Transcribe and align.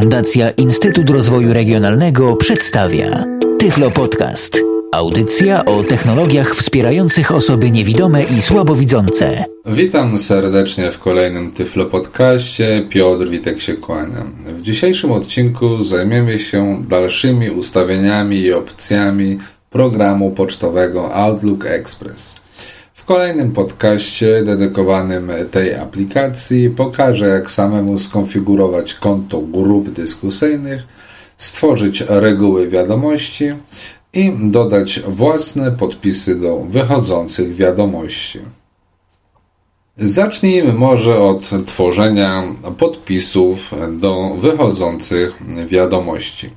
Fundacja 0.00 0.50
Instytut 0.50 1.10
Rozwoju 1.10 1.52
Regionalnego 1.52 2.36
przedstawia 2.36 3.24
Tyflo 3.58 3.90
Podcast. 3.90 4.60
Audycja 4.92 5.64
o 5.64 5.82
technologiach 5.82 6.54
wspierających 6.54 7.32
osoby 7.32 7.70
niewidome 7.70 8.22
i 8.22 8.42
słabowidzące. 8.42 9.44
Witam 9.66 10.18
serdecznie 10.18 10.92
w 10.92 10.98
kolejnym 10.98 11.52
Tyflo 11.52 11.86
Podcaście. 11.86 12.86
Piotr 12.90 13.28
Witek 13.28 13.60
się 13.60 13.74
kłania. 13.74 14.24
W 14.46 14.62
dzisiejszym 14.62 15.12
odcinku 15.12 15.82
zajmiemy 15.82 16.38
się 16.38 16.84
dalszymi 16.88 17.50
ustawieniami 17.50 18.36
i 18.36 18.52
opcjami 18.52 19.38
programu 19.70 20.30
pocztowego 20.30 21.14
Outlook 21.14 21.66
Express. 21.66 22.45
Kolejnym 23.06 23.52
podcaście 23.52 24.42
dedykowanym 24.44 25.32
tej 25.50 25.74
aplikacji 25.74 26.70
pokażę, 26.70 27.26
jak 27.26 27.50
samemu 27.50 27.98
skonfigurować 27.98 28.94
konto 28.94 29.40
grup 29.40 29.90
dyskusyjnych, 29.90 30.86
stworzyć 31.36 32.04
reguły 32.08 32.68
wiadomości 32.68 33.44
i 34.12 34.32
dodać 34.42 35.00
własne 35.00 35.72
podpisy 35.72 36.40
do 36.40 36.58
wychodzących 36.58 37.54
wiadomości. 37.54 38.38
Zacznijmy 39.96 40.72
może 40.72 41.18
od 41.18 41.50
tworzenia 41.66 42.42
podpisów 42.78 43.74
do 44.00 44.36
wychodzących 44.40 45.38
wiadomości. 45.68 46.50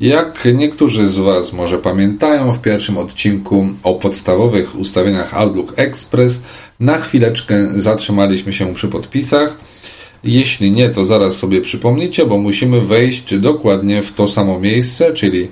Jak 0.00 0.48
niektórzy 0.54 1.08
z 1.08 1.18
Was 1.18 1.52
może 1.52 1.78
pamiętają, 1.78 2.52
w 2.52 2.62
pierwszym 2.62 2.98
odcinku 2.98 3.68
o 3.82 3.94
podstawowych 3.94 4.78
ustawieniach 4.78 5.34
Outlook 5.34 5.72
Express 5.76 6.42
na 6.80 6.98
chwileczkę 7.00 7.68
zatrzymaliśmy 7.76 8.52
się 8.52 8.74
przy 8.74 8.88
podpisach. 8.88 9.56
Jeśli 10.24 10.72
nie, 10.72 10.90
to 10.90 11.04
zaraz 11.04 11.36
sobie 11.36 11.60
przypomnicie, 11.60 12.26
bo 12.26 12.38
musimy 12.38 12.80
wejść 12.80 13.38
dokładnie 13.38 14.02
w 14.02 14.12
to 14.12 14.28
samo 14.28 14.60
miejsce, 14.60 15.14
czyli 15.14 15.48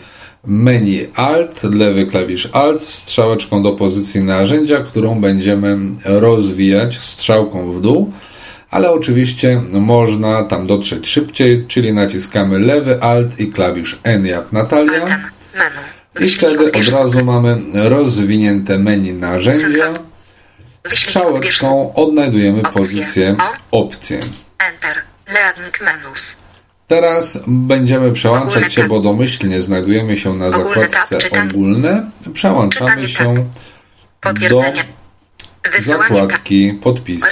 menu 0.46 1.06
Alt, 1.14 1.62
lewy 1.62 2.06
klawisz 2.06 2.48
Alt, 2.52 2.82
strzałeczką 2.84 3.62
do 3.62 3.72
pozycji 3.72 4.22
narzędzia, 4.22 4.76
którą 4.76 5.20
będziemy 5.20 5.78
rozwijać 6.04 6.98
strzałką 6.98 7.72
w 7.72 7.80
dół 7.80 8.12
ale 8.76 8.90
oczywiście 8.90 9.62
można 9.72 10.42
tam 10.42 10.66
dotrzeć 10.66 11.08
szybciej, 11.08 11.64
czyli 11.68 11.92
naciskamy 11.92 12.58
lewy 12.58 13.02
Alt 13.02 13.40
i 13.40 13.52
klawisz 13.52 14.00
N 14.04 14.26
jak 14.26 14.52
Natalia. 14.52 15.30
I 16.20 16.28
wtedy 16.30 16.72
od 16.72 16.88
razu 16.88 17.24
mamy 17.24 17.58
rozwinięte 17.74 18.78
menu 18.78 19.12
narzędzia. 19.12 19.94
Strzałeczką 20.86 21.94
odnajdujemy 21.94 22.62
pozycję 22.62 23.36
opcje. 23.70 24.20
Teraz 26.86 27.42
będziemy 27.46 28.12
przełączać 28.12 28.74
się, 28.74 28.84
bo 28.84 29.00
domyślnie 29.00 29.62
znajdujemy 29.62 30.18
się 30.18 30.34
na 30.34 30.50
zakładce 30.50 31.18
ogólne. 31.44 32.10
Przełączamy 32.32 33.08
się 33.08 33.46
do 34.50 34.62
zakładki 35.80 36.78
podpisy. 36.82 37.26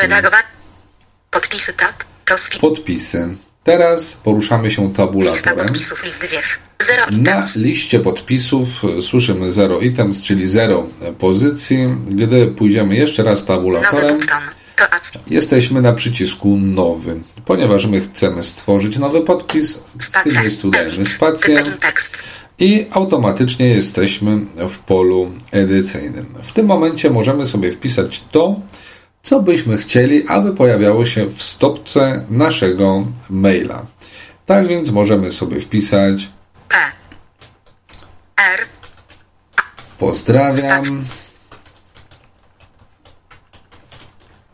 Podpisy 1.35 1.73
tab. 1.73 2.05
To 2.25 2.35
Podpisy. 2.61 3.37
Teraz 3.65 4.13
poruszamy 4.13 4.71
się 4.71 4.93
tabulatorem. 4.93 5.69
Na 7.11 7.43
liście 7.57 8.01
podpisów 8.01 8.69
słyszymy 9.01 9.51
0 9.51 9.81
items, 9.81 10.23
czyli 10.23 10.49
0 10.49 10.87
pozycji. 11.19 11.79
Gdy 12.07 12.47
pójdziemy 12.47 12.97
jeszcze 12.97 13.23
raz 13.23 13.45
tabulatorem, 13.45 14.21
jesteśmy 15.27 15.83
na 15.83 15.93
przycisku 15.93 16.57
nowy. 16.57 17.21
Ponieważ 17.45 17.87
my 17.87 18.01
chcemy 18.01 18.43
stworzyć 18.43 18.99
nowy 18.99 19.21
podpis, 19.21 19.85
w 20.01 20.11
tym 20.23 20.43
miejscu 20.43 20.71
dajemy 20.71 21.05
spację 21.05 21.65
i 22.59 22.87
automatycznie 22.91 23.69
jesteśmy 23.69 24.47
w 24.69 24.79
polu 24.79 25.31
edycyjnym. 25.53 26.27
W 26.43 26.53
tym 26.53 26.67
momencie 26.67 27.11
możemy 27.11 27.47
sobie 27.47 27.73
wpisać 27.73 28.25
to, 28.31 28.61
co 29.25 29.41
byśmy 29.41 29.79
chcieli, 29.79 30.29
aby 30.29 30.55
pojawiało 30.55 31.05
się 31.05 31.27
w 31.27 31.43
stopce 31.43 32.27
naszego 32.31 33.07
maila. 33.31 33.87
Tak 34.47 34.69
więc 34.69 34.91
możemy 34.91 35.33
sobie 35.33 35.61
wpisać 35.61 36.29
P. 36.69 36.77
R. 38.37 38.61
pozdrawiam 39.99 41.05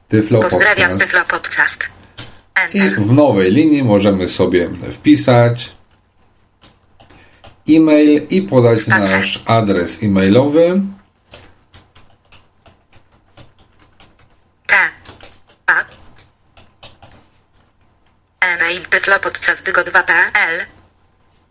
Tyflo 0.09 0.41
Pozdrawiam 0.41 0.91
Podcast. 0.91 1.11
Tyflo 1.11 1.25
Podcast. 1.25 1.85
I 2.75 2.91
w 2.91 3.13
nowej 3.13 3.53
linii 3.53 3.85
możemy 3.85 4.29
sobie 4.29 4.71
wpisać 4.93 5.73
e-mail 7.69 8.27
i 8.31 8.43
podać 8.43 8.81
Spacer. 8.81 9.11
nasz 9.11 9.43
adres 9.47 10.03
e-mailowy. 10.03 10.81
T. 14.67 14.75
A. 15.67 15.85
E-mail 18.91 19.21
tyflopodcast2.pl 19.21 20.67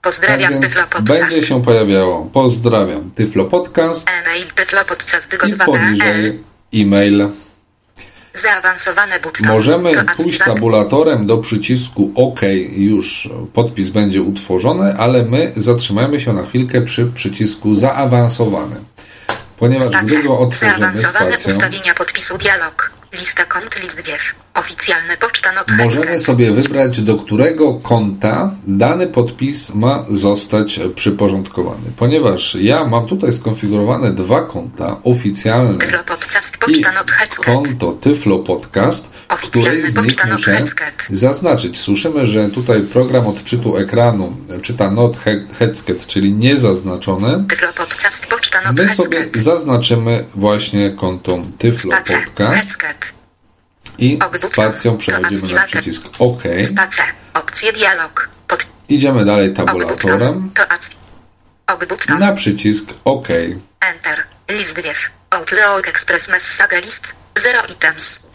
Pozdrawiam 0.02 0.54
Tak 0.54 0.62
więc 0.62 0.74
Tyflo 0.74 0.88
Podcast. 0.88 1.20
będzie 1.20 1.48
się 1.48 1.62
pojawiało 1.62 2.26
pozdrawiam 2.26 3.12
Tyflo 3.12 3.46
Podcast 3.46 4.10
E-mail 4.10 4.46
i 4.46 4.50
tyflopodcast2.pl 4.50 5.58
poniżej 5.66 6.44
e-mail. 6.74 7.30
Zaawansowane 8.34 9.20
button. 9.20 9.48
Możemy 9.48 10.06
pójść 10.18 10.40
tabulatorem 10.40 11.28
do 11.28 11.38
przycisku 11.38 12.12
OK, 12.16 12.40
już 12.72 13.30
podpis 13.54 13.90
będzie 13.90 14.22
utworzony, 14.22 14.96
ale 14.98 15.24
my 15.24 15.54
zatrzymamy 15.56 16.22
się 16.22 16.34
na 16.34 16.46
chwilkę 16.46 16.82
przy 16.82 17.06
przycisku 17.06 17.76
zaawansowany. 17.76 18.76
Ponieważ 19.58 19.90
gdy 20.04 20.24
go 20.24 20.40
otworzymy 20.40 20.80
Zaawansowane 20.80 21.38
spacją, 21.38 21.54
ustawienia 21.54 21.94
podpisu 21.94 22.38
dialog. 22.38 22.92
Lista 23.14 23.46
kont, 23.46 23.84
list 23.84 24.02
wiew. 24.02 24.36
Oficjalny 24.60 25.18
poczta 25.18 25.50
możemy 25.78 26.20
sobie 26.20 26.52
wybrać, 26.52 27.02
do 27.02 27.16
którego 27.16 27.74
konta 27.74 28.52
dany 28.68 29.08
podpis 29.08 29.76
ma 29.76 30.06
zostać 30.10 30.80
przyporządkowany. 30.96 31.92
Ponieważ 31.98 32.56
ja 32.56 32.86
mam 32.86 33.08
tutaj 33.08 33.34
skonfigurowane 33.34 34.12
dwa 34.14 34.42
konta 34.42 34.98
oficjalne 35.04 35.86
Podcast, 36.08 36.58
i 36.68 36.86
konto 37.46 37.92
Tyflo 37.92 38.40
Podcast, 38.40 39.12
w 39.30 39.36
której 39.36 39.92
z 39.92 39.96
nich 39.96 40.26
muszę 40.32 40.64
zaznaczyć. 41.10 41.80
Słyszymy, 41.80 42.28
że 42.28 42.50
tutaj 42.50 42.82
program 42.82 43.28
odczytu 43.28 43.78
ekranu 43.78 44.38
czyta 44.62 44.92
not 44.92 45.18
he- 45.18 45.46
headsket, 45.60 46.08
czyli 46.08 46.34
niezaznaczone. 46.34 47.44
My 48.74 48.90
sobie 48.90 49.30
zaznaczymy 49.36 50.26
właśnie 50.36 50.92
konto 50.92 51.40
Tyflo. 51.58 51.94
Podcast. 51.98 52.78
I 54.00 54.20
spacją 54.38 54.98
przechodzimy 54.98 55.54
na 55.54 55.66
przycisk 55.66 56.08
OK. 56.20 56.44
Spacer. 56.64 57.06
Opcje 57.34 57.74
dialog. 57.74 58.30
Pod... 58.48 58.66
Idziemy 58.90 59.26
dalej 59.26 59.54
tabulatorem 59.54 60.52
na 62.20 62.34
przycisk 62.34 62.86
OK. 63.06 63.28
Enter. 63.80 64.24
List 64.50 64.82
wiew. 64.82 64.98
Outlook 65.30 65.88
Express 65.88 66.30
Message 66.30 66.82
List. 66.82 67.08
Zero 67.38 67.60
items. 67.70 68.30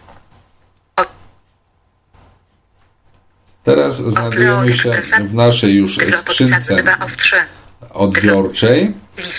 Teraz 3.64 3.96
znajdujemy 3.96 4.74
się 4.74 4.90
w 5.28 5.34
naszej 5.34 5.74
już 5.74 5.98
skrzynce 6.18 6.54
Podcast 6.54 6.82
2 6.82 7.06
of 7.06 7.16
3. 7.16 7.36
odbiorczej. 7.90 8.94
I 9.18 9.32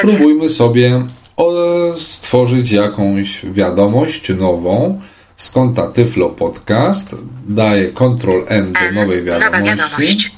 spróbujmy 0.00 0.48
sobie 0.48 1.02
o, 1.36 1.52
stworzyć 1.98 2.72
jakąś 2.72 3.40
wiadomość 3.44 4.28
nową 4.28 5.02
z 5.36 5.50
konta 5.50 5.86
Tyflo 5.88 6.28
Podcast. 6.28 7.16
Daję 7.48 7.88
Ctrl 7.88 8.44
N 8.48 8.72
do 8.72 9.00
nowej 9.00 9.24
wiadomości. 9.24 10.36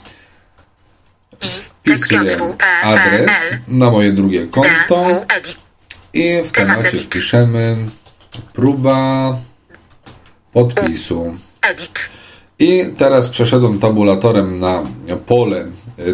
Wpisuję 1.41 2.39
adres 2.83 3.55
na 3.69 3.91
moje 3.91 4.13
drugie 4.13 4.47
konto 4.47 5.25
edit. 5.29 5.57
i 6.15 6.43
w 6.45 6.53
temacie 6.53 6.99
wpiszemy 6.99 7.77
próba 8.53 9.37
podpisu. 10.53 11.37
I 12.59 12.85
teraz 12.99 13.29
przeszedłem 13.29 13.79
tabulatorem 13.79 14.61
na 14.61 14.83
pole 15.27 15.67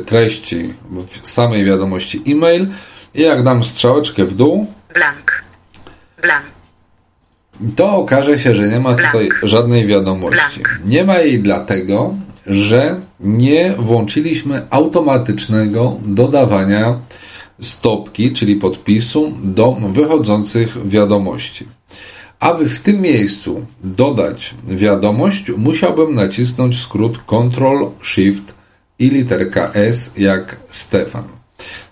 treści 0.07 0.75
w 1.23 1.29
samej 1.29 1.65
wiadomości 1.65 2.23
e-mail 2.27 2.67
i 3.15 3.23
jak 3.23 3.43
dam 3.43 3.65
strzałeczkę 3.65 4.25
w 4.25 4.35
dół, 4.35 4.73
Blank. 4.95 5.43
Blank. 6.23 6.52
To 7.77 7.97
okaże 7.97 8.39
się, 8.39 8.55
że 8.55 8.69
nie 8.69 8.81
ma 8.81 8.95
tutaj 8.95 9.29
Blank. 9.29 9.41
żadnej 9.43 9.87
wiadomości. 9.87 10.61
Blank. 10.61 10.81
Nie 10.85 11.05
ma 11.05 11.19
jej 11.19 11.41
dlatego, 11.41 12.15
że 12.47 13.01
nie 13.21 13.75
włączyliśmy 13.79 14.67
automatycznego 14.71 15.97
dodawania 16.05 16.99
stopki, 17.61 18.33
czyli 18.33 18.57
podpisu 18.57 19.33
do 19.43 19.73
wychodzących 19.73 20.89
wiadomości. 20.89 21.67
Aby 22.41 22.69
w 22.69 22.79
tym 22.79 23.01
miejscu 23.01 23.67
dodać 23.85 24.55
wiadomość, 24.65 25.53
musiałbym 25.57 26.15
nacisnąć 26.15 26.81
skrót 26.81 27.19
Ctrl 27.27 27.85
Shift 28.03 28.55
i 28.99 29.11
literka 29.11 29.71
S 29.75 30.15
jak 30.17 30.57
Stefan. 30.71 31.25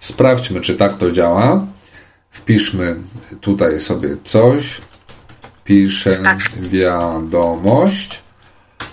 Sprawdźmy, 0.00 0.60
czy 0.60 0.74
tak 0.74 0.96
to 0.96 1.12
działa. 1.12 1.66
Wpiszmy 2.30 2.96
tutaj 3.40 3.80
sobie 3.80 4.08
coś. 4.24 4.80
Piszę 5.70 6.12
wiadomość. 6.60 8.22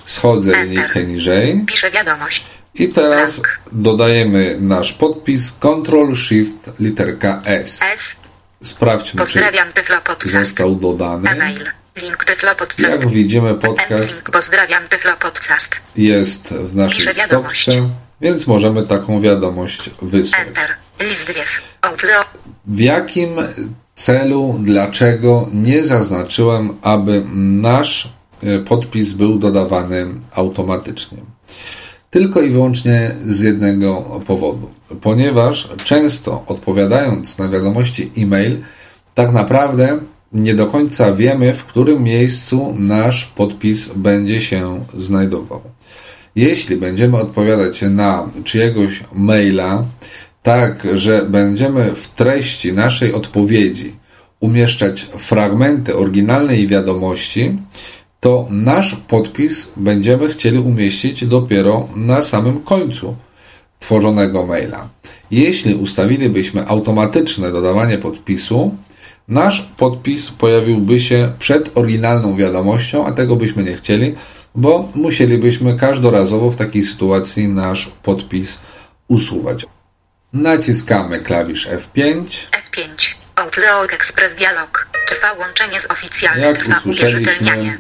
Schodzę 0.06 0.66
linijkę 0.66 1.04
niżej. 1.04 1.64
Piszę 1.68 1.92
wiadomość. 1.92 2.44
I 2.76 2.90
teraz 2.90 3.40
Blank. 3.40 3.60
dodajemy 3.72 4.58
nasz 4.60 4.94
podpis 4.94 5.52
Ctrl 5.52 6.16
Shift 6.16 6.80
literka 6.80 7.42
S. 7.46 7.84
S. 7.96 8.16
Sprawdźmy, 8.64 9.12
czy 9.12 9.18
Pozdrawiam 9.18 9.68
został 10.26 10.76
dodany. 10.76 11.30
E-mail. 11.30 11.66
Link. 11.96 12.26
Jak 12.80 13.10
widzimy, 13.10 13.56
podcast 13.56 14.24
Pozdrawiam 14.32 14.84
Podcast. 15.20 15.76
jest 15.96 16.54
w 16.54 16.76
naszej 16.76 17.14
stopce, 17.14 17.90
więc 18.22 18.48
możemy 18.48 18.88
taką 18.88 19.22
wiadomość 19.22 19.90
wysłać. 20.02 20.48
Enter. 20.48 20.76
List. 21.00 21.32
W 22.66 22.80
jakim 22.80 23.30
celu, 23.98 24.60
dlaczego 24.64 25.50
nie 25.54 25.84
zaznaczyłem, 25.84 26.70
aby 26.82 27.24
nasz 27.36 28.14
e, 28.44 28.60
podpis 28.60 29.14
był 29.14 29.40
dodawany 29.40 30.06
automatycznie? 30.36 31.18
Tylko 32.10 32.42
i 32.42 32.50
wyłącznie 32.50 33.16
z 33.26 33.42
jednego 33.42 34.22
powodu. 34.28 34.70
Ponieważ 35.02 35.70
często 35.84 36.44
odpowiadając 36.48 37.38
na 37.38 37.50
wiadomości 37.50 38.12
e-mail, 38.18 38.58
tak 39.16 39.34
naprawdę 39.34 40.00
nie 40.34 40.56
do 40.56 40.68
końca 40.68 41.14
wiemy, 41.14 41.54
w 41.54 41.66
którym 41.66 42.04
miejscu 42.04 42.74
nasz 42.78 43.26
podpis 43.26 43.88
będzie 43.96 44.42
się 44.42 44.86
znajdował. 44.98 45.62
Jeśli 46.36 46.76
będziemy 46.76 47.18
odpowiadać 47.18 47.82
na 47.82 48.30
czyjegoś 48.44 49.04
maila, 49.14 49.84
tak, 50.48 50.88
że 50.94 51.26
będziemy 51.26 51.96
w 51.96 52.08
treści 52.08 52.74
naszej 52.74 53.14
odpowiedzi 53.14 53.96
umieszczać 54.40 55.02
fragmenty 55.02 55.96
oryginalnej 55.96 56.68
wiadomości, 56.68 57.58
to 58.20 58.48
nasz 58.50 58.96
podpis 59.08 59.72
będziemy 59.78 60.30
chcieli 60.30 60.60
umieścić 60.60 61.26
dopiero 61.26 61.88
na 61.96 62.22
samym 62.22 62.60
końcu 62.60 63.16
tworzonego 63.80 64.46
maila. 64.46 64.90
Jeśli 65.32 65.76
ustawilibyśmy 65.76 66.68
automatyczne 66.68 67.52
dodawanie 67.52 67.98
podpisu, 67.98 68.76
nasz 69.28 69.72
podpis 69.78 70.32
pojawiłby 70.32 71.00
się 71.00 71.32
przed 71.40 71.78
oryginalną 71.78 72.36
wiadomością, 72.36 73.06
a 73.06 73.12
tego 73.12 73.36
byśmy 73.36 73.64
nie 73.64 73.74
chcieli, 73.74 74.16
bo 74.56 74.88
musielibyśmy 74.96 75.76
każdorazowo 75.76 76.52
w 76.52 76.56
takiej 76.56 76.84
sytuacji 76.84 77.48
nasz 77.48 77.92
podpis 78.04 78.60
usuwać. 79.08 79.66
Naciskamy 80.34 81.20
klawisz 81.20 81.68
F5. 81.68 82.24
F5. 82.52 83.14
Outlook 83.36 83.94
Express 83.94 84.34
Dialog. 84.36 84.88
Trwa 85.10 85.34
łączenie 85.34 85.80
z 85.80 85.86
oficjalnym. 85.86 86.44
Jak 86.44 86.58
Trwa 86.58 86.78
usłyszeliśmy, 86.78 87.78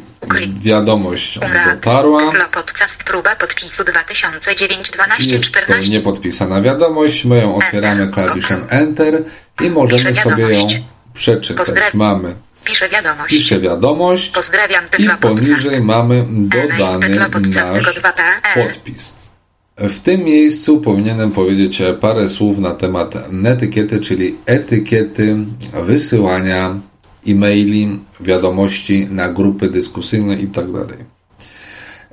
wiadomość 0.61 1.39
dotarła. 1.65 2.21
Podcast. 2.51 3.03
Próba 3.03 3.35
podpisu 3.35 3.83
2009 3.83 4.91
12 4.91 5.23
Jest 5.33 5.45
to 5.45 5.59
14. 5.59 5.91
niepodpisana 5.91 6.61
wiadomość. 6.61 7.25
My 7.25 7.38
ją 7.38 7.55
otwieramy 7.55 8.07
klawiszem 8.07 8.65
Enter 8.69 9.23
i 9.61 9.69
możemy 9.69 10.13
sobie 10.13 10.59
ją 10.59 10.67
przeczytać. 11.13 11.67
Mamy 11.94 12.35
Piszę 12.65 12.89
wiadomość. 12.89 13.29
piszę 13.29 13.59
wiadomość 13.59 14.29
Pozdrawiam 14.29 14.85
i 14.85 14.89
Tyflo 14.89 15.17
Podcast. 15.17 15.47
poniżej 15.49 15.81
mamy 15.81 16.25
dodany 16.29 17.09
nasz 17.09 17.29
2PL. 17.29 18.53
podpis. 18.63 19.13
W 19.77 20.00
tym 20.00 20.24
miejscu 20.24 20.81
powinienem 20.81 21.31
powiedzieć 21.31 21.81
parę 22.01 22.29
słów 22.29 22.57
na 22.57 22.71
temat 22.71 23.31
netykiety, 23.31 24.00
czyli 24.00 24.35
etykiety 24.45 25.38
wysyłania 25.83 26.79
e-maili, 27.27 28.00
wiadomości 28.19 29.07
na 29.12 29.29
grupy 29.29 29.69
dyskusyjne 29.69 30.35
itd. 30.35 30.85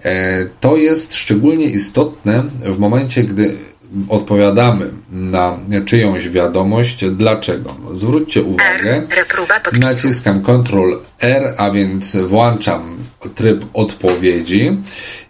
E, 0.04 0.46
To 0.60 0.76
jest 0.76 1.14
szczególnie 1.14 1.66
istotne 1.66 2.44
w 2.64 2.78
momencie, 2.78 3.24
gdy 3.24 3.56
odpowiadamy 4.08 4.90
na 5.10 5.58
czyjąś 5.84 6.28
wiadomość. 6.28 7.04
Dlaczego? 7.10 7.76
Zwróćcie 7.94 8.42
uwagę. 8.42 9.02
Naciskam 9.78 10.42
Ctrl 10.42 10.92
R, 11.20 11.54
a 11.56 11.70
więc 11.70 12.16
włączam 12.16 12.96
tryb 13.34 13.64
odpowiedzi 13.74 14.76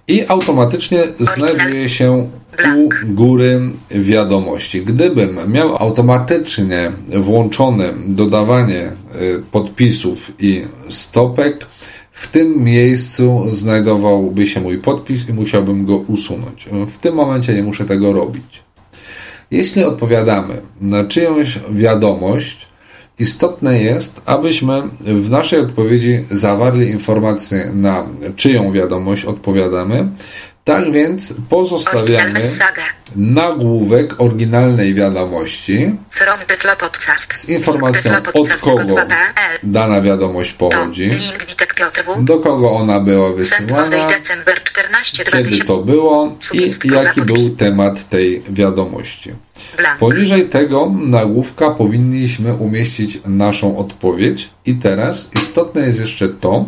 i 0.08 0.26
automatycznie 0.28 1.02
znajduje 1.18 1.88
się 1.88 2.28
u 2.76 2.88
góry 3.04 3.60
wiadomości. 3.90 4.82
Gdybym 4.82 5.38
miał 5.52 5.76
automatycznie 5.76 6.92
włączone 7.20 7.92
dodawanie 8.06 8.82
y, 8.82 9.42
podpisów 9.52 10.32
i 10.38 10.62
stopek, 10.88 11.66
w 12.12 12.28
tym 12.28 12.64
miejscu 12.64 13.44
znajdowałby 13.50 14.46
się 14.46 14.60
mój 14.60 14.78
podpis 14.78 15.28
i 15.28 15.32
musiałbym 15.32 15.86
go 15.86 15.96
usunąć. 15.96 16.68
W 16.88 16.98
tym 16.98 17.14
momencie 17.14 17.54
nie 17.54 17.62
muszę 17.62 17.84
tego 17.84 18.12
robić. 18.12 18.62
Jeśli 19.50 19.84
odpowiadamy 19.84 20.60
na 20.80 21.04
czyjąś 21.04 21.58
wiadomość, 21.70 22.68
istotne 23.18 23.78
jest, 23.82 24.22
abyśmy 24.26 24.82
w 25.00 25.30
naszej 25.30 25.60
odpowiedzi 25.60 26.24
zawarli 26.30 26.88
informację, 26.88 27.70
na 27.74 28.06
czyją 28.36 28.72
wiadomość 28.72 29.24
odpowiadamy. 29.24 30.08
Tak 30.64 30.92
więc 30.92 31.34
pozostawiamy 31.48 32.40
nagłówek 33.16 34.20
oryginalnej 34.20 34.94
wiadomości 34.94 35.96
z 37.32 37.48
informacją 37.48 38.12
od 38.34 38.48
kogo 38.60 38.84
tego 38.84 38.94
2PL. 38.94 39.58
dana 39.62 40.00
wiadomość 40.00 40.52
pochodzi, 40.52 41.10
do 42.18 42.38
kogo 42.38 42.70
ona 42.70 43.00
była 43.00 43.32
wysyłana, 43.32 44.08
December 44.08 44.62
14 44.62 45.24
kiedy 45.24 45.30
2000. 45.30 45.64
to 45.64 45.78
było 45.78 46.38
i 46.52 46.88
jaki 46.92 47.22
był 47.22 47.50
temat 47.50 48.08
tej 48.08 48.42
wiadomości. 48.50 49.32
Poniżej 49.98 50.48
tego 50.48 50.92
nagłówka 51.00 51.70
powinniśmy 51.70 52.54
umieścić 52.54 53.18
naszą 53.26 53.78
odpowiedź. 53.78 54.48
I 54.66 54.74
teraz 54.74 55.30
istotne 55.34 55.80
jest 55.80 56.00
jeszcze 56.00 56.28
to, 56.28 56.64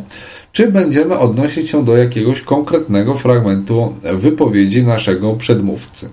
czy 0.56 0.68
będziemy 0.72 1.18
odnosić 1.18 1.70
się 1.70 1.84
do 1.84 1.96
jakiegoś 1.96 2.40
konkretnego 2.40 3.14
fragmentu 3.14 3.96
wypowiedzi 4.02 4.82
naszego 4.82 5.34
przedmówcy. 5.34 6.10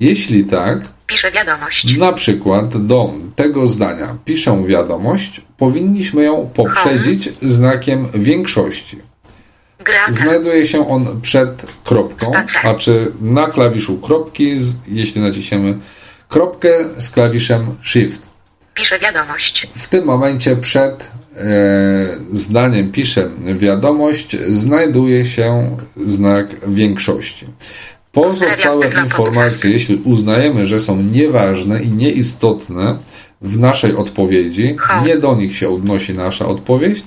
Jeśli 0.00 0.44
tak, 0.44 0.78
Piszę 1.06 1.30
wiadomość. 1.32 1.96
na 1.98 2.12
przykład 2.12 2.86
do 2.86 3.12
tego 3.36 3.66
zdania 3.66 4.16
piszę 4.24 4.64
wiadomość, 4.66 5.40
powinniśmy 5.56 6.24
ją 6.24 6.50
poprzedzić 6.54 7.28
znakiem 7.42 8.08
większości. 8.14 8.98
Znajduje 10.08 10.66
się 10.66 10.88
on 10.88 11.20
przed 11.20 11.66
kropką, 11.84 12.26
Spacer. 12.26 12.66
a 12.66 12.74
czy 12.74 13.12
na 13.20 13.46
klawiszu 13.46 13.98
kropki, 13.98 14.56
jeśli 14.88 15.20
naciśniemy 15.20 15.78
kropkę 16.28 16.68
z 16.98 17.10
klawiszem 17.10 17.76
Shift. 17.82 18.22
Piszę 18.74 18.98
wiadomość. 18.98 19.68
W 19.76 19.88
tym 19.88 20.04
momencie 20.04 20.56
przed 20.56 21.10
zdaniem 22.32 22.92
piszę 22.92 23.30
wiadomość 23.56 24.36
znajduje 24.48 25.26
się 25.26 25.76
znak 26.06 26.46
większości. 26.68 27.46
Pozostałe 28.12 28.86
informacje, 29.04 29.70
jeśli 29.70 29.96
uznajemy, 29.96 30.66
że 30.66 30.80
są 30.80 31.02
nieważne 31.02 31.82
i 31.82 31.88
nieistotne 31.88 32.98
w 33.42 33.58
naszej 33.58 33.96
odpowiedzi, 33.96 34.76
nie 35.04 35.18
do 35.18 35.34
nich 35.34 35.56
się 35.56 35.68
odnosi 35.68 36.14
nasza 36.14 36.46
odpowiedź, 36.46 37.04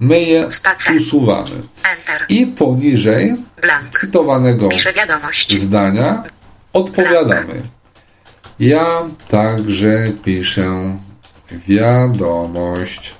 my 0.00 0.20
je 0.20 0.48
usuwamy. 0.96 1.62
I 2.28 2.46
poniżej 2.46 3.36
cytowanego 3.90 4.68
zdania 5.50 6.22
odpowiadamy. 6.72 7.62
Ja 8.60 9.02
także 9.28 10.12
piszę 10.24 10.96
wiadomość. 11.68 13.17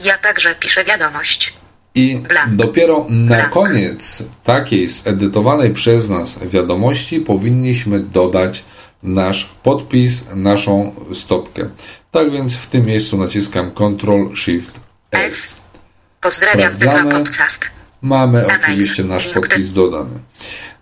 Ja 0.00 0.18
także 0.18 0.54
piszę 0.54 0.84
wiadomość. 0.84 1.54
I 1.94 2.18
Blank. 2.18 2.56
dopiero 2.56 3.06
na 3.08 3.36
Blank. 3.36 3.52
koniec 3.52 4.22
takiej 4.44 4.88
zedytowanej 4.88 5.70
przez 5.70 6.10
nas 6.10 6.38
wiadomości 6.44 7.20
powinniśmy 7.20 8.00
dodać 8.00 8.64
nasz 9.02 9.50
podpis, 9.62 10.26
naszą 10.34 10.94
stopkę. 11.14 11.70
Tak 12.10 12.30
więc 12.30 12.56
w 12.56 12.66
tym 12.66 12.86
miejscu 12.86 13.18
naciskam 13.18 13.70
Ctrl 13.70 14.36
Shift 14.36 14.80
S. 15.10 15.60
Pozdrawiam 16.20 16.74
Sprawdzamy. 16.74 17.24
Mamy 18.02 18.46
oczywiście 18.46 19.04
nasz 19.04 19.26
podpis 19.26 19.72
dodany. 19.72 20.20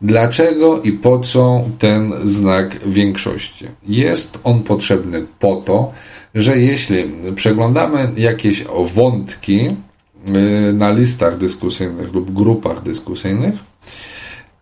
Dlaczego 0.03 0.81
i 0.83 0.93
po 0.93 1.19
co 1.19 1.65
ten 1.79 2.13
znak 2.25 2.89
większości? 2.89 3.67
Jest 3.89 4.39
on 4.45 4.63
potrzebny 4.63 5.27
po 5.39 5.57
to, 5.57 5.93
że 6.35 6.59
jeśli 6.59 7.05
przeglądamy 7.35 8.13
jakieś 8.17 8.65
wątki 8.95 9.61
y, 9.69 10.73
na 10.73 10.91
listach 10.91 11.39
dyskusyjnych 11.39 12.15
lub 12.15 12.31
grupach 12.31 12.83
dyskusyjnych, 12.83 13.55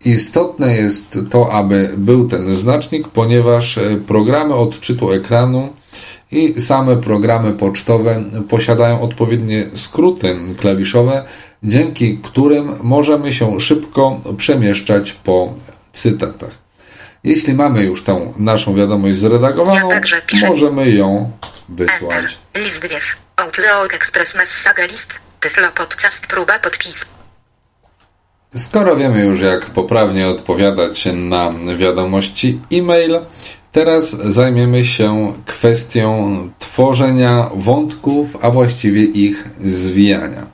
istotne 0.05 0.75
jest 0.75 1.19
to, 1.29 1.51
aby 1.51 1.93
był 1.97 2.27
ten 2.27 2.55
znacznik, 2.55 3.07
ponieważ 3.07 3.77
y, 3.77 4.03
programy 4.07 4.53
odczytu 4.53 5.11
ekranu 5.11 5.69
i 6.31 6.61
same 6.61 6.97
programy 6.97 7.53
pocztowe 7.53 8.23
posiadają 8.49 9.01
odpowiednie 9.01 9.69
skróty 9.73 10.35
klawiszowe, 10.57 11.23
dzięki 11.65 12.17
którym 12.17 12.75
możemy 12.81 13.33
się 13.33 13.59
szybko 13.59 14.19
przemieszczać 14.37 15.13
po 15.13 15.53
cytatach. 15.93 16.65
Jeśli 17.23 17.53
mamy 17.53 17.83
już 17.83 18.03
tą 18.03 18.33
naszą 18.37 18.75
wiadomość 18.75 19.17
zredagowaną, 19.17 19.89
Ja 20.33 20.49
możemy 20.49 20.89
ją 20.89 21.31
wysłać. 21.69 22.37
Enter. 22.53 22.63
List 22.63 22.87
wiew. 22.87 23.03
Outlook 23.35 23.93
Express 23.93 24.35
Messaga 24.35 24.85
List. 24.85 25.13
Tyflo 25.39 25.71
podcast 25.71 26.27
próba 26.27 26.59
podpisu. 26.59 27.05
Skoro 28.55 28.95
wiemy 28.95 29.25
już, 29.25 29.39
jak 29.41 29.65
poprawnie 29.65 30.27
odpowiadać 30.27 31.07
na 31.13 31.53
wiadomości 31.77 32.59
e-mail, 32.73 33.19
teraz 33.71 34.09
zajmiemy 34.09 34.85
się 34.85 35.33
kwestią 35.45 36.49
tworzenia 36.59 37.49
wątków, 37.55 38.37
a 38.41 38.51
właściwie 38.51 39.03
ich 39.03 39.49
zwijania. 39.65 40.47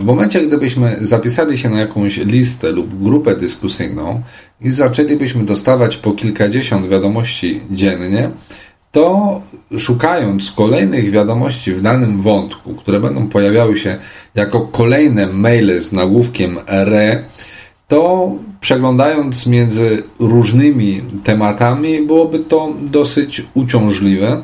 W 0.00 0.04
momencie, 0.04 0.46
gdybyśmy 0.46 0.96
zapisali 1.00 1.58
się 1.58 1.70
na 1.70 1.80
jakąś 1.80 2.16
listę 2.16 2.72
lub 2.72 3.02
grupę 3.02 3.36
dyskusyjną 3.36 4.22
i 4.60 4.70
zaczęlibyśmy 4.70 5.44
dostawać 5.44 5.96
po 5.96 6.12
kilkadziesiąt 6.12 6.88
wiadomości 6.88 7.60
dziennie, 7.70 8.30
to 8.92 9.42
szukając 9.78 10.50
kolejnych 10.50 11.10
wiadomości 11.10 11.72
w 11.72 11.82
danym 11.82 12.22
wątku, 12.22 12.74
które 12.74 13.00
będą 13.00 13.28
pojawiały 13.28 13.78
się 13.78 13.98
jako 14.34 14.60
kolejne 14.60 15.26
maile 15.26 15.80
z 15.80 15.92
nagłówkiem 15.92 16.58
RE, 16.66 17.24
to 17.88 18.32
przeglądając 18.60 19.46
między 19.46 20.02
różnymi 20.20 21.02
tematami 21.24 22.06
byłoby 22.06 22.38
to 22.38 22.74
dosyć 22.90 23.42
uciążliwe. 23.54 24.42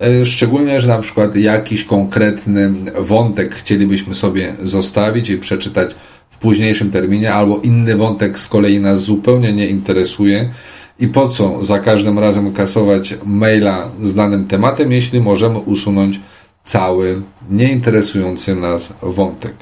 E, 0.00 0.26
Szczególnie, 0.26 0.80
że 0.80 0.88
na 0.88 0.98
przykład 0.98 1.36
jakiś 1.36 1.84
konkretny 1.84 2.70
wątek 2.98 3.54
chcielibyśmy 3.54 4.14
sobie 4.14 4.54
zostawić 4.62 5.30
i 5.30 5.38
przeczytać 5.38 5.94
w 6.30 6.38
późniejszym 6.38 6.90
terminie, 6.90 7.32
albo 7.32 7.58
inny 7.58 7.96
wątek 7.96 8.38
z 8.38 8.46
kolei 8.46 8.80
nas 8.80 9.00
zupełnie 9.00 9.52
nie 9.52 9.66
interesuje. 9.66 10.50
I 10.98 11.08
po 11.08 11.28
co 11.28 11.64
za 11.64 11.78
każdym 11.78 12.18
razem 12.18 12.52
kasować 12.52 13.14
maila 13.24 13.90
z 14.02 14.14
danym 14.14 14.46
tematem, 14.46 14.92
jeśli 14.92 15.20
możemy 15.20 15.58
usunąć 15.58 16.20
cały 16.62 17.22
nieinteresujący 17.50 18.54
nas 18.54 18.94
wątek? 19.02 19.54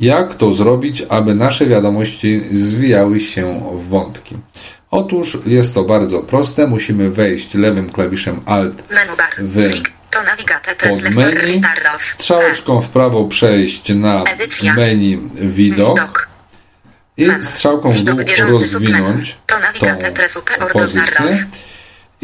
Jak 0.00 0.34
to 0.34 0.52
zrobić, 0.52 1.02
aby 1.08 1.34
nasze 1.34 1.66
wiadomości 1.66 2.40
zwijały 2.50 3.20
się 3.20 3.60
w 3.74 3.88
wątki? 3.88 4.36
Otóż 4.94 5.38
jest 5.46 5.74
to 5.74 5.84
bardzo 5.84 6.20
proste. 6.20 6.66
Musimy 6.66 7.10
wejść 7.10 7.54
lewym 7.54 7.90
klawiszem 7.90 8.40
Alt 8.46 8.82
w 9.38 9.74
pod 10.82 11.02
menu, 11.16 11.62
strzałeczką 12.00 12.80
w 12.80 12.88
prawo 12.88 13.24
przejść 13.24 13.94
na 13.94 14.24
menu 14.76 15.18
Widok. 15.34 16.28
I 17.16 17.28
strzałką 17.42 17.92
w 17.92 18.02
dół 18.02 18.18
rozwinąć 18.48 19.36
tą 19.46 20.66
pozycję. 20.72 21.46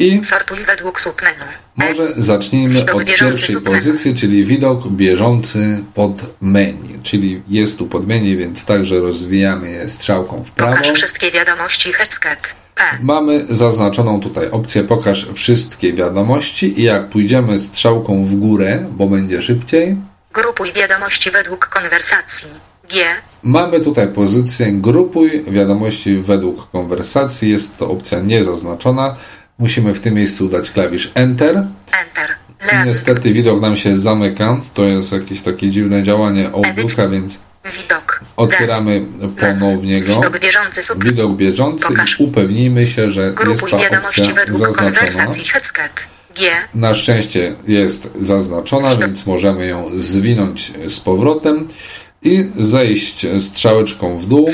I 0.00 0.25
Sortuj 0.25 0.59
według 0.66 1.00
submenu. 1.00 1.45
może 1.76 2.12
zacznijmy 2.16 2.92
od 2.92 3.04
pierwszej 3.04 3.61
pozycji, 3.61 4.14
czyli 4.14 4.45
widok 4.45 4.88
bieżący 4.88 5.85
pod 5.95 6.12
menu, 6.40 6.99
czyli 7.02 7.42
jest 7.49 7.78
tu 7.78 7.87
pod 7.87 8.07
menu, 8.07 8.37
więc 8.37 8.64
także 8.64 9.00
rozwijamy 9.00 9.71
je 9.71 9.88
strzałką 9.88 10.45
w 10.45 10.50
prawo. 10.50 10.76
Pokaż 10.76 10.90
wszystkie 10.90 11.30
wiadomości 11.30 11.92
Headscat. 11.92 12.54
P. 12.75 12.83
Mamy 13.00 13.45
zaznaczoną 13.49 14.21
tutaj 14.21 14.50
opcję 14.50 14.85
pokaż 14.85 15.26
wszystkie 15.35 15.92
wiadomości 15.92 16.80
i 16.80 16.83
jak 16.83 17.09
pójdziemy 17.09 17.59
strzałką 17.59 18.25
w 18.25 18.35
górę, 18.35 18.87
bo 18.90 19.07
będzie 19.07 19.42
szybciej, 19.42 19.97
Grupuj 20.35 20.73
wiadomości 20.73 21.30
według 21.30 21.66
konwersacji. 21.66 22.49
G. 22.90 23.04
Mamy 23.42 23.80
tutaj 23.80 24.09
pozycję 24.09 24.73
grupuj 24.73 25.45
wiadomości 25.45 26.16
według 26.16 26.71
konwersacji. 26.71 27.50
Jest 27.50 27.78
to 27.78 27.90
opcja 27.90 28.21
niezaznaczona. 28.21 29.16
Musimy 29.61 29.95
w 29.95 30.00
tym 30.00 30.14
miejscu 30.14 30.49
dać 30.49 30.71
klawisz 30.71 31.12
Enter. 31.14 31.57
Enter. 31.57 32.31
Lewy. 32.61 32.87
Niestety 32.87 33.33
widok 33.33 33.61
nam 33.61 33.76
się 33.76 33.97
zamyka. 33.97 34.61
To 34.75 34.85
jest 34.85 35.12
jakieś 35.12 35.40
takie 35.40 35.71
dziwne 35.71 36.02
działanie 36.02 36.50
Outlooka, 36.52 37.09
więc 37.09 37.38
Widok. 37.64 38.21
otwieramy 38.37 39.02
D. 39.19 39.29
ponownie 39.29 40.00
go. 40.00 40.14
Widok 40.14 40.38
bieżący 40.38 40.83
sub. 40.83 41.05
Widok 41.05 41.37
bieżący 41.37 41.87
i 42.19 42.23
upewnimy 42.23 42.87
się, 42.87 43.12
że 43.12 43.35
jest 43.49 43.67
ta 43.71 43.99
opcja 43.99 44.25
zaznaczona. 44.50 45.26
Na 46.75 46.95
szczęście 46.95 47.55
jest 47.69 48.11
zaznaczona, 48.21 48.97
więc 48.97 49.26
możemy 49.26 49.67
ją 49.67 49.90
zwinąć 49.97 50.73
z 50.88 51.00
powrotem 51.00 51.69
i 52.23 52.50
zejść 52.57 53.27
strzałeczką 53.39 54.17
w 54.17 54.27
dół 54.27 54.49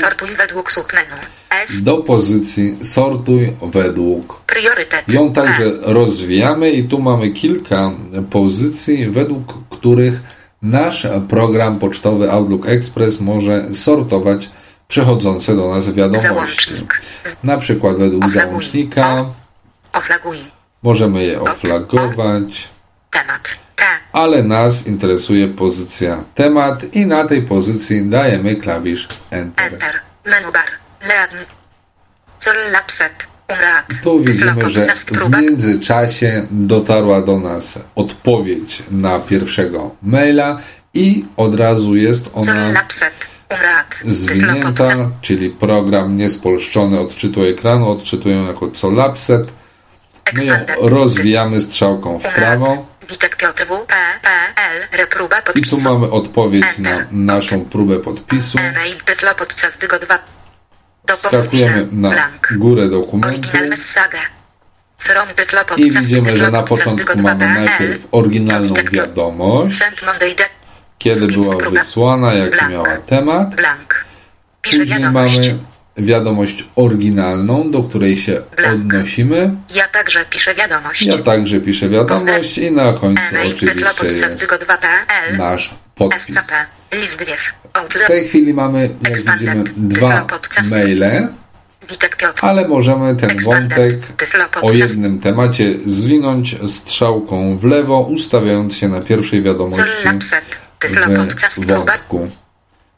do 1.81 1.97
pozycji 1.97 2.77
sortuj 2.81 3.53
według. 3.61 4.41
Priorytet. 4.47 5.09
Ją 5.09 5.33
także 5.33 5.71
rozwijamy 5.81 6.71
i 6.71 6.83
tu 6.83 6.99
mamy 6.99 7.31
kilka 7.31 7.91
pozycji, 8.29 9.09
według 9.09 9.69
których 9.69 10.21
nasz 10.61 11.07
program 11.29 11.79
pocztowy 11.79 12.31
Outlook 12.31 12.67
Express 12.67 13.19
może 13.19 13.73
sortować 13.73 14.49
przechodzące 14.87 15.55
do 15.55 15.69
nas 15.69 15.93
wiadomości. 15.93 16.27
Załącznik. 16.27 17.01
Na 17.43 17.57
przykład 17.57 17.97
według 17.97 18.25
Oflaguj. 18.25 18.49
załącznika 18.49 19.25
Oflaguj. 19.93 20.37
możemy 20.83 21.23
je 21.23 21.41
oflagować, 21.41 22.69
Temat. 23.11 23.66
Ale 24.11 24.43
nas 24.43 24.87
interesuje 24.87 25.47
pozycja 25.47 26.23
temat 26.35 26.95
i 26.95 27.05
na 27.05 27.25
tej 27.25 27.41
pozycji 27.41 28.05
dajemy 28.05 28.55
klawisz 28.55 29.07
Enter. 29.31 29.73
Enter. 29.73 29.99
Menu 30.25 30.51
bar. 30.51 30.67
Leadn. 31.07 31.35
Lapset. 32.71 33.13
Tu 34.03 34.19
widzimy, 34.19 34.69
że 34.69 34.85
w 35.11 35.41
międzyczasie 35.41 36.47
dotarła 36.51 37.21
do 37.21 37.39
nas 37.39 37.79
odpowiedź 37.95 38.83
na 38.91 39.19
pierwszego 39.19 39.95
maila 40.03 40.57
i 40.93 41.25
od 41.37 41.55
razu 41.55 41.95
jest 41.95 42.29
ona 42.33 42.69
lapset. 42.71 43.13
Zwinięta, 44.05 45.11
czyli 45.21 45.49
program 45.49 46.17
niespolszczony 46.17 46.99
odczytu 46.99 47.43
ekranu, 47.43 47.89
odczytują 47.89 48.47
jako 48.47 48.71
colapset. 48.71 49.47
My 50.33 50.45
ją 50.45 50.55
rozwijamy 50.81 51.59
strzałką 51.59 52.19
w 52.19 52.23
prawo 52.23 52.85
Witek 53.09 53.35
Piotr 53.35 53.65
W. 53.65 53.85
P. 53.87 53.95
P. 54.21 54.29
L. 54.55 54.87
Reproba 54.91 55.39
i 55.39 55.43
podpisu. 55.43 55.75
tu 55.75 55.81
mamy 55.81 56.11
odpowiedź 56.11 56.77
na 56.77 57.05
naszą 57.11 57.65
próbę 57.65 57.99
podpisu. 57.99 58.59
E-mail 58.59 58.95
Tyflo 59.05 59.35
podcast 59.35 59.79
Dygo 59.81 59.99
2. 59.99 60.19
Do 61.05 61.17
Skakujemy 61.17 61.87
na 61.91 62.31
górę 62.51 62.89
dokumentu 62.89 63.49
i 65.77 65.91
widzimy, 65.91 66.37
że 66.37 66.51
na 66.51 66.63
początku 66.63 67.17
mamy 67.17 67.45
2.pl. 67.45 67.65
najpierw 67.65 68.07
oryginalną 68.11 68.75
wiadomość, 68.91 69.79
kiedy 70.97 71.27
była 71.27 71.69
wysłana, 71.69 72.33
jaki 72.33 72.65
miała 72.69 72.97
temat. 72.97 73.47
Później 74.61 74.99
mamy 74.99 75.59
wiadomość 75.97 76.65
oryginalną, 76.75 77.71
do 77.71 77.83
której 77.83 78.17
się 78.17 78.41
Blank. 78.57 78.75
odnosimy. 78.75 79.55
Ja 79.75 79.87
także 79.87 80.25
piszę 80.25 80.55
wiadomość. 80.55 81.01
Ja 81.01 81.17
także 81.17 81.59
piszę 81.59 81.89
wiadomość 81.89 82.57
i 82.57 82.71
na 82.71 82.93
końcu 82.93 83.21
oczywiście 83.53 84.07
jest 84.07 84.39
Dygo 84.39 84.55
2.pl. 84.55 85.37
nasz 85.37 85.75
podpis. 85.95 86.37
W 87.89 88.07
tej 88.07 88.27
chwili 88.27 88.53
mamy, 88.53 88.89
jak 89.01 89.33
widzimy, 89.33 89.63
dwa 89.77 90.27
maile, 90.71 91.27
ale 92.41 92.67
możemy 92.67 93.15
ten 93.15 93.39
wątek 93.43 93.95
o 94.61 94.71
jednym 94.71 95.19
temacie 95.19 95.73
zwinąć 95.85 96.55
strzałką 96.67 97.57
w 97.57 97.63
lewo, 97.63 98.01
ustawiając 98.01 98.75
się 98.75 98.89
na 98.89 99.01
pierwszej 99.01 99.43
wiadomości 99.43 100.07
w 101.57 101.65
wątku. 101.65 102.29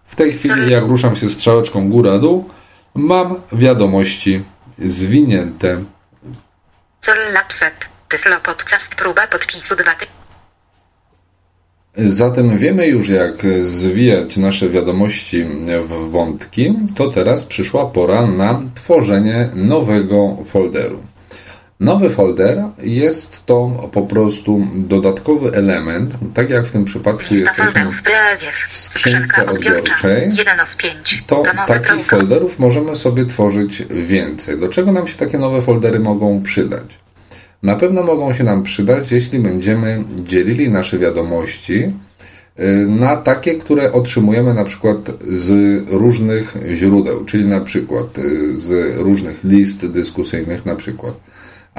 W 0.06 0.16
tej 0.16 0.34
chwili, 0.34 0.72
jak 0.72 0.84
ruszam 0.84 1.16
się 1.16 1.30
strzałeczką 1.30 1.90
góra-dół, 1.90 2.50
mam 2.96 3.42
wiadomości 3.52 4.44
zwinięte. 4.80 5.84
Col 7.02 7.34
lapset. 7.34 7.74
Tyflo 8.10 8.40
podcast 8.40 8.96
próba 8.96 9.28
podpisu 9.28 9.76
2. 9.76 9.92
Zatem 11.96 12.58
wiemy 12.58 12.88
już, 12.88 13.10
jak 13.10 13.36
zwijać 13.60 14.38
nasze 14.38 14.70
wiadomości 14.70 15.44
w 15.84 16.12
wątki, 16.12 16.74
to 16.96 17.08
teraz 17.08 17.46
przyszła 17.46 17.86
pora 17.86 18.28
na 18.28 18.62
tworzenie 18.76 19.50
nowego 19.56 20.38
folderu. 20.46 21.04
Nowy 21.80 22.10
folder 22.10 22.64
jest 22.84 23.46
to 23.46 23.90
po 23.92 24.02
prostu 24.02 24.68
dodatkowy 24.76 25.52
element, 25.52 26.14
tak 26.34 26.50
jak 26.50 26.66
w 26.66 26.72
tym 26.72 26.86
przypadku 26.86 27.24
Lista 27.32 27.64
jesteśmy 27.64 27.92
w 28.70 28.78
skrzynce 28.78 29.46
odbiorczej. 29.46 30.30
1 30.36 30.60
of 30.60 30.76
5. 30.78 31.24
to 31.28 31.44
takich 31.68 32.06
folderów 32.06 32.60
możemy 32.60 32.96
sobie 32.96 33.26
tworzyć 33.26 33.84
więcej. 33.90 34.60
Do 34.60 34.70
czego 34.70 34.92
nam 34.92 35.08
się 35.08 35.18
takie 35.18 35.38
nowe 35.38 35.62
foldery 35.62 36.00
mogą 36.00 36.44
przydać? 36.44 37.00
Na 37.64 37.76
pewno 37.76 38.04
mogą 38.04 38.34
się 38.34 38.44
nam 38.44 38.64
przydać, 38.64 39.12
jeśli 39.12 39.40
będziemy 39.40 40.04
dzielili 40.24 40.70
nasze 40.70 41.00
wiadomości 41.00 41.94
y, 42.60 42.86
na 42.88 43.16
takie, 43.16 43.56
które 43.56 43.92
otrzymujemy 43.92 44.54
na 44.54 44.64
przykład 44.64 44.98
z 45.28 45.50
różnych 45.90 46.56
źródeł, 46.74 47.26
czyli 47.26 47.46
na 47.46 47.62
przykład 47.62 48.18
y, 48.18 48.60
z 48.60 48.98
różnych 48.98 49.44
list 49.44 49.88
dyskusyjnych 49.88 50.66
na 50.66 50.76
przykład, 50.76 51.14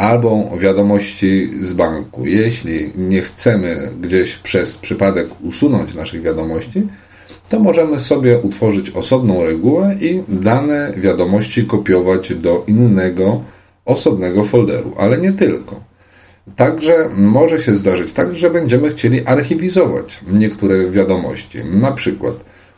albo 0.01 0.51
wiadomości 0.59 1.51
z 1.61 1.73
banku. 1.73 2.27
Jeśli 2.27 2.93
nie 2.97 3.23
chcemy 3.23 3.93
gdzieś 4.01 4.37
przez 4.37 4.79
przypadek 4.79 5.29
usunąć 5.41 5.95
naszych 5.95 6.23
wiadomości, 6.23 6.87
to 7.49 7.61
możemy 7.61 7.99
sobie 7.99 8.39
utworzyć 8.39 8.91
osobną 8.91 9.45
regułę 9.45 9.97
i 10.01 10.23
dane 10.29 10.93
wiadomości 10.97 11.65
kopiować 11.65 12.35
do 12.35 12.65
innego, 12.67 13.43
osobnego 13.85 14.45
folderu, 14.45 14.95
ale 14.99 15.19
nie 15.19 15.33
tylko. 15.33 15.81
Także 16.57 17.09
może 17.17 17.63
się 17.63 17.75
zdarzyć 17.77 18.13
tak, 18.13 18.35
że 18.37 18.51
będziemy 18.51 18.91
chcieli 18.91 19.27
archiwizować 19.27 20.21
niektóre 20.33 20.91
wiadomości. 20.91 21.59
Na 21.65 21.93
przykład 21.93 22.35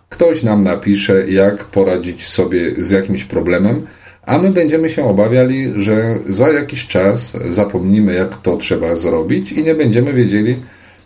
ktoś 0.09 0.43
nam 0.43 0.63
napisze, 0.63 1.31
jak 1.31 1.65
poradzić 1.65 2.29
sobie 2.29 2.75
z 2.79 2.91
jakimś 2.91 3.25
problemem, 3.25 3.87
a 4.27 4.39
my 4.39 4.51
będziemy 4.51 4.91
się 4.91 5.05
obawiali, 5.05 5.73
że 5.77 6.19
za 6.27 6.49
jakiś 6.49 6.87
czas 6.87 7.39
zapomnimy, 7.49 8.15
jak 8.15 8.37
to 8.43 8.57
trzeba 8.57 8.97
zrobić 8.97 9.53
i 9.53 9.63
nie 9.63 9.75
będziemy 9.75 10.13
wiedzieli, 10.13 10.57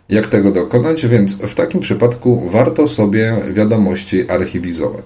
jak 0.09 0.27
tego 0.27 0.51
dokonać, 0.51 1.07
więc 1.07 1.35
w 1.35 1.55
takim 1.55 1.81
przypadku 1.81 2.49
warto 2.49 2.89
sobie 2.89 3.37
wiadomości 3.53 4.31
archiwizować. 4.31 5.05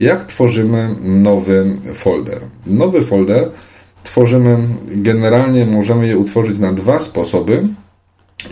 Jak 0.00 0.24
tworzymy 0.24 0.94
nowy 1.02 1.74
folder? 1.94 2.40
Nowy 2.66 3.04
folder 3.04 3.50
tworzymy, 4.02 4.58
generalnie 4.86 5.66
możemy 5.66 6.06
je 6.06 6.18
utworzyć 6.18 6.58
na 6.58 6.72
dwa 6.72 7.00
sposoby 7.00 7.62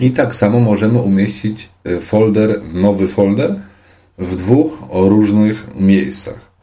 i 0.00 0.10
tak 0.10 0.36
samo 0.36 0.60
możemy 0.60 0.98
umieścić 0.98 1.68
e, 1.84 2.00
folder, 2.00 2.60
nowy 2.72 3.08
folder 3.08 3.60
w 4.18 4.36
dwóch 4.36 4.78
różnych 4.90 5.66
miejscach. 5.80 6.53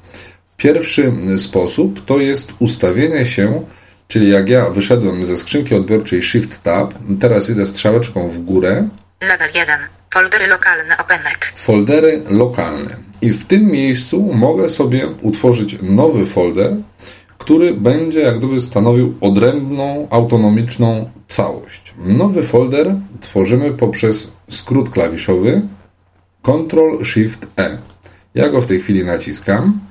Pierwszy 0.62 1.14
sposób 1.38 2.06
to 2.06 2.20
jest 2.20 2.54
ustawienie 2.60 3.26
się, 3.26 3.66
czyli 4.08 4.30
jak 4.30 4.50
ja 4.50 4.70
wyszedłem 4.70 5.26
ze 5.26 5.38
skrzynki 5.38 5.76
odbiorczej 5.76 6.24
Shift 6.24 6.64
Tab, 6.64 6.94
teraz 7.20 7.50
idę 7.50 7.66
strzałeczką 7.66 8.30
w 8.30 8.40
górę, 8.40 8.90
Level 9.22 9.50
1. 9.56 9.80
Foldery 10.14 10.48
lokalne 10.48 10.98
OpenNet. 10.98 11.46
foldery 11.56 12.24
lokalne. 12.30 12.96
I 13.22 13.34
w 13.34 13.46
tym 13.46 13.66
miejscu 13.66 14.22
mogę 14.34 14.70
sobie 14.70 15.08
utworzyć 15.22 15.78
nowy 15.82 16.26
folder, 16.26 16.76
który 17.38 17.74
będzie 17.74 18.20
jak 18.20 18.38
gdyby 18.38 18.62
stanowił 18.62 19.16
odrębną, 19.22 20.08
autonomiczną 20.10 21.10
całość. 21.28 21.94
Nowy 21.98 22.44
folder 22.44 22.96
tworzymy 23.22 23.72
poprzez 23.72 24.32
skrót 24.50 24.90
klawiszowy 24.90 25.62
Ctrl 26.44 27.06
Shift 27.06 27.48
E. 27.60 27.78
Ja 28.36 28.50
go 28.50 28.62
w 28.62 28.66
tej 28.66 28.80
chwili 28.80 29.06
naciskam. 29.06 29.91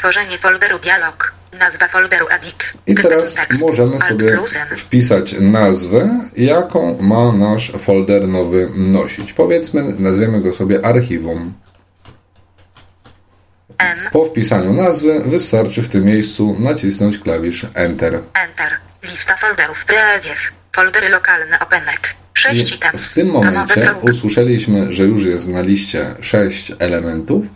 Tworzenie 0.00 0.38
folderu 0.38 0.78
dialog. 0.78 1.32
Nazwa 1.58 1.88
folderu 1.88 2.26
edit. 2.28 2.72
i 2.86 2.94
teraz 2.94 3.36
możemy 3.60 4.00
sobie 4.00 4.38
wpisać 4.76 5.34
nazwę, 5.40 6.20
jaką 6.36 6.98
ma 7.00 7.32
nasz 7.32 7.72
folder 7.78 8.28
nowy 8.28 8.70
nosić. 8.74 9.32
Powiedzmy, 9.32 9.94
nazwiemy 9.98 10.40
go 10.40 10.52
sobie 10.52 10.86
archiwum. 10.86 11.54
Po 14.12 14.24
wpisaniu 14.24 14.72
nazwy 14.72 15.22
wystarczy 15.26 15.82
w 15.82 15.88
tym 15.88 16.04
miejscu 16.04 16.56
nacisnąć 16.58 17.18
klawisz 17.18 17.66
Enter. 17.74 18.14
Enter. 18.14 18.72
Lista 19.02 19.36
folderów 19.36 19.84
Drewiew. 19.84 20.52
Foldery 20.72 21.08
lokalne 21.08 21.60
OpenNet. 21.60 22.14
I 22.36 22.40
6 22.40 22.72
items. 22.72 23.10
w 23.10 23.14
tym 23.14 23.30
momencie 23.30 23.94
usłyszeliśmy, 24.00 24.92
że 24.92 25.04
już 25.04 25.24
jest 25.24 25.48
na 25.48 25.60
liście 25.60 26.14
6 26.20 26.72
elementów. 26.78 27.46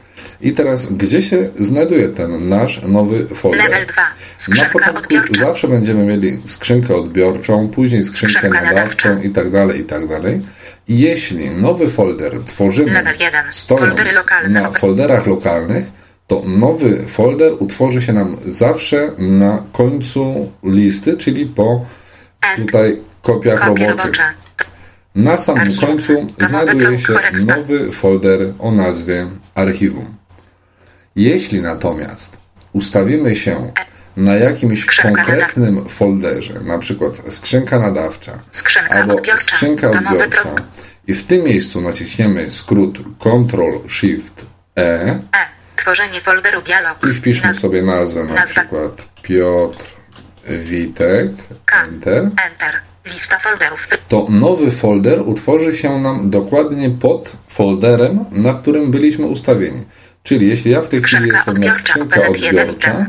I 0.41 0.53
teraz, 0.53 0.93
gdzie 0.93 1.23
się 1.23 1.51
znajduje 1.59 2.09
ten 2.09 2.49
nasz 2.49 2.83
nowy 2.83 3.27
folder? 3.27 3.65
Level 3.65 3.87
2. 3.87 4.03
Na 4.03 4.09
Skrzynka 4.39 4.71
początku 4.71 5.03
odbiorcza. 5.03 5.45
zawsze 5.47 5.69
będziemy 5.69 6.05
mieli 6.05 6.41
skrzynkę 6.45 6.97
odbiorczą, 6.97 7.69
później 7.69 8.03
skrzynkę 8.03 8.35
Skrzynka 8.39 8.63
nadawczą 8.63 9.09
nadawcza. 9.09 9.29
i 9.29 9.31
tak 9.31 9.51
dalej, 9.51 9.81
i 9.81 9.85
tak 9.85 10.09
dalej. 10.09 10.41
I 10.89 10.99
jeśli 10.99 11.51
nowy 11.51 11.89
folder 11.89 12.33
tworzymy 12.45 13.03
stojąc 13.51 14.01
na 14.49 14.71
folderach 14.71 15.27
lokalnych, 15.27 15.85
to 16.27 16.43
nowy 16.47 17.05
folder 17.09 17.53
utworzy 17.59 18.03
się 18.03 18.13
nam 18.13 18.37
zawsze 18.47 19.13
na 19.19 19.63
końcu 19.73 20.53
listy, 20.65 21.17
czyli 21.17 21.47
po 21.47 21.87
tutaj 22.57 23.01
kopiach 23.23 23.67
roboczych. 23.67 24.44
Na 25.15 25.39
samym 25.39 25.77
końcu 25.77 26.27
znajduje 26.49 26.99
się 26.99 27.13
nowy 27.47 27.93
folder 27.93 28.41
o 28.59 28.71
nazwie 28.73 29.27
archiwum. 29.55 30.15
Jeśli 31.17 31.61
natomiast 31.63 32.37
ustawimy 32.73 33.37
się 33.37 33.73
na 34.17 34.35
jakimś 34.35 34.83
Skrzynka 34.83 35.25
konkretnym 35.25 35.89
folderze, 35.89 36.55
na 36.61 36.79
przykład 36.79 37.13
skrzynka 37.29 37.79
nadawcza 37.79 38.39
Skrzynka 38.53 38.95
albo 38.95 39.15
odbiorcza. 39.17 39.43
skrzynka 39.43 39.91
odbiorcza 39.91 40.55
i 41.07 41.15
w 41.15 41.25
tym 41.27 41.45
miejscu 41.45 41.81
naciśniemy 41.81 42.51
skrót 42.51 42.99
Ctrl 43.19 43.89
Shift 43.89 44.47
E 44.79 44.83
E. 45.11 45.21
Tworzenie 45.77 46.21
folderu 46.21 46.63
dialog. 46.63 47.07
i 47.11 47.15
wpiszmy 47.15 47.49
Naz- 47.49 47.61
sobie 47.61 47.83
nazwę 47.83 48.25
na 48.25 48.35
Nazwa. 48.35 48.61
przykład 48.61 49.07
Piotr 49.23 49.85
Witek 50.49 51.31
K. 51.67 51.83
Enter 51.85 52.23
Enter. 52.25 52.75
Lista 53.07 53.39
folderów. 53.39 53.89
to 54.09 54.27
nowy 54.31 54.71
folder 54.71 55.23
utworzy 55.27 55.77
się 55.77 55.99
nam 55.99 56.31
dokładnie 56.31 56.91
pod 56.91 57.33
folderem, 57.49 58.25
na 58.31 58.55
którym 58.55 58.91
byliśmy 58.91 59.27
ustawieni. 59.27 59.85
Czyli 60.23 60.49
jeśli 60.49 60.71
ja 60.71 60.83
w 60.83 60.89
tej 60.89 61.03
chwili 61.03 61.31
Skrzynka 61.31 61.37
jestem 61.37 62.09
na 62.09 62.17
jeden 62.17 62.31
odbiorcza, 62.31 63.07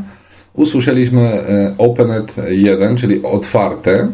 usłyszeliśmy 0.54 1.22
e, 1.22 1.76
Openet 1.78 2.36
1, 2.50 2.98
czyli 2.98 3.24
otwarte 3.24 4.12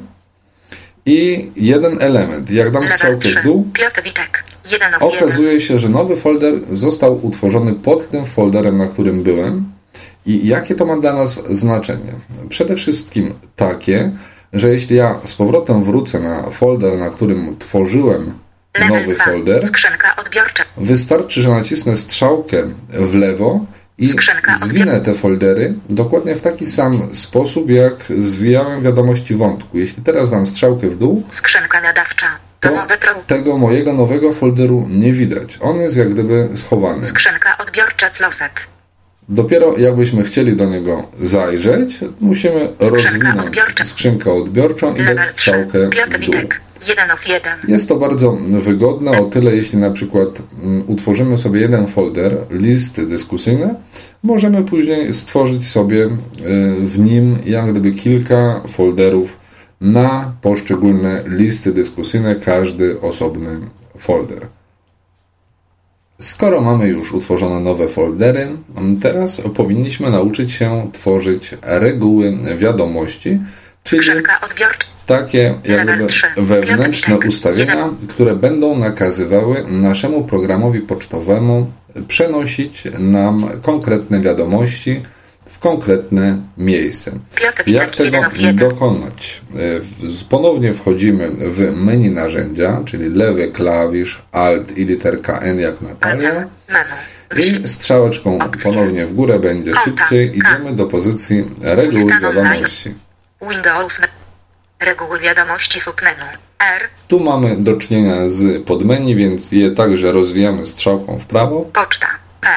i 1.05 1.51
jeden 1.55 1.97
element. 2.01 2.51
Jak 2.51 2.71
dam 2.71 2.87
strzałkę 2.87 3.19
3. 3.19 3.39
w 3.39 3.43
dół, 3.43 3.67
Piotr 3.73 4.03
Witek. 4.03 4.43
1 4.71 4.93
of 4.93 5.13
1. 5.13 5.19
okazuje 5.27 5.61
się, 5.61 5.79
że 5.79 5.89
nowy 5.89 6.17
folder 6.17 6.53
został 6.71 7.25
utworzony 7.25 7.73
pod 7.73 8.09
tym 8.09 8.25
folderem, 8.25 8.77
na 8.77 8.87
którym 8.87 9.23
byłem. 9.23 9.71
I 10.25 10.47
jakie 10.47 10.75
to 10.75 10.85
ma 10.85 10.97
dla 10.97 11.13
nas 11.13 11.43
znaczenie? 11.49 12.13
Przede 12.49 12.75
wszystkim 12.75 13.33
takie, 13.55 14.11
że 14.53 14.69
jeśli 14.69 14.95
ja 14.95 15.19
z 15.25 15.35
powrotem 15.35 15.83
wrócę 15.83 16.19
na 16.19 16.51
folder, 16.51 16.97
na 16.97 17.09
którym 17.09 17.57
tworzyłem 17.57 18.33
nowy 18.89 19.15
2. 19.15 19.25
folder, 19.25 19.63
wystarczy, 20.77 21.41
że 21.41 21.49
nacisnę 21.49 21.95
strzałkę 21.95 22.63
w 22.89 23.15
lewo 23.15 23.65
i 23.97 24.09
zwinę 24.61 25.01
te 25.01 25.13
foldery 25.13 25.73
dokładnie 25.89 26.35
w 26.35 26.41
taki 26.41 26.65
sam 26.65 27.15
sposób, 27.15 27.69
jak 27.69 27.93
zwijałem 28.19 28.83
wiadomości 28.83 29.35
wątku. 29.35 29.79
Jeśli 29.79 30.03
teraz 30.03 30.31
dam 30.31 30.47
strzałkę 30.47 30.89
w 30.89 30.97
dół, 30.97 31.23
to 32.59 32.69
tego 33.27 33.57
mojego 33.57 33.93
nowego 33.93 34.33
folderu 34.33 34.87
nie 34.89 35.13
widać. 35.13 35.57
On 35.61 35.77
jest 35.77 35.97
jak 35.97 36.09
gdyby 36.09 36.49
schowany. 36.55 37.07
Skrzynka 37.07 37.57
odbiorcza 37.57 38.09
Closet. 38.09 38.51
Dopiero 39.31 39.77
jakbyśmy 39.77 40.23
chcieli 40.23 40.55
do 40.55 40.65
niego 40.65 41.03
zajrzeć, 41.21 41.99
musimy 42.21 42.69
rozwinąć 42.79 43.39
odbiorcza. 43.39 43.83
skrzynkę 43.83 44.33
odbiorczą 44.33 44.95
i 44.95 45.03
dać 45.03 45.17
3. 45.17 45.29
strzałkę 45.29 45.89
w 45.89 46.09
dół. 46.09 46.19
Witek. 46.19 46.61
1 46.87 47.11
of 47.11 47.27
1. 47.27 47.53
Jest 47.67 47.89
to 47.89 47.95
bardzo 47.95 48.37
wygodne 48.49 49.11
o 49.11 49.25
tyle, 49.25 49.55
jeśli 49.55 49.79
na 49.79 49.91
przykład 49.91 50.29
mm, 50.63 50.83
utworzymy 50.87 51.37
sobie 51.37 51.59
jeden 51.59 51.87
folder, 51.87 52.37
listy 52.49 53.07
dyskusyjne, 53.07 53.75
możemy 54.23 54.63
później 54.63 55.13
stworzyć 55.13 55.67
sobie 55.67 56.05
y, 56.05 56.09
w 56.79 56.99
nim 56.99 57.37
jak 57.45 57.71
gdyby 57.71 57.91
kilka 57.91 58.61
folderów 58.67 59.37
na 59.81 60.33
poszczególne 60.41 61.23
listy 61.25 61.73
dyskusyjne, 61.73 62.35
każdy 62.35 63.01
osobny 63.01 63.59
folder. 63.97 64.47
Skoro 66.21 66.61
mamy 66.61 66.87
już 66.87 67.13
utworzone 67.13 67.59
nowe 67.59 67.87
foldery, 67.89 68.47
teraz 69.01 69.41
powinniśmy 69.55 70.09
nauczyć 70.09 70.51
się 70.51 70.89
tworzyć 70.93 71.55
reguły 71.61 72.37
wiadomości, 72.57 73.39
czyli 73.83 74.07
takie 75.05 75.53
jak 75.63 75.77
Level 75.77 75.95
gdyby 75.95 76.09
trzy. 76.09 76.27
wewnętrzne 76.37 77.19
ustawienia, 77.19 77.89
które 78.09 78.35
będą 78.35 78.77
nakazywały 78.77 79.65
naszemu 79.67 80.23
programowi 80.23 80.79
pocztowemu 80.79 81.67
przenosić 82.07 82.83
nam 82.99 83.49
konkretne 83.61 84.21
wiadomości 84.21 85.01
w 85.51 85.59
konkretne 85.59 86.41
miejsce. 86.57 87.11
Piotr 87.35 87.63
Jak 87.67 87.95
tego 87.95 88.21
dokonać? 88.53 89.41
E, 89.55 89.57
Ponownie 90.29 90.73
wchodzimy 90.73 91.29
w 91.29 91.75
menu 91.75 92.11
narzędzia, 92.11 92.81
czyli 92.85 93.09
lewy 93.09 93.51
klawisz 93.51 94.21
Alt 94.31 94.77
i 94.77 94.85
literka 94.85 95.39
N 95.39 95.59
jak 95.59 95.81
Natalia. 95.81 96.47
I 97.37 97.67
strzałeczką 97.67 98.39
ponownie 98.63 99.05
w 99.05 99.13
górę 99.13 99.39
będzie 99.39 99.73
szybciej. 99.75 100.37
Idziemy 100.37 100.73
do 100.73 100.85
pozycji 100.85 101.45
reguły 101.61 102.11
wiadomości. 102.21 102.93
Windows. 103.41 104.01
Reguły 104.79 105.19
wiadomości 105.19 105.81
submenu. 105.81 106.25
R. 106.59 106.81
Tu 107.07 107.19
mamy 107.19 107.55
do 107.55 107.73
czynienia 107.73 108.27
z 108.27 108.65
podmenu, 108.65 109.15
więc 109.15 109.51
je 109.51 109.71
także 109.71 110.11
rozwijamy 110.11 110.65
strzałką 110.65 111.19
w 111.19 111.25
prawo 111.25 111.61
Poczta. 111.61 112.07
P. 112.41 112.49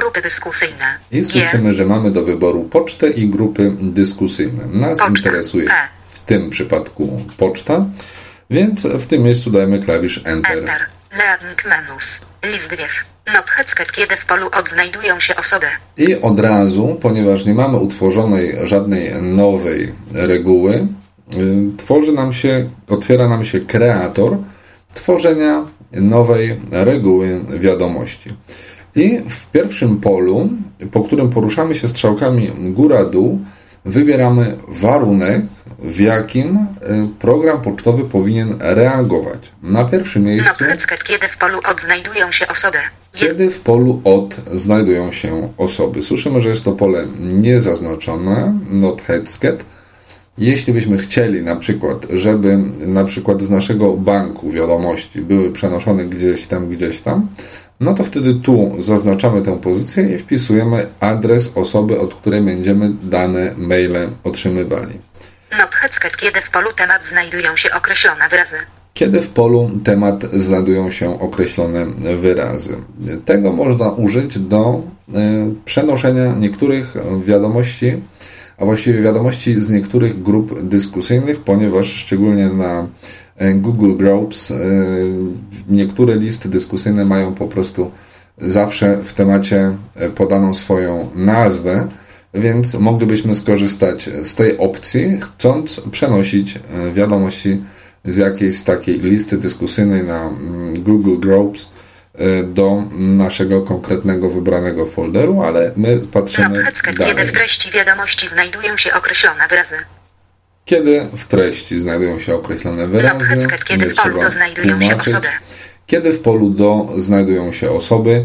Grupy 0.00 0.22
dyskusyjne. 0.22 0.98
i 1.10 1.24
słyszymy, 1.24 1.74
że 1.74 1.86
mamy 1.86 2.10
do 2.10 2.24
wyboru 2.24 2.64
pocztę 2.64 3.10
i 3.10 3.28
grupy 3.28 3.72
dyskusyjne. 3.80 4.66
Nas 4.66 4.98
Poczta. 4.98 5.08
interesuje 5.08 5.70
E. 5.70 5.88
w 6.06 6.18
tym 6.18 6.50
przypadku 6.50 7.20
poczta, 7.36 7.86
więc 8.50 8.86
w 8.86 9.06
tym 9.06 9.22
miejscu 9.22 9.50
dajemy 9.50 9.78
klawisz 9.78 10.20
Enter. 10.24 10.58
Enter. 10.58 10.86
Leaving 11.12 11.64
menus. 11.64 12.20
List 12.52 12.70
kiedy 13.92 14.16
w 14.16 14.26
polu 14.26 14.50
odznajdują 14.58 15.20
się 15.20 15.36
osoby. 15.36 15.66
I 15.96 16.14
od 16.14 16.40
razu, 16.40 16.98
ponieważ 17.00 17.44
nie 17.44 17.54
mamy 17.54 17.76
utworzonej 17.76 18.56
żadnej 18.62 19.22
nowej 19.22 19.92
reguły, 20.12 20.74
y, 20.74 21.76
tworzy 21.76 22.12
nam 22.12 22.32
się, 22.32 22.70
otwiera 22.88 23.28
nam 23.28 23.44
się 23.44 23.60
kreator 23.60 24.38
tworzenia 24.94 25.66
nowej 25.92 26.60
reguły 26.70 27.40
wiadomości. 27.58 28.34
I 28.96 29.22
w 29.28 29.46
pierwszym 29.46 30.00
polu, 30.00 30.50
po 30.92 31.02
którym 31.02 31.30
poruszamy 31.30 31.74
się 31.74 31.88
strzałkami 31.88 32.50
góra-dół, 32.58 33.40
wybieramy 33.84 34.56
warunek, 34.68 35.42
w 35.78 36.00
jakim 36.00 36.56
y, 36.56 37.08
program 37.18 37.62
pocztowy 37.62 38.04
powinien 38.04 38.56
reagować. 38.60 39.52
Na 39.62 39.84
pierwszym 39.84 40.22
miejscu 40.22 40.64
kiedy 41.04 41.28
w 41.28 41.36
polu 41.38 41.60
odznajdują 41.70 42.32
się 42.32 42.46
osoby. 42.48 42.78
Kiedy 43.12 43.50
w 43.50 43.60
polu 43.60 44.00
od 44.04 44.36
znajdują 44.52 45.12
się 45.12 45.52
osoby. 45.56 46.02
Słyszymy, 46.02 46.40
że 46.42 46.48
jest 46.48 46.64
to 46.64 46.72
pole 46.72 47.06
niezaznaczone, 47.20 48.58
not 48.70 49.02
headsket. 49.02 49.64
Jeśli 50.38 50.72
byśmy 50.72 50.98
chcieli 50.98 51.42
na 51.42 51.56
przykład, 51.56 52.06
żeby 52.10 52.56
na 52.78 53.04
przykład 53.04 53.42
z 53.42 53.50
naszego 53.50 53.92
banku 53.92 54.50
wiadomości 54.50 55.20
były 55.20 55.52
przenoszone 55.52 56.04
gdzieś 56.04 56.46
tam, 56.46 56.68
gdzieś 56.68 57.00
tam, 57.00 57.28
no 57.80 57.94
to 57.94 58.04
wtedy 58.04 58.34
tu 58.34 58.74
zaznaczamy 58.78 59.42
tę 59.42 59.58
pozycję 59.60 60.14
i 60.14 60.18
wpisujemy 60.18 60.86
adres 61.00 61.52
osoby, 61.54 62.00
od 62.00 62.14
której 62.14 62.42
będziemy 62.42 62.90
dane 63.02 63.54
maile 63.56 64.10
otrzymywali. 64.24 64.98
Kiedy 66.16 66.40
w 66.40 66.50
polu 66.50 66.72
temat 66.72 67.04
znajdują 67.04 67.56
się 67.56 67.70
określone 67.70 68.28
wyrazy. 68.28 68.56
Kiedy 68.94 69.22
w 69.22 69.28
polu 69.28 69.70
temat 69.84 70.24
znajdują 70.32 70.90
się 70.90 71.20
określone 71.20 71.86
wyrazy. 72.16 72.76
Tego 73.24 73.52
można 73.52 73.90
użyć 73.90 74.38
do 74.38 74.82
y, 75.08 75.12
przenoszenia 75.64 76.34
niektórych 76.34 76.94
wiadomości, 77.24 78.02
a 78.58 78.64
właściwie 78.64 79.02
wiadomości 79.02 79.60
z 79.60 79.70
niektórych 79.70 80.22
grup 80.22 80.62
dyskusyjnych, 80.62 81.40
ponieważ 81.40 81.86
szczególnie 81.86 82.48
na 82.48 82.86
Google 83.38 83.96
Groups 83.96 84.50
y, 84.50 84.54
niektóre 85.68 86.16
listy 86.16 86.48
dyskusyjne 86.48 87.04
mają 87.04 87.34
po 87.34 87.46
prostu 87.48 87.90
zawsze 88.38 88.98
w 89.04 89.12
temacie 89.12 89.76
y, 90.00 90.10
podaną 90.10 90.54
swoją 90.54 91.10
nazwę, 91.14 91.88
więc 92.34 92.74
moglibyśmy 92.74 93.34
skorzystać 93.34 94.10
z 94.22 94.34
tej 94.34 94.58
opcji, 94.58 95.20
chcąc 95.20 95.80
przenosić 95.80 96.56
y, 96.56 96.92
wiadomości 96.92 97.62
z 98.04 98.16
jakiejś 98.16 98.62
takiej 98.62 99.00
listy 99.00 99.38
dyskusyjnej 99.38 100.02
na 100.02 100.26
mm, 100.26 100.82
Google 100.82 101.18
Groups 101.18 101.68
do 102.44 102.82
naszego 102.92 103.62
konkretnego 103.62 104.30
wybranego 104.30 104.86
folderu, 104.86 105.42
ale 105.42 105.72
my 105.76 106.00
patrzymy 106.12 106.64
kiedy 106.84 106.98
dalej. 106.98 107.26
w 107.26 107.32
treści 107.32 107.70
wiadomości 107.70 108.28
znajdują 108.28 108.76
się 108.76 108.92
określone 108.92 109.48
wyrazy. 109.48 109.76
Kiedy 110.66 111.06
w 111.16 111.24
treści 111.24 111.80
znajdują 111.80 112.20
się 112.20 112.34
określone 112.34 112.86
wyrazy, 112.86 113.46
kiedy 113.66 113.90
w 113.90 113.96
polu 113.96 114.20
do 114.20 114.30
znajdują 114.30 114.80
się 114.80 114.96
osoby. 114.96 115.28
Kiedy 115.86 116.12
w 116.12 116.20
polu 116.20 116.50
do 116.50 116.88
znajdują 116.96 117.52
się 117.52 117.70
osoby. 117.70 118.24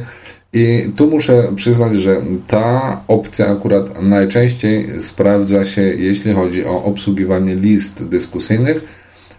I 0.54 0.92
tu 0.96 1.08
muszę 1.08 1.52
przyznać, 1.56 1.96
że 1.96 2.22
ta 2.48 3.02
opcja 3.08 3.48
akurat 3.48 4.02
najczęściej 4.02 5.02
sprawdza 5.02 5.66
się, 5.66 5.82
jeśli 5.82 6.34
chodzi 6.34 6.66
o 6.66 6.84
obsługiwanie 6.84 7.56
list 7.56 8.04
dyskusyjnych, 8.04 8.84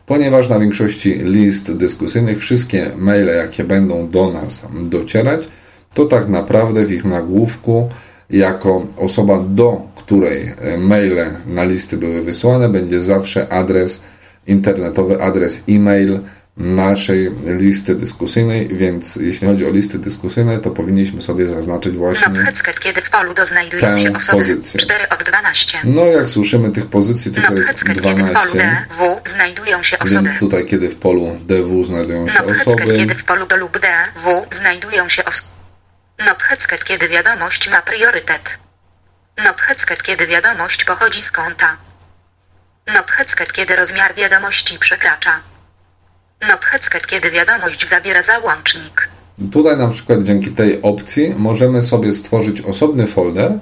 ponieważ 0.06 0.48
na 0.48 0.58
większości 0.58 1.14
list 1.14 1.72
dyskusyjnych 1.72 2.38
wszystkie 2.38 2.90
maile, 2.96 3.28
jakie 3.36 3.64
będą 3.64 4.10
do 4.10 4.32
nas 4.32 4.62
docierać, 4.82 5.48
to 5.94 6.04
tak 6.04 6.28
naprawdę 6.28 6.86
w 6.86 6.92
ich 6.92 7.04
nagłówku, 7.04 7.88
jako 8.30 8.86
osoba, 8.96 9.38
do 9.38 9.80
której 10.04 10.54
e, 10.58 10.78
maile 10.78 11.36
na 11.46 11.64
listy 11.64 11.96
były 11.96 12.22
wysłane, 12.22 12.68
będzie 12.68 13.02
zawsze 13.02 13.52
adres 13.52 14.02
internetowy, 14.46 15.22
adres 15.22 15.62
e-mail 15.68 16.20
naszej 16.56 17.30
listy 17.44 17.94
dyskusyjnej, 17.94 18.68
więc 18.68 19.16
jeśli 19.16 19.48
chodzi 19.48 19.66
o 19.66 19.70
listy 19.70 19.98
dyskusyjne, 19.98 20.58
to 20.58 20.70
powinniśmy 20.70 21.22
sobie 21.22 21.48
zaznaczyć 21.48 21.96
właśnie 21.96 22.26
kiedy 22.80 23.00
w 23.00 23.10
polu 23.10 23.34
do 23.34 23.46
znajdują 23.46 23.80
Tę 23.80 24.02
się 24.02 24.12
osoby. 24.12 24.38
pozycję. 24.38 24.80
4 24.80 25.04
od 25.08 25.22
12. 25.22 25.78
no 25.84 26.04
jak 26.04 26.30
słyszymy 26.30 26.70
tych 26.70 26.86
pozycji 26.86 27.32
tutaj 27.32 27.56
jest 27.56 27.68
Nothecket, 27.68 27.88
kiedy 27.88 28.00
w 28.00 28.04
polu 28.04 28.16
12 28.16 28.58
D, 28.58 28.76
W 29.24 29.30
znajdują 29.30 29.82
się 29.82 29.98
osoby. 29.98 30.22
więc 30.28 30.40
tutaj 30.40 30.66
kiedy 30.66 30.88
w 30.88 30.94
polu 30.96 31.36
DW 31.46 31.84
znajdują 31.84 32.28
się 32.28 32.44
osoby 32.44 32.96
kiedy 32.96 33.14
w 33.14 33.24
polu 33.24 33.46
do 33.46 33.56
lub 33.56 33.78
D, 33.80 33.88
W 34.24 34.54
znajdują 34.56 35.08
się 35.08 35.24
osoby. 35.24 35.48
Nothecket, 36.26 36.84
kiedy 36.84 37.08
wiadomość 37.08 37.70
ma 37.70 37.82
priorytet. 37.82 38.61
Nothecket, 39.38 40.02
kiedy 40.02 40.26
wiadomość 40.26 40.84
pochodzi 40.84 41.22
z 41.22 41.30
konta. 41.30 41.76
Nothecket, 42.94 43.52
kiedy 43.52 43.76
rozmiar 43.76 44.14
wiadomości 44.14 44.78
przekracza. 44.78 45.40
Nothecket, 46.48 47.06
kiedy 47.06 47.30
wiadomość 47.30 47.88
zawiera 47.88 48.22
załącznik. 48.22 49.08
Tutaj 49.52 49.76
na 49.76 49.88
przykład 49.88 50.22
dzięki 50.22 50.50
tej 50.50 50.82
opcji 50.82 51.34
możemy 51.36 51.82
sobie 51.82 52.12
stworzyć 52.12 52.60
osobny 52.60 53.06
folder, 53.06 53.58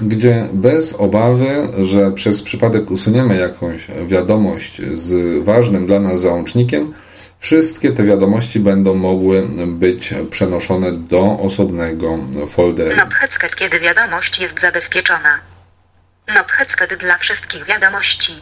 gdzie 0.00 0.48
bez 0.52 0.92
obawy, 0.92 1.68
że 1.84 2.10
przez 2.10 2.42
przypadek 2.42 2.90
usuniemy 2.90 3.36
jakąś 3.36 3.86
wiadomość 4.06 4.82
z 4.94 5.44
ważnym 5.44 5.86
dla 5.86 6.00
nas 6.00 6.20
załącznikiem, 6.20 6.94
wszystkie 7.38 7.92
te 7.92 8.04
wiadomości 8.04 8.60
będą 8.60 8.94
mogły 8.94 9.48
być 9.66 10.14
przenoszone 10.30 10.92
do 10.92 11.38
osobnego 11.38 12.18
folderu. 12.48 12.96
Nothecket, 12.96 13.56
kiedy 13.56 13.80
wiadomość 13.80 14.40
jest 14.40 14.60
zabezpieczona. 14.60 15.40
Nothecket 16.34 17.00
dla 17.00 17.18
wszystkich 17.18 17.64
wiadomości. 17.64 18.32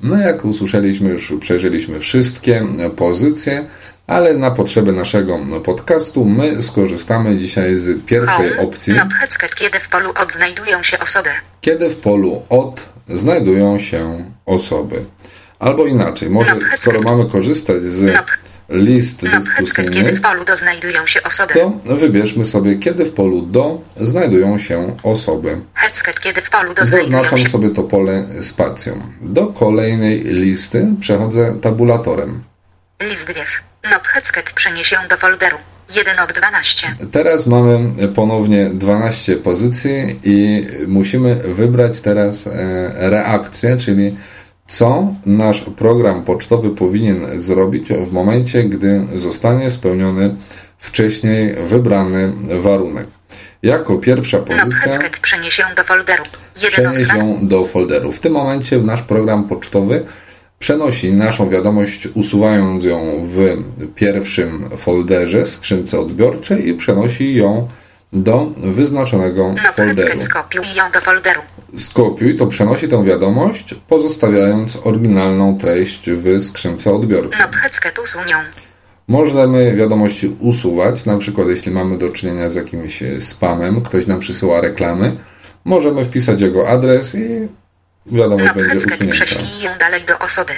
No 0.00 0.16
jak 0.18 0.44
usłyszeliśmy, 0.44 1.10
już 1.10 1.32
przejrzeliśmy 1.40 2.00
wszystkie 2.00 2.66
pozycje, 2.96 3.66
ale 4.06 4.34
na 4.34 4.50
potrzeby 4.50 4.92
naszego 4.92 5.38
podcastu 5.64 6.24
my 6.24 6.62
skorzystamy 6.62 7.38
dzisiaj 7.38 7.76
z 7.76 8.04
pierwszej 8.06 8.48
Home. 8.50 8.62
opcji, 8.62 8.92
Nothecket, 8.94 9.54
kiedy 9.54 9.80
w 9.80 9.88
polu 9.88 10.12
odznajdują 10.22 10.82
się 10.82 10.98
osoby. 10.98 11.30
kiedy 11.60 11.90
w 11.90 11.96
polu 11.98 12.42
od 12.48 12.88
znajdują 13.08 13.78
się 13.78 14.24
osoby. 14.46 15.04
Albo 15.62 15.86
inaczej, 15.86 16.30
może 16.30 16.56
skoro 16.76 17.00
mamy 17.00 17.26
korzystać 17.26 17.84
z 17.84 18.24
list 18.68 19.22
dyskusyjnych, 19.28 20.20
to 21.54 21.96
wybierzmy 21.96 22.44
sobie, 22.44 22.76
kiedy 22.76 23.04
w 23.04 23.12
polu 23.12 23.42
do 23.42 23.82
znajdują 24.00 24.58
się 24.58 24.96
osoby. 25.02 25.60
Hecket, 25.74 26.20
kiedy 26.20 26.42
w 26.42 26.50
polu 26.50 26.74
do 26.74 26.86
znajdują 26.86 27.22
Zaznaczam 27.22 27.46
sobie 27.46 27.70
to 27.70 27.82
pole 27.82 28.26
spacją. 28.40 29.00
Do 29.20 29.46
kolejnej 29.46 30.20
listy 30.20 30.88
przechodzę 31.00 31.54
tabulatorem. 31.60 32.42
list 33.02 33.26
wiew. 33.26 33.62
Nothecket 33.90 34.52
przeniesią 34.52 34.96
do 35.10 35.16
folderu. 35.16 35.56
1 35.94 36.18
od 36.18 36.32
12. 36.32 36.94
Teraz 37.12 37.46
mamy 37.46 38.08
ponownie 38.14 38.70
12 38.70 39.36
pozycji 39.36 40.20
i 40.24 40.66
musimy 40.86 41.34
wybrać 41.34 42.00
teraz 42.00 42.46
e, 42.46 42.50
reakcję, 43.10 43.76
czyli 43.76 44.16
co 44.66 45.14
nasz 45.26 45.60
program 45.60 46.24
pocztowy 46.24 46.70
powinien 46.70 47.40
zrobić 47.40 47.88
w 47.88 48.12
momencie, 48.12 48.64
gdy 48.64 49.06
zostanie 49.14 49.70
spełniony 49.70 50.34
wcześniej 50.78 51.54
wybrany 51.66 52.32
warunek. 52.60 53.06
Jako 53.62 53.98
pierwsza 53.98 54.38
pozycja 54.38 54.92
ją 55.58 55.74
do 55.76 55.84
folderu. 55.84 56.22
1 56.62 56.70
przenieś 56.70 57.08
ją 57.08 57.38
do 57.42 57.64
folderu. 57.64 58.12
W 58.12 58.20
tym 58.20 58.32
momencie 58.32 58.78
nasz 58.78 59.02
program 59.02 59.48
pocztowy 59.48 60.04
przenosi 60.58 61.12
naszą 61.12 61.48
wiadomość, 61.48 62.08
usuwając 62.14 62.84
ją 62.84 63.26
w 63.26 63.56
pierwszym 63.94 64.70
folderze, 64.76 65.46
skrzynce 65.46 66.00
odbiorczej 66.00 66.68
i 66.68 66.74
przenosi 66.74 67.34
ją 67.34 67.68
do 68.12 68.48
wyznaczonego 68.56 69.54
folderu. 69.74 70.20
Skopiuj 70.20 70.74
ją 70.74 70.90
do 70.90 71.00
folderu. 71.00 71.40
Skopiuj 71.76 72.36
to 72.36 72.46
przenosi 72.46 72.88
tę 72.88 73.04
wiadomość, 73.04 73.74
pozostawiając 73.88 74.78
oryginalną 74.84 75.58
treść 75.58 76.10
w 76.10 76.40
skrzynce 76.40 76.90
ją. 76.90 78.38
Możemy 79.08 79.76
wiadomości 79.76 80.36
usuwać, 80.40 81.04
na 81.04 81.18
przykład 81.18 81.48
jeśli 81.48 81.72
mamy 81.72 81.98
do 81.98 82.08
czynienia 82.08 82.50
z 82.50 82.54
jakimś 82.54 83.02
spamem, 83.20 83.82
ktoś 83.82 84.06
nam 84.06 84.20
przysyła 84.20 84.60
reklamy, 84.60 85.16
możemy 85.64 86.04
wpisać 86.04 86.40
jego 86.40 86.68
adres 86.68 87.14
i 87.14 87.48
wiadomość 88.06 88.52
będzie 88.54 88.76
usunięta. 88.76 89.78
dalej 89.78 90.02
do 90.04 90.18
osoby. 90.18 90.52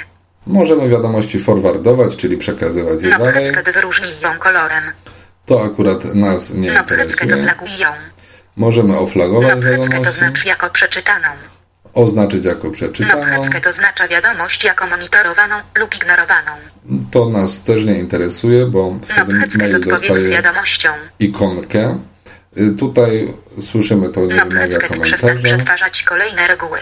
Możemy 0.46 0.88
wiadomości 0.88 1.38
forwardować, 1.38 2.16
czyli 2.16 2.36
przekazywać 2.36 3.02
je 3.02 3.10
dalej. 3.10 3.52
To 5.46 5.64
akurat 5.64 6.14
nas 6.14 6.54
nie 6.54 6.68
interesuje. 6.68 7.46
Możemy 8.56 8.98
oflagować 8.98 9.54
Notehetsket 9.56 9.90
wiadomości, 9.92 10.08
oznacz 10.22 10.44
jako 10.46 10.70
przeczytaną. 10.70 11.28
oznaczyć 11.94 12.44
jako 12.44 12.70
przeczytaną. 12.70 13.18
Notehetsket 13.20 13.66
oznacza 13.66 14.08
wiadomość 14.08 14.64
jako 14.64 14.86
monitorowaną 14.86 15.54
lub 15.78 15.94
ignorowaną. 15.94 16.50
To 17.10 17.28
nas 17.28 17.64
też 17.64 17.84
nie 17.84 17.98
interesuje, 17.98 18.66
bo 18.66 18.96
wtedy 19.02 19.32
mail 19.58 19.76
odpowiedz 19.76 19.98
z 19.98 20.08
dostaje 20.08 20.28
wiadomością. 20.28 20.88
ikonkę. 21.20 21.98
Y, 22.58 22.70
Tutaj 22.78 23.34
słyszymy 23.60 24.08
to 24.08 24.20
nie 24.20 24.26
wymaga 24.26 24.44
Notehetsket 24.44 24.90
przestań 25.02 25.30
komentarza. 25.30 25.56
przetwarzać 25.56 26.02
kolejne 26.02 26.46
reguły. 26.48 26.78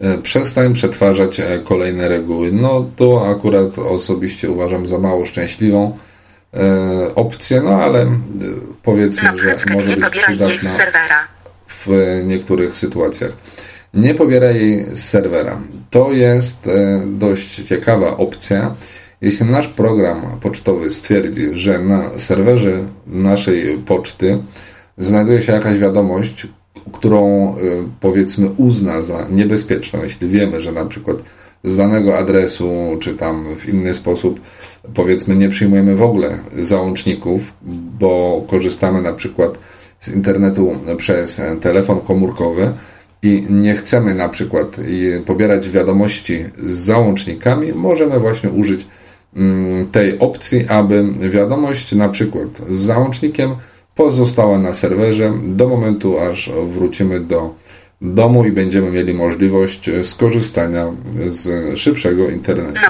E, 0.00 0.18
Przestań 0.18 0.74
przetwarzać 0.74 1.40
e, 1.40 1.58
kolejne 1.58 2.08
reguły. 2.08 2.52
No 2.52 2.90
to 2.96 3.28
akurat 3.30 3.78
osobiście 3.78 4.50
uważam 4.50 4.86
za 4.86 4.98
mało 4.98 5.26
szczęśliwą 5.26 5.98
opcję, 7.14 7.60
no 7.60 7.82
ale 7.82 8.02
e, 8.02 8.10
powiedzmy, 8.82 9.38
że 9.38 9.74
może 9.74 9.88
nie 9.88 9.96
być 9.96 10.04
pobieraj 10.04 10.38
jej 10.38 10.58
z 10.58 10.62
przydatna 10.62 10.84
serwera. 10.84 11.28
w 11.68 11.88
niektórych 12.26 12.76
sytuacjach. 12.76 13.32
Nie 13.94 14.14
pobieraj 14.14 14.56
jej 14.56 14.86
z 14.96 15.04
serwera. 15.04 15.60
To 15.90 16.12
jest 16.12 16.66
e, 16.66 17.02
dość 17.06 17.54
ciekawa 17.54 18.16
opcja. 18.16 18.74
Jeśli 19.20 19.46
nasz 19.46 19.68
program 19.68 20.22
pocztowy 20.40 20.90
stwierdzi, 20.90 21.48
że 21.52 21.78
na 21.78 22.18
serwerze 22.18 22.86
naszej 23.06 23.78
poczty 23.78 24.38
znajduje 24.98 25.42
się 25.42 25.52
jakaś 25.52 25.78
wiadomość, 25.78 26.46
którą 26.92 27.50
e, 27.50 27.56
powiedzmy 28.00 28.50
uzna 28.50 29.02
za 29.02 29.26
niebezpieczną, 29.30 30.02
jeśli 30.02 30.28
wiemy, 30.28 30.60
że 30.60 30.72
na 30.72 30.84
przykład 30.84 31.16
z 31.66 31.76
danego 31.76 32.18
adresu, 32.18 32.96
czy 33.00 33.14
tam 33.14 33.56
w 33.56 33.68
inny 33.68 33.94
sposób, 33.94 34.40
powiedzmy, 34.94 35.36
nie 35.36 35.48
przyjmujemy 35.48 35.96
w 35.96 36.02
ogóle 36.02 36.38
załączników, 36.52 37.52
bo 37.98 38.44
korzystamy 38.48 39.02
na 39.02 39.12
przykład 39.12 39.58
z 40.00 40.14
internetu 40.14 40.74
przez 40.96 41.42
telefon 41.60 42.00
komórkowy 42.00 42.72
i 43.22 43.46
nie 43.50 43.74
chcemy 43.74 44.14
na 44.14 44.28
przykład 44.28 44.76
pobierać 45.26 45.70
wiadomości 45.70 46.44
z 46.68 46.76
załącznikami, 46.76 47.72
możemy 47.72 48.20
właśnie 48.20 48.50
użyć 48.50 48.86
mm, 49.36 49.86
tej 49.86 50.18
opcji, 50.18 50.68
aby 50.68 51.04
wiadomość 51.30 51.94
na 51.94 52.08
przykład 52.08 52.48
z 52.70 52.78
załącznikiem 52.78 53.50
pozostała 53.94 54.58
na 54.58 54.74
serwerze 54.74 55.32
do 55.48 55.68
momentu, 55.68 56.18
aż 56.18 56.50
wrócimy 56.66 57.20
do 57.20 57.54
domu 58.00 58.44
i 58.44 58.52
będziemy 58.52 58.90
mieli 58.90 59.14
możliwość 59.14 59.90
skorzystania 60.02 60.84
z 61.26 61.78
szybszego 61.78 62.30
internetu. 62.30 62.80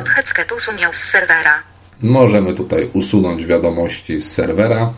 Możemy 2.02 2.54
tutaj 2.54 2.90
usunąć 2.92 3.46
wiadomości 3.46 4.20
z 4.20 4.32
serwera, 4.32 4.92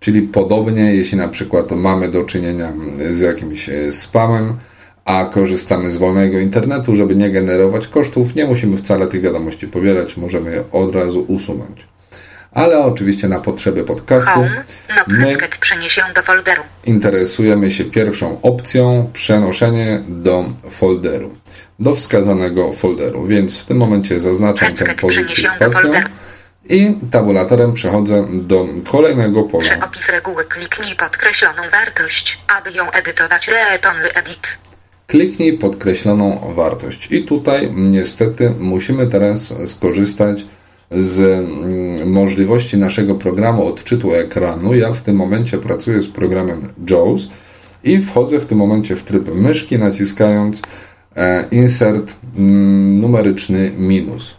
czyli 0.00 0.22
podobnie, 0.22 0.94
jeśli 0.94 1.18
na 1.18 1.28
przykład 1.28 1.70
mamy 1.70 2.08
do 2.08 2.24
czynienia 2.24 2.72
z 3.10 3.20
jakimś 3.20 3.68
e, 3.68 3.92
spamem, 3.92 4.56
a 5.04 5.24
korzystamy 5.24 5.90
z 5.90 5.96
wolnego 5.96 6.38
internetu, 6.38 6.94
żeby 6.94 7.16
nie 7.16 7.30
generować 7.30 7.88
kosztów, 7.88 8.34
nie 8.34 8.44
musimy 8.44 8.76
wcale 8.76 9.06
tych 9.06 9.20
wiadomości 9.20 9.68
pobierać, 9.68 10.16
możemy 10.16 10.52
je 10.52 10.64
od 10.72 10.94
razu 10.94 11.24
usunąć. 11.28 11.86
Ale 12.52 12.78
oczywiście 12.78 13.28
na 13.28 13.40
potrzeby 13.40 13.84
podcastu 13.84 14.40
my 15.06 15.36
interesujemy 16.84 17.70
się 17.70 17.84
pierwszą 17.84 18.40
opcją 18.42 19.10
przenoszenie 19.12 20.02
do 20.08 20.44
folderu, 20.70 21.36
do 21.78 21.94
wskazanego 21.94 22.72
folderu. 22.72 23.26
Więc 23.26 23.60
w 23.60 23.64
tym 23.64 23.76
momencie 23.76 24.20
zaznaczam 24.20 24.74
tę 24.74 24.94
pozycję 24.94 25.48
spacją 25.48 25.90
i 26.68 26.94
tabulatorem 27.10 27.72
przechodzę 27.72 28.26
do 28.32 28.66
kolejnego 28.90 29.42
pola. 29.42 29.64
Przeopis 29.64 30.08
reguły 30.08 30.44
kliknij 30.44 30.96
podkreśloną 30.96 31.62
wartość, 31.72 32.38
aby 32.58 32.72
ją 32.72 32.90
edytować. 32.90 33.48
Read 33.48 33.86
only 33.86 34.14
edit. 34.14 34.58
Kliknij 35.06 35.58
podkreśloną 35.58 36.52
wartość. 36.54 37.08
I 37.10 37.24
tutaj 37.24 37.72
niestety 37.74 38.54
musimy 38.58 39.06
teraz 39.06 39.54
skorzystać 39.66 40.40
z 40.40 40.44
mm, 40.90 42.10
możliwości 42.10 42.78
naszego 42.78 43.14
programu 43.14 43.66
odczytu 43.66 44.14
ekranu. 44.14 44.74
Ja 44.74 44.92
w 44.92 45.00
tym 45.00 45.16
momencie 45.16 45.58
pracuję 45.58 46.02
z 46.02 46.08
programem 46.08 46.72
JAWS 46.90 47.28
i 47.84 48.02
wchodzę 48.02 48.40
w 48.40 48.46
tym 48.46 48.58
momencie 48.58 48.96
w 48.96 49.02
tryb 49.02 49.34
myszki, 49.34 49.78
naciskając 49.78 50.62
e, 51.16 51.44
insert 51.50 52.14
mm, 52.36 53.00
numeryczny 53.00 53.72
minus. 53.76 54.34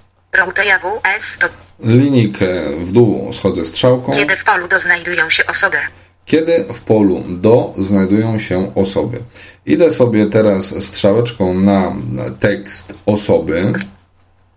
Linijkę 1.79 2.47
w 2.79 2.91
dół 2.91 3.33
schodzę 3.33 3.65
strzałką. 3.65 4.11
kiedy 4.13 4.35
w 4.35 4.43
polu 4.43 4.67
doznajdują 4.67 5.29
się 5.29 5.45
osoby. 5.45 5.77
Kiedy 6.25 6.65
w 6.73 6.81
polu 6.81 7.23
do 7.27 7.73
znajdują 7.77 8.39
się 8.39 8.75
osoby. 8.75 9.19
Idę 9.65 9.91
sobie 9.91 10.25
teraz 10.25 10.83
strzałeczką 10.83 11.53
na 11.53 11.95
tekst 12.39 12.93
osoby. 13.05 13.73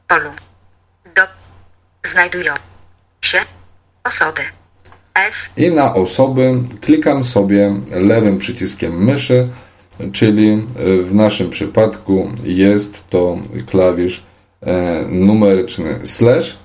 Polu. 0.08 0.30
Znajdują 2.04 2.54
się 3.22 3.40
osoby. 4.04 4.40
S. 5.14 5.50
I 5.56 5.70
na 5.70 5.94
osoby 5.94 6.54
klikam 6.80 7.24
sobie 7.24 7.74
lewym 7.90 8.38
przyciskiem 8.38 9.04
myszy, 9.04 9.48
czyli 10.12 10.66
w 11.04 11.14
naszym 11.14 11.50
przypadku 11.50 12.30
jest 12.42 13.10
to 13.10 13.38
klawisz 13.66 14.24
e, 14.62 15.04
numeryczny 15.08 16.06
slash. 16.06 16.58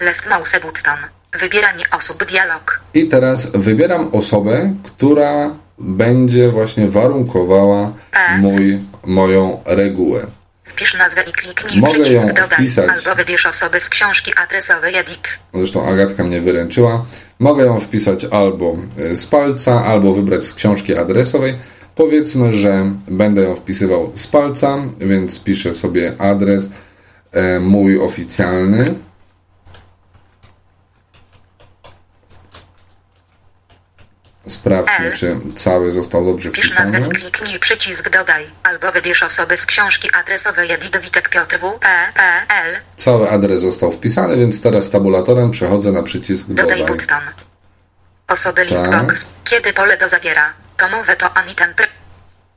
Left 0.00 0.26
mouse 0.30 0.60
button. 0.60 0.98
Wybieranie 1.40 1.84
osób 1.90 2.24
dialog. 2.24 2.80
I 2.94 3.08
teraz 3.08 3.50
wybieram 3.50 4.08
osobę, 4.12 4.74
która 4.82 5.54
będzie 5.78 6.48
właśnie 6.48 6.88
warunkowała 6.88 7.92
mój, 8.38 8.78
moją 9.04 9.62
regułę. 9.64 10.26
Wpisz 10.72 10.94
nazwę 10.98 11.22
i 11.22 11.32
kliknij 11.32 11.80
Mogę 11.80 11.92
przycisk 11.92 12.26
ją 12.26 12.34
dodaj 12.34 12.58
wpisać. 12.58 12.90
albo 12.90 13.14
wybierz 13.16 13.46
osobę 13.46 13.80
z 13.80 13.88
książki 13.88 14.32
adresowej 14.36 14.96
edit. 14.96 15.38
Zresztą 15.54 15.88
Agatka 15.88 16.24
mnie 16.24 16.40
wyręczyła. 16.40 17.06
Mogę 17.38 17.64
ją 17.64 17.80
wpisać 17.80 18.24
albo 18.24 18.76
y, 18.98 19.16
z 19.16 19.26
palca, 19.26 19.84
albo 19.84 20.14
wybrać 20.14 20.44
z 20.44 20.54
książki 20.54 20.96
adresowej. 20.96 21.54
Powiedzmy, 21.94 22.54
że 22.56 22.90
będę 23.08 23.42
ją 23.42 23.54
wpisywał 23.54 24.10
z 24.14 24.26
palca, 24.26 24.78
więc 24.98 25.44
piszę 25.44 25.74
sobie 25.74 26.12
adres 26.18 26.70
e, 27.32 27.60
mój 27.60 27.98
oficjalny. 27.98 28.94
Sprawdźmy, 34.48 35.06
L. 35.06 35.16
czy 35.16 35.36
cały 35.54 35.92
został 35.92 36.24
dobrze 36.24 36.48
nazwę 36.48 36.62
wpisany. 36.62 37.06
i 37.06 37.10
kliknij 37.10 37.58
przycisk 37.58 38.10
dodaj 38.10 38.46
albo 38.62 38.92
wybierz 38.92 39.22
osobę 39.22 39.56
z 39.56 39.66
książki 39.66 40.10
adresowej 40.14 40.72
edit 40.72 40.98
Witek 40.98 41.28
Piotr 41.28 41.58
W. 41.60 41.78
P. 41.80 41.88
P. 42.14 42.22
L. 42.64 42.76
Cały 42.96 43.30
adres 43.30 43.60
został 43.62 43.92
wpisany, 43.92 44.36
więc 44.36 44.62
teraz 44.62 44.90
tabulatorem 44.90 45.50
przechodzę 45.50 45.92
na 45.92 46.02
przycisk 46.02 46.46
Dodaj 46.48 46.78
dodaj. 46.80 46.96
button. 46.96 47.22
Osoby 48.28 48.64
list 48.64 48.82
Tak. 48.90 49.14
Kiedy 49.44 49.72
pole 49.72 49.96
do 49.98 50.08
zawiera. 50.08 50.52
Tomowe 50.76 51.16
to 51.16 51.36
anitem 51.36 51.74
pre... 51.74 51.86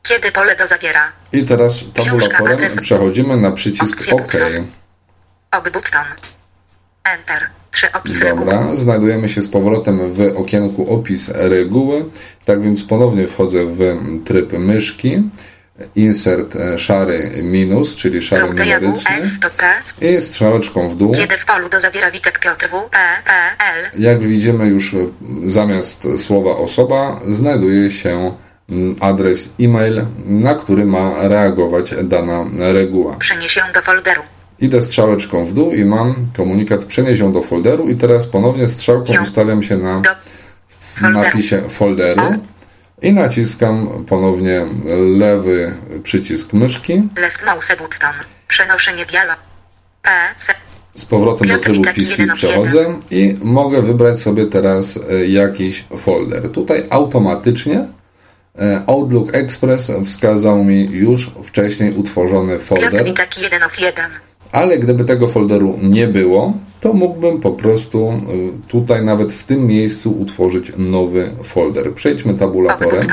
Kiedy 0.04 0.32
pole 0.32 0.56
do 0.56 0.68
zawiera. 0.68 1.12
I 1.32 1.44
teraz 1.46 1.80
tabulatorem 1.94 2.60
adres- 2.60 2.82
przechodzimy 2.82 3.38
na 3.38 3.52
przycisk 3.52 3.98
Opcje 3.98 4.14
OK. 4.14 4.22
button. 4.22 4.68
Og 5.52 5.70
button. 5.72 6.06
Enter. 7.04 7.50
Opis 7.94 8.20
reguły. 8.22 8.46
Dobra, 8.46 8.76
znajdujemy 8.76 9.30
się 9.30 9.42
z 9.42 9.50
powrotem 9.50 10.12
w 10.12 10.38
okienku 10.38 10.94
opis 10.94 11.32
reguły. 11.34 12.06
Tak 12.46 12.62
więc 12.62 12.84
ponownie 12.84 13.28
wchodzę 13.28 13.66
w 13.66 13.80
tryb 14.26 14.54
myszki. 14.54 15.24
insert 15.96 16.56
e, 16.56 16.80
szary 16.80 17.32
minus, 17.44 17.96
czyli 17.96 18.22
szary 18.22 18.42
jawu 18.42 18.86
numeryczny 18.86 19.16
i 20.02 20.22
strzałeczką 20.22 20.90
w 20.90 20.96
dół. 20.96 21.14
Kiedy 21.16 21.38
w 21.38 21.46
polu 21.46 21.70
do 21.70 21.80
zawiera 21.80 22.12
Witek 22.12 22.40
Piotr 22.40 22.70
W. 22.70 22.90
P. 22.90 22.98
P. 23.26 23.32
L. 23.76 24.02
Jak 24.02 24.20
widzimy 24.20 24.68
już 24.68 24.94
e, 24.94 24.98
zamiast 25.46 26.08
słowa 26.18 26.52
osoba 26.58 27.20
znajduje 27.30 27.92
się 27.92 28.36
mm, 28.70 28.96
adres 29.00 29.54
e-mail, 29.60 30.06
na 30.26 30.56
który 30.56 30.86
ma 30.86 31.28
reagować 31.28 31.94
dana 32.04 32.46
reguła. 32.58 33.16
Przenieś 33.16 33.56
ją 33.56 33.64
do 33.74 33.82
folderu. 33.82 34.22
Idę 34.60 34.82
strzałeczką 34.82 35.46
w 35.46 35.54
dół 35.54 35.72
i 35.72 35.86
mam 35.86 36.16
komunikat 36.38 36.86
przenieść 36.86 37.22
ją 37.22 37.34
do 37.34 37.42
folderu 37.42 37.90
i 37.90 37.96
teraz 37.96 38.28
ponownie 38.28 38.68
strzałką 38.68 39.14
ustawiam 39.24 39.64
się 39.64 39.78
na 39.78 40.02
napisie 41.02 41.70
folderu 41.70 42.24
i 43.02 43.14
naciskam 43.14 44.06
ponownie 44.06 44.66
lewy 45.18 45.76
przycisk 46.04 46.54
myszki. 46.54 47.10
Left 47.18 47.46
mouse 47.46 47.78
button. 47.78 48.14
Przenoszenie 48.48 49.06
dialog. 49.06 49.38
Z 50.96 51.06
powrotem 51.06 51.48
do 51.48 51.58
trybu 51.58 51.84
PC 51.84 52.28
przechodzę 52.36 53.00
i 53.12 53.38
mogę 53.42 53.82
wybrać 53.82 54.22
sobie 54.22 54.46
teraz 54.46 55.00
e, 55.10 55.28
jakiś 55.28 55.86
folder. 55.98 56.52
Tutaj 56.52 56.86
automatycznie 56.90 57.88
e, 58.60 58.84
Outlook 58.88 59.36
Express 59.36 59.92
wskazał 60.06 60.64
mi 60.64 60.84
już 60.84 61.32
wcześniej 61.44 61.94
utworzony 61.94 62.60
folder, 62.60 63.06
Witek 64.56 64.64
1 64.64 64.64
of 64.64 64.64
1. 64.64 64.64
ale 64.64 64.80
gdyby 64.80 65.04
tego 65.04 65.28
folderu 65.28 65.80
nie 65.82 66.08
było, 66.08 66.54
to 66.80 66.94
mógłbym 66.94 67.42
po 67.42 67.52
prostu 67.52 68.10
e, 68.10 68.68
tutaj 68.68 69.06
nawet 69.06 69.34
w 69.34 69.44
tym 69.44 69.68
miejscu 69.68 70.12
utworzyć 70.12 70.72
nowy 70.78 71.32
folder. 71.44 71.94
Przejdźmy 71.94 72.34
tabulatorem. 72.34 73.08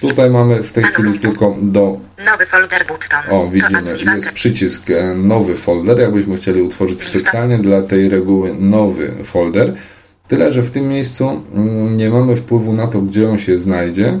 Tutaj 0.00 0.30
mamy 0.30 0.62
w 0.62 0.72
tej 0.72 0.84
chwili 0.84 1.18
tylko 1.18 1.56
do 1.62 2.00
Nowy 2.24 2.46
folder 2.46 2.86
button. 2.86 3.20
O, 3.30 3.48
widzimy, 3.50 4.14
jest 4.14 4.32
przycisk 4.32 4.90
e, 4.90 5.14
nowy 5.14 5.56
folder. 5.56 5.98
Jakbyśmy 5.98 6.36
chcieli 6.36 6.62
utworzyć 6.62 7.02
specjalnie 7.02 7.58
dla 7.58 7.82
tej 7.82 8.08
reguły 8.08 8.54
nowy 8.58 9.24
folder. 9.24 9.74
Tyle, 10.28 10.52
że 10.52 10.62
w 10.62 10.70
tym 10.70 10.88
miejscu 10.88 11.42
mm, 11.54 11.96
nie 11.96 12.10
mamy 12.10 12.36
wpływu 12.36 12.72
na 12.72 12.86
to, 12.86 13.00
gdzie 13.00 13.30
on 13.30 13.38
się 13.38 13.58
znajdzie, 13.58 14.18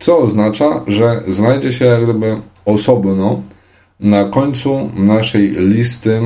co 0.00 0.18
oznacza, 0.18 0.84
że 0.86 1.22
znajdzie 1.28 1.72
się 1.72 1.84
jak 1.84 2.04
gdyby 2.04 2.36
osobno 2.64 3.42
na 4.00 4.24
końcu 4.24 4.90
naszej 4.94 5.50
listy 5.50 6.20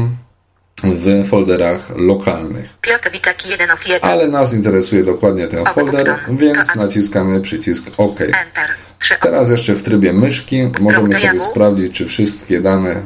w 0.82 1.28
folderach 1.28 1.90
lokalnych. 1.96 2.78
Piotr 2.80 3.10
Witek 3.10 3.46
1 3.46 3.70
of 3.70 3.88
1. 3.88 4.10
Ale 4.10 4.28
nas 4.28 4.54
interesuje 4.54 5.04
dokładnie 5.04 5.48
ten 5.48 5.64
folder, 5.66 6.18
więc 6.30 6.74
naciskamy 6.74 7.40
przycisk 7.40 7.84
OK. 7.96 8.20
Enter. 8.20 8.70
3 8.98 9.16
Teraz 9.20 9.50
jeszcze 9.50 9.74
w 9.74 9.82
trybie 9.82 10.12
myszki 10.12 10.70
możemy 10.80 11.14
sobie 11.14 11.40
sprawdzić, 11.40 11.94
czy 11.94 12.06
wszystkie 12.06 12.60
dane 12.60 13.02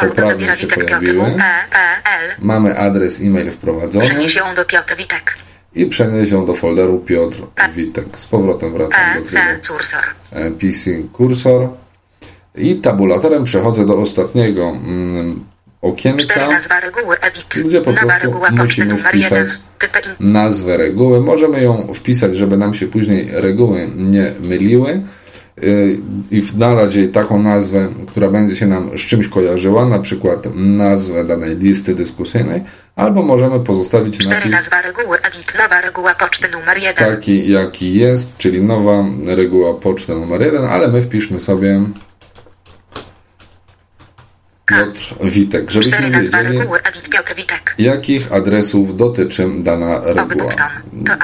poprawnie 0.00 0.56
się 0.56 0.66
pojawiły. 0.66 1.36
Mamy 2.38 2.78
adres 2.78 3.20
e-mail 3.20 3.50
wprowadzony 3.50 4.04
Przenieś 4.04 4.34
ją 4.34 4.54
do 4.54 4.64
Piotr 4.64 4.96
Witek. 4.96 5.34
i 5.74 5.86
przenieść 5.86 6.32
ją 6.32 6.46
do 6.46 6.54
folderu 6.54 6.98
Piotr 6.98 7.36
Witek. 7.74 8.06
Z 8.16 8.26
powrotem 8.26 8.72
wracam 8.72 9.00
do 9.14 9.30
trybu 9.30 9.78
e, 10.30 10.50
PC 10.50 10.90
Cursor 11.16 11.68
i 12.54 12.76
tabulatorem 12.76 13.44
przechodzę 13.44 13.86
do 13.86 13.98
ostatniego 13.98 14.68
mm, 14.68 15.44
4 15.82 15.92
okienka, 15.92 16.48
nazwa 16.48 16.80
reguły 16.80 17.16
edit. 17.20 17.46
gdzie 17.64 17.80
po 17.80 17.92
prostu 17.92 18.40
musimy 18.52 18.86
numer 18.86 19.14
1. 19.14 19.48
wpisać 19.48 19.60
nazwę 20.20 20.76
reguły. 20.76 21.20
Możemy 21.20 21.62
ją 21.62 21.94
wpisać, 21.94 22.36
żeby 22.36 22.56
nam 22.56 22.74
się 22.74 22.86
później 22.86 23.28
reguły 23.32 23.90
nie 23.96 24.32
myliły 24.40 25.02
yy, 25.56 25.98
i 26.30 26.42
nadać 26.56 26.94
jej 26.94 27.08
taką 27.08 27.42
nazwę, 27.42 27.88
która 28.08 28.28
będzie 28.28 28.56
się 28.56 28.66
nam 28.66 28.98
z 28.98 29.00
czymś 29.00 29.28
kojarzyła, 29.28 29.86
na 29.86 29.98
przykład 29.98 30.46
nazwę 30.54 31.24
danej 31.24 31.56
listy 31.56 31.94
dyskusyjnej, 31.94 32.62
albo 32.96 33.22
możemy 33.22 33.60
pozostawić 33.60 34.18
4 34.18 34.34
napis 34.34 34.52
nazwa 34.52 34.82
reguły 34.82 35.18
edit. 35.18 35.52
Nowa 35.58 35.80
reguła 35.80 36.14
poczty 36.14 36.48
numer 36.48 36.78
1. 36.78 36.94
taki, 36.94 37.50
jaki 37.50 37.94
jest, 37.94 38.36
czyli 38.38 38.62
nowa 38.62 39.04
reguła 39.26 39.74
poczty 39.74 40.14
numer 40.14 40.42
1, 40.42 40.64
ale 40.64 40.88
my 40.88 41.02
wpiszmy 41.02 41.40
sobie 41.40 41.80
Piotr 44.78 45.14
Witek, 45.20 45.70
4 45.70 45.82
żebyśmy 45.82 46.20
wiedzieli, 46.20 46.58
jakich 47.78 48.32
adresów 48.32 48.96
dotyczy 48.96 49.48
dana 49.58 50.00
reguła. 50.04 50.52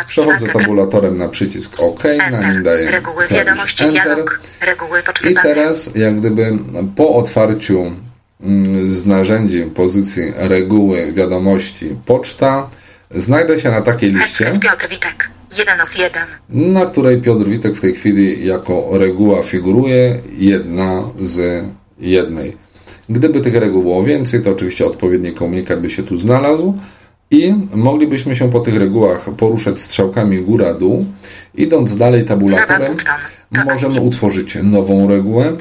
Przechodzę 0.06 0.46
tabulatorem 0.48 1.18
na 1.18 1.28
przycisk 1.28 1.80
OK, 1.80 2.02
na 2.30 2.52
nim 2.52 2.62
daję 2.62 3.02
klawisz 3.76 3.82
Enter. 3.82 4.24
I 5.30 5.34
teraz 5.42 5.94
jak 5.94 6.16
gdyby 6.16 6.58
po 6.96 7.14
otwarciu 7.14 7.92
mm, 8.40 8.88
z 8.88 9.06
narzędzi 9.06 9.62
pozycji 9.62 10.32
reguły 10.36 11.12
wiadomości 11.12 11.96
poczta 12.06 12.70
znajdę 13.10 13.60
się 13.60 13.70
na 13.70 13.82
takiej 13.82 14.12
liście, 14.12 14.44
Headset 14.44 14.62
Piotr 14.62 14.88
Witek. 14.88 15.30
1 15.58 15.80
of 15.80 15.98
1. 15.98 16.22
na 16.48 16.86
której 16.86 17.20
Piotr 17.20 17.44
Witek 17.44 17.74
w 17.74 17.80
tej 17.80 17.94
chwili 17.94 18.46
jako 18.46 18.88
reguła 18.92 19.42
figuruje 19.42 20.20
jedna 20.38 21.02
z 21.20 21.64
jednej. 21.98 22.56
Gdyby 23.08 23.40
tych 23.40 23.54
reguł 23.54 23.82
było 23.82 24.04
więcej, 24.04 24.42
to 24.42 24.50
oczywiście 24.50 24.86
odpowiedni 24.86 25.32
komunikat 25.32 25.80
by 25.80 25.90
się 25.90 26.02
tu 26.02 26.16
znalazł 26.16 26.74
i 27.30 27.54
moglibyśmy 27.74 28.36
się 28.36 28.50
po 28.50 28.60
tych 28.60 28.76
regułach 28.76 29.30
poruszać 29.36 29.80
strzałkami 29.80 30.42
góra-dół. 30.42 31.06
Idąc 31.54 31.96
dalej 31.96 32.24
tabulatorem, 32.24 32.96
możemy 33.66 34.00
utworzyć 34.00 34.58
nową 34.62 35.08
regułę, 35.08 35.56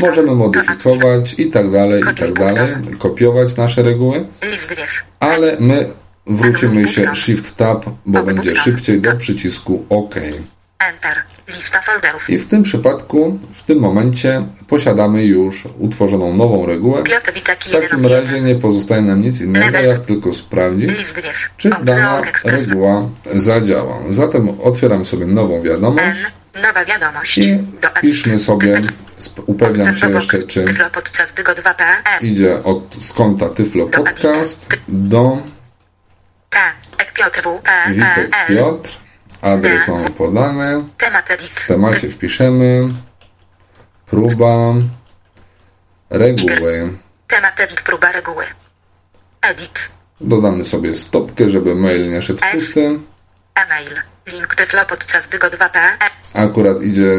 możemy 0.00 0.34
modyfikować 0.34 1.34
i 1.38 1.50
tak 1.50 1.70
dalej, 1.70 2.02
i 2.12 2.16
tak 2.16 2.32
dalej, 2.32 2.72
kopiować 2.98 3.56
nasze 3.56 3.82
reguły, 3.82 4.24
ale 5.20 5.56
my 5.60 5.86
wrócimy 6.26 6.88
się 6.88 7.00
button. 7.00 7.16
Shift 7.16 7.56
Tab, 7.56 7.84
bo 8.06 8.22
będzie 8.22 8.56
szybciej 8.56 9.00
do 9.00 9.16
przycisku 9.16 9.84
OK. 9.88 10.14
Enter. 10.78 11.22
Lista 11.48 11.80
folderów. 11.82 12.30
I 12.30 12.38
w 12.38 12.48
tym 12.48 12.62
przypadku, 12.62 13.38
w 13.54 13.62
tym 13.62 13.78
momencie 13.78 14.46
posiadamy 14.68 15.24
już 15.24 15.64
utworzoną 15.78 16.34
nową 16.34 16.66
regułę. 16.66 17.02
W 17.02 17.08
1 17.08 17.42
takim 17.44 17.76
of 17.76 17.82
1. 17.82 18.06
razie 18.06 18.40
nie 18.40 18.54
pozostaje 18.54 19.02
nam 19.02 19.22
nic 19.22 19.40
innego, 19.40 19.78
jak 19.78 20.06
tylko 20.06 20.32
sprawdzić, 20.32 20.90
czy 21.56 21.70
dana 21.82 22.22
reguła 22.44 23.08
zadziała. 23.34 23.98
Zatem 24.10 24.60
otwieram 24.60 25.04
sobie 25.04 25.26
nową 25.26 25.62
wiadomość. 25.62 26.18
Nowa 26.62 26.84
wiadomość. 26.84 27.38
i 27.38 27.58
wpiszmy 27.82 28.38
sobie, 28.38 28.82
upewniam 29.46 29.96
się 29.96 30.10
jeszcze, 30.10 30.42
czy 30.42 30.64
Tyflo 30.64 30.90
podcast 30.90 31.34
Dygo 31.34 31.54
2 31.54 31.74
PE. 31.74 31.94
idzie 32.20 32.62
od 32.64 32.96
z 32.98 33.12
konta 33.12 33.48
Tyflo 33.48 33.86
Podcast 33.86 34.66
do 34.88 35.38
W. 36.50 37.30
P. 37.30 37.92
Witek. 37.92 38.30
Piotr. 38.48 39.07
Adres 39.42 39.86
D. 39.86 39.92
mamy 39.92 40.10
podany. 40.10 40.84
Temat 40.98 41.30
edit. 41.30 41.50
W 41.50 41.66
temacie 41.66 42.10
wpiszemy 42.10 42.88
próba 44.06 44.74
reguły. 46.10 46.92
Temat 47.28 47.60
edit. 47.60 47.82
Próba 47.82 48.12
reguły. 48.12 48.44
Edit. 49.42 49.88
Dodamy 50.20 50.64
sobie 50.64 50.94
stopkę, 50.94 51.50
żeby 51.50 51.74
mail 51.74 52.10
nie 52.10 52.22
szedł 52.22 52.40
pusty. 52.52 52.98
E-mail. 53.54 54.02
Link 54.26 54.54
Tyflo 54.54 54.84
podcast 54.84 55.28
Dygo 55.30 55.50
2 55.50 55.68
PE. 55.68 55.98
Akurat 56.34 56.82
idzie 56.82 57.16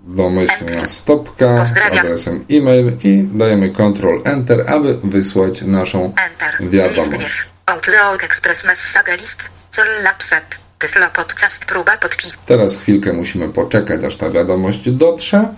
domyślna 0.00 0.88
stopka 0.88 1.64
z 1.64 1.74
adresem 1.76 2.44
e-mail 2.50 2.96
i 3.04 3.28
dajemy 3.32 3.70
Ctrl 3.70 4.20
Enter, 4.24 4.64
aby 4.66 4.98
wysłać 5.04 5.62
naszą 5.62 6.14
Enter. 6.16 6.70
Wiadomość. 6.70 7.46
Outlook 7.66 8.24
Express 8.24 8.64
Messaga 8.64 9.14
List. 9.14 9.42
Col 9.76 10.02
Lapset. 10.02 10.61
Tyflo 10.82 11.10
podcast. 11.10 11.64
Próba 11.64 11.96
podpis. 11.96 12.38
Teraz 12.38 12.76
chwilkę 12.76 13.12
musimy 13.12 13.48
poczekać, 13.48 14.04
aż 14.04 14.16
ta 14.16 14.30
wiadomość 14.30 14.90
dotrze, 14.90 15.54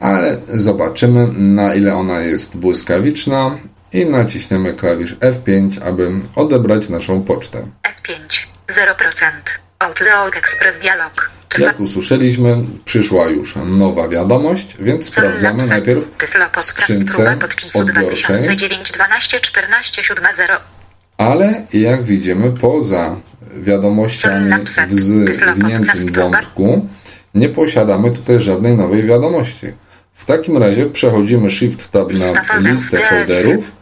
ale 0.00 0.40
zobaczymy, 0.54 1.28
na 1.32 1.74
ile 1.74 1.94
ona 1.94 2.20
jest 2.20 2.56
błyskawiczna 2.56 3.58
i 3.92 4.06
naciśniemy 4.06 4.74
klawisz 4.74 5.14
F5, 5.14 5.82
aby 5.84 6.10
odebrać 6.36 6.88
naszą 6.88 7.22
pocztę. 7.22 7.66
F5. 7.82 8.46
0%. 8.68 9.30
Outlook 9.78 10.36
Express 10.36 10.78
Dialog. 10.78 11.30
Jak 11.58 11.80
usłyszeliśmy, 11.80 12.56
przyszła 12.84 13.26
już 13.26 13.56
nowa 13.56 14.08
wiadomość, 14.08 14.76
więc 14.80 15.06
sprawdzamy 15.06 15.66
najpierw 15.66 16.04
w 16.56 16.64
skrzynce 16.64 17.38
odbiorczej, 17.74 18.42
2009 18.42 18.92
12 18.92 19.40
14 19.40 20.04
7 20.04 20.24
0 20.36 20.54
ale 21.20 21.66
jak 21.72 22.04
widzimy, 22.04 22.50
poza 22.50 23.16
wiadomościami 23.54 24.52
w 24.88 24.94
zwiniętym 24.94 26.12
wątku 26.12 26.88
nie 27.34 27.48
posiadamy 27.48 28.10
tutaj 28.10 28.40
żadnej 28.40 28.76
nowej 28.76 29.04
wiadomości. 29.06 29.66
W 30.14 30.24
takim 30.24 30.56
razie 30.56 30.86
przechodzimy 30.86 31.50
Shift 31.50 31.90
Tab 31.90 32.12
na 32.12 32.58
listę 32.58 32.98
folderów 32.98 33.72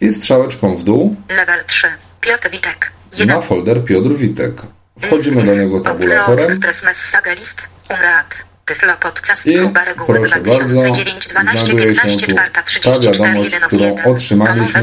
i 0.00 0.12
strzałeczką 0.12 0.76
w 0.76 0.82
dół 0.82 1.16
Level 1.28 1.64
3. 1.66 1.86
Piotr 2.20 2.50
Witek. 2.50 2.92
na 3.12 3.18
1. 3.18 3.42
folder 3.42 3.84
Piotr 3.84 4.14
Witek. 4.14 4.62
Wchodzimy 5.00 5.42
do 5.42 5.54
niego 5.54 5.80
tabulatorem 5.80 6.50
Tyflo 8.68 8.92
Podcast 9.00 9.46
I 9.46 9.54
próba 9.58 9.84
reguły 9.84 10.18
proszę 10.18 10.40
bardzo, 10.40 10.64
2009 10.64 11.28
12 11.28 11.60
znajduje 11.60 11.94
się 11.94 12.02
15 12.02 12.26
tu 12.26 12.32
4 12.32 12.50
ta 12.50 12.62
34 12.62 13.18
wiadomość, 13.18 13.52
1 13.52 13.68
którą 13.68 13.84
1 13.84 14.12
otrzymaliśmy, 14.12 14.82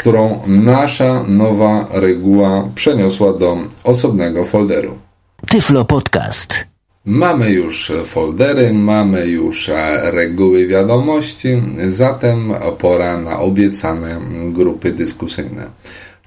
którą 0.00 0.42
nasza 0.46 1.22
nowa 1.28 1.88
reguła 1.90 2.68
przeniosła 2.74 3.32
do 3.32 3.56
osobnego 3.84 4.44
folderu. 4.44 4.98
Tyflo 5.46 5.84
Podcast. 5.84 6.66
Mamy 7.04 7.50
już 7.50 7.92
foldery, 8.04 8.72
mamy 8.72 9.26
już 9.26 9.70
reguły 10.02 10.66
wiadomości, 10.66 11.62
zatem 11.86 12.54
pora 12.78 13.18
na 13.18 13.38
obiecane 13.38 14.20
grupy 14.52 14.92
dyskusyjne. 14.92 15.66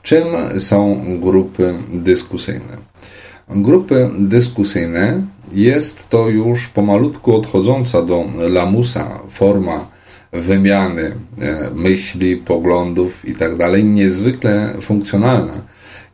Czym 0.03 0.25
są 0.59 1.03
grupy 1.19 1.75
dyskusyjne? 1.93 2.77
Grupy 3.49 4.09
dyskusyjne 4.19 5.21
jest 5.51 6.09
to 6.09 6.29
już 6.29 6.67
pomalutku 6.67 7.35
odchodząca 7.35 8.01
do 8.01 8.25
lamusa 8.49 9.19
forma 9.29 9.87
wymiany 10.31 11.15
e, 11.41 11.69
myśli, 11.75 12.37
poglądów 12.37 13.25
itd. 13.25 13.83
niezwykle 13.83 14.73
funkcjonalna 14.81 15.61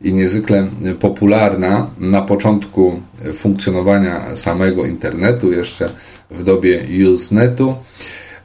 i 0.02 0.12
niezwykle 0.12 0.68
popularna 1.00 1.90
na 1.98 2.22
początku 2.22 3.00
funkcjonowania 3.34 4.36
samego 4.36 4.86
internetu, 4.86 5.52
jeszcze 5.52 5.90
w 6.30 6.42
dobie 6.44 6.84
Usenetu. 7.14 7.74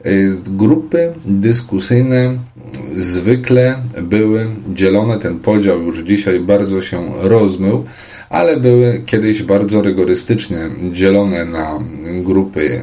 Y, 0.06 0.36
Grupy 0.46 1.12
dyskusyjne 1.24 2.38
zwykle 2.96 3.78
były 4.02 4.46
dzielone, 4.68 5.18
ten 5.18 5.38
podział 5.38 5.82
już 5.82 5.98
dzisiaj 5.98 6.40
bardzo 6.40 6.82
się 6.82 7.12
rozmył, 7.20 7.84
ale 8.30 8.56
były 8.56 9.02
kiedyś 9.06 9.42
bardzo 9.42 9.82
rygorystycznie 9.82 10.58
dzielone 10.92 11.44
na 11.44 11.78
grupy 12.22 12.80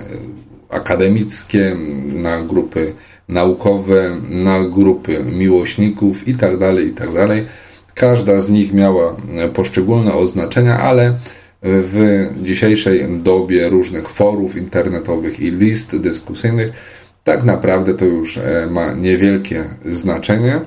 akademickie, 0.69 1.75
na 2.13 2.41
grupy 2.41 2.93
naukowe, 3.29 4.21
na 4.29 4.63
grupy 4.63 5.23
miłośników 5.23 6.27
itd. 6.27 6.83
itd. 6.83 7.27
Każda 7.93 8.39
z 8.39 8.49
nich 8.49 8.73
miała 8.73 9.15
poszczególne 9.53 10.13
oznaczenia, 10.13 10.79
ale 10.79 11.13
w 11.61 12.27
dzisiejszej 12.43 13.17
dobie 13.17 13.69
różnych 13.69 14.09
forów 14.09 14.55
internetowych 14.55 15.39
i 15.39 15.51
list 15.51 15.97
dyskusyjnych 15.97 16.71
tak 17.25 17.43
naprawdę 17.43 17.93
to 17.93 18.05
już 18.05 18.37
e, 18.37 18.67
ma 18.71 18.93
niewielkie 18.93 19.63
znaczenie. 19.85 20.61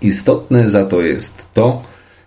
Istotne 0.00 0.68
za 0.68 0.84
to 0.84 1.02
jest 1.02 1.46
to, 1.54 1.82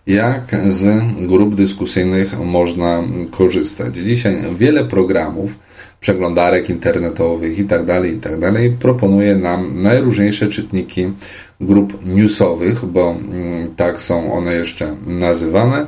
jak 0.08 0.56
z 0.68 1.04
grup 1.28 1.56
dyskusyjnych 1.56 2.40
można 2.40 3.04
korzystać. 3.32 3.96
Dzisiaj 3.96 4.36
wiele 4.56 4.86
programów, 4.86 5.60
przeglądarek 6.00 6.70
internetowych 6.70 7.58
itd., 7.58 8.08
itd. 8.08 8.52
proponuje 8.80 9.36
nam 9.36 9.82
najróżniejsze 9.82 10.48
czytniki 10.48 11.14
grup 11.62 12.06
newsowych, 12.06 12.86
bo 12.86 13.12
mm, 13.12 13.76
tak 13.76 14.02
są 14.02 14.34
one 14.34 14.54
jeszcze 14.54 14.96
nazywane. 15.08 15.88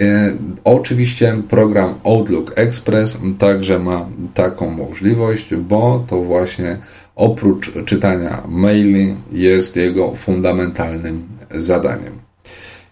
E, 0.00 0.32
Oczywiście 0.64 1.42
program 1.48 1.94
Outlook 2.04 2.52
Express 2.56 3.18
także 3.38 3.78
ma 3.78 4.06
taką 4.34 4.70
możliwość, 4.70 5.54
bo 5.54 6.04
to 6.08 6.22
właśnie 6.22 6.78
oprócz 7.16 7.72
czytania 7.84 8.42
maili 8.48 9.16
jest 9.32 9.76
jego 9.76 10.16
fundamentalnym 10.16 11.22
zadaniem. 11.50 12.23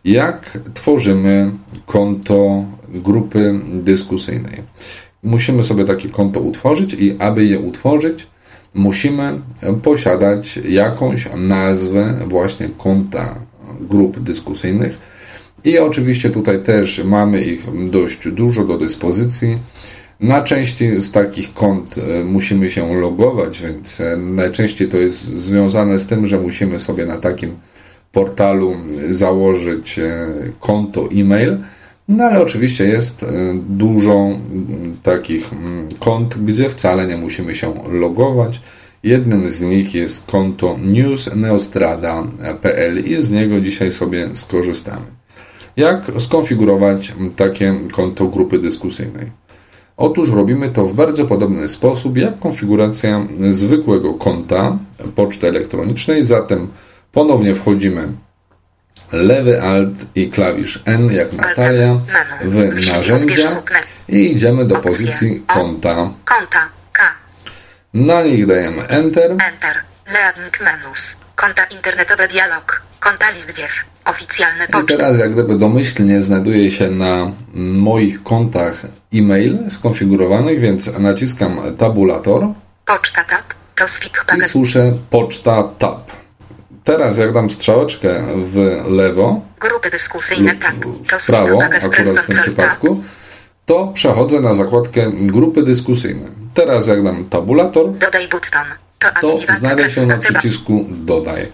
Jak 0.05 0.59
tworzymy 0.75 1.53
konto 1.87 2.65
grupy 2.89 3.61
dyskusyjnej? 3.73 4.63
Musimy 5.23 5.65
sobie 5.65 5.85
takie 5.85 6.09
konto 6.09 6.41
utworzyć 6.41 6.95
i 6.95 7.17
aby 7.19 7.45
je 7.45 7.59
utworzyć, 7.59 8.27
musimy 8.75 9.41
posiadać 9.83 10.57
jakąś 10.57 11.29
nazwę 11.37 12.19
właśnie 12.27 12.69
konta 12.79 13.35
grup 13.81 14.21
dyskusyjnych 14.21 14.99
i 15.65 15.79
oczywiście 15.79 16.31
tutaj 16.31 16.63
też 16.63 17.05
mamy 17.05 17.43
ich 17.43 17.67
dość 17.91 18.29
dużo 18.29 18.65
do 18.65 18.79
dyspozycji. 18.79 19.59
Na 20.21 20.43
części 20.43 21.01
z 21.01 21.11
takich 21.13 21.55
kont 21.55 21.99
e, 21.99 22.25
musimy 22.25 22.71
się 22.71 23.01
logować, 23.01 23.63
więc 23.63 24.01
e, 24.01 24.17
najczęściej 24.17 24.89
to 24.89 24.97
jest 24.97 25.21
związane 25.21 25.99
z 25.99 26.07
tym, 26.07 26.27
że 26.27 26.39
musimy 26.39 26.79
sobie 26.79 27.07
na 27.07 27.17
takim 27.17 27.57
portalu 28.13 28.75
założyć 29.11 29.99
e, 29.99 30.29
konto 30.61 31.09
e-mail. 31.15 31.59
No 32.09 32.25
ale 32.25 32.41
oczywiście 32.41 32.85
jest 32.85 33.25
dużo 33.69 34.29
takich 35.03 35.51
kont, 35.99 36.39
gdzie 36.39 36.71
wcale 36.71 37.07
nie 37.07 37.17
musimy 37.17 37.55
się 37.55 37.75
logować. 37.93 38.61
Jednym 39.03 39.49
z 39.49 39.63
nich 39.63 39.95
jest 39.95 40.31
konto 40.31 40.79
newsneostrada.pl 40.83 43.05
i 43.05 43.23
z 43.23 43.33
niego 43.33 43.61
dzisiaj 43.61 43.93
sobie 43.93 44.29
skorzystamy. 44.35 45.07
Jak 45.77 46.13
skonfigurować 46.19 47.13
takie 47.37 47.75
konto 47.93 48.27
grupy 48.27 48.59
dyskusyjnej? 48.59 49.31
Otóż 49.97 50.31
robimy 50.31 50.69
to 50.69 50.87
w 50.87 50.95
bardzo 50.95 51.25
podobny 51.25 51.69
sposób 51.69 52.17
jak 52.17 52.39
konfiguracja 52.39 53.27
zwykłego 53.51 54.15
konta 54.15 54.79
poczty 55.15 55.49
elektronicznej, 55.49 56.25
zatem 56.25 56.69
ponownie 57.13 57.55
wchodzimy 57.55 58.09
lewy 59.13 59.63
alt 59.63 59.95
i 60.15 60.31
klawisz 60.31 60.83
N 60.85 61.13
jak 61.13 61.33
Natalia 61.33 62.01
w 62.45 62.87
narzędzia 62.89 63.63
i 64.09 64.33
idziemy 64.33 64.65
do 64.65 64.77
pozycji 64.77 65.43
konta. 65.47 66.11
Konta. 66.25 66.69
K. 66.93 67.03
Na 67.95 68.23
nich 68.23 68.47
dajemy 68.47 68.87
Enter. 68.89 69.31
Enter. 69.31 69.77
Leading 70.07 70.61
menus. 70.61 71.17
Konta 71.37 71.65
internetowe 71.65 72.29
dialog. 72.29 72.83
Konta 73.01 73.31
list 73.31 73.51
wiew. 73.51 73.73
Oficjalne 74.05 74.67
I 74.83 74.87
teraz 74.87 75.19
jak 75.19 75.33
gdyby 75.33 75.59
domyślnie 75.59 76.23
znajduje 76.23 76.71
się 76.71 76.91
na 76.91 77.33
moich 77.55 78.23
kontach 78.23 78.83
e-mail 79.15 79.59
skonfigurowanych, 79.71 80.61
więc 80.61 80.99
naciskam 80.99 81.61
tabulator 81.79 82.49
Poczta 82.87 83.25
tab. 83.25 83.43
I 84.39 84.43
słyszę 84.43 84.93
poczta 85.11 85.63
tab. 85.79 86.22
Teraz 86.85 87.19
jak 87.19 87.33
dam 87.33 87.51
strzałeczkę 87.51 88.27
w 88.45 88.85
lewo 88.89 89.41
Grupy 89.61 89.91
dyskusyjne 89.91 90.57
tab. 90.57 90.75
w 91.21 91.27
prawo, 91.27 91.63
akurat 91.63 92.19
w 92.19 92.27
tym 92.27 92.39
przypadku, 92.39 93.03
to 93.67 93.87
przechodzę 93.87 94.41
na 94.41 94.55
zakładkę 94.55 95.11
grupy 95.13 95.63
dyskusyjne. 95.63 96.29
Teraz 96.55 96.87
jak 96.87 97.03
dam 97.05 97.25
tabulator, 97.25 97.93
Dodaj 97.93 98.29
button. 98.29 98.67
To 99.21 99.39
znajdę 99.57 99.91
się 99.91 100.07
na 100.07 100.19
przycisku 100.19 100.87
dodaj. 100.91 101.53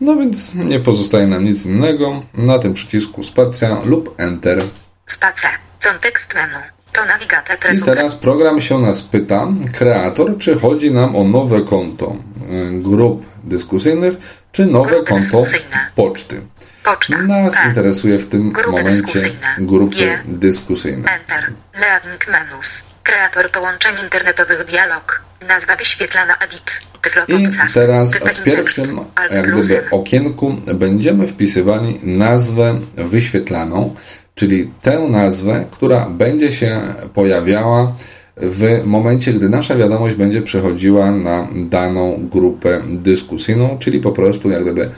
No 0.00 0.16
więc 0.16 0.54
nie 0.54 0.80
pozostaje 0.80 1.26
nam 1.26 1.44
nic 1.44 1.66
innego 1.66 2.22
na 2.34 2.58
tym 2.58 2.74
przycisku 2.74 3.22
spacja 3.22 3.80
lub 3.84 4.14
enter. 4.20 4.62
Spacer. 5.06 5.50
Kontekst 5.84 6.34
menu. 6.34 6.79
To 6.92 7.04
nawigator 7.04 7.56
I 7.74 7.82
teraz 7.82 8.16
program 8.16 8.60
się 8.60 8.78
nas 8.78 9.02
pyta, 9.02 9.48
kreator, 9.78 10.38
czy 10.38 10.58
chodzi 10.58 10.90
nam 10.90 11.16
o 11.16 11.24
nowe 11.24 11.60
konto 11.60 12.16
y, 12.76 12.80
grup 12.82 13.26
dyskusyjnych, 13.44 14.14
czy 14.52 14.66
nowe 14.66 14.90
Grupy 14.90 15.10
konto 15.10 15.44
poczty. 15.96 16.40
Poczta. 16.84 17.18
Nas 17.18 17.54
P. 17.54 17.68
interesuje 17.68 18.18
w 18.18 18.28
tym 18.28 18.52
Grupy 18.52 18.70
momencie 18.70 18.90
dyskusyjne. 18.90 19.54
grupy 19.58 19.96
G. 19.96 20.22
dyskusyjne. 20.24 21.08
Enter. 21.12 21.52
Leading 21.80 22.28
menus. 22.28 22.84
Kreator 23.02 23.50
połączeń 23.50 23.94
internetowych 24.04 24.64
dialog. 24.64 25.22
Nazwa 25.48 25.76
wyświetlana 25.76 26.36
edit. 26.36 26.80
I 27.28 27.48
teraz 27.74 28.14
w 28.14 28.42
pierwszym 28.42 29.00
jak 29.30 29.52
gdyby 29.52 29.90
okienku 29.90 30.58
będziemy 30.74 31.28
wpisywali 31.28 32.00
nazwę 32.02 32.80
wyświetlaną, 32.96 33.94
czyli 34.40 34.70
tę 34.82 34.98
nazwę, 34.98 35.64
która 35.70 36.06
będzie 36.06 36.52
się 36.52 36.80
pojawiała 37.14 37.92
w 38.36 38.84
momencie, 38.84 39.32
gdy 39.32 39.48
nasza 39.48 39.76
wiadomość 39.76 40.14
będzie 40.14 40.42
przechodziła 40.42 41.10
na 41.10 41.48
daną 41.54 42.28
grupę 42.32 42.82
dyskusyjną, 42.88 43.78
czyli 43.78 44.00
po 44.00 44.12
prostu 44.12 44.50
jak 44.50 44.62
gdyby 44.62 44.90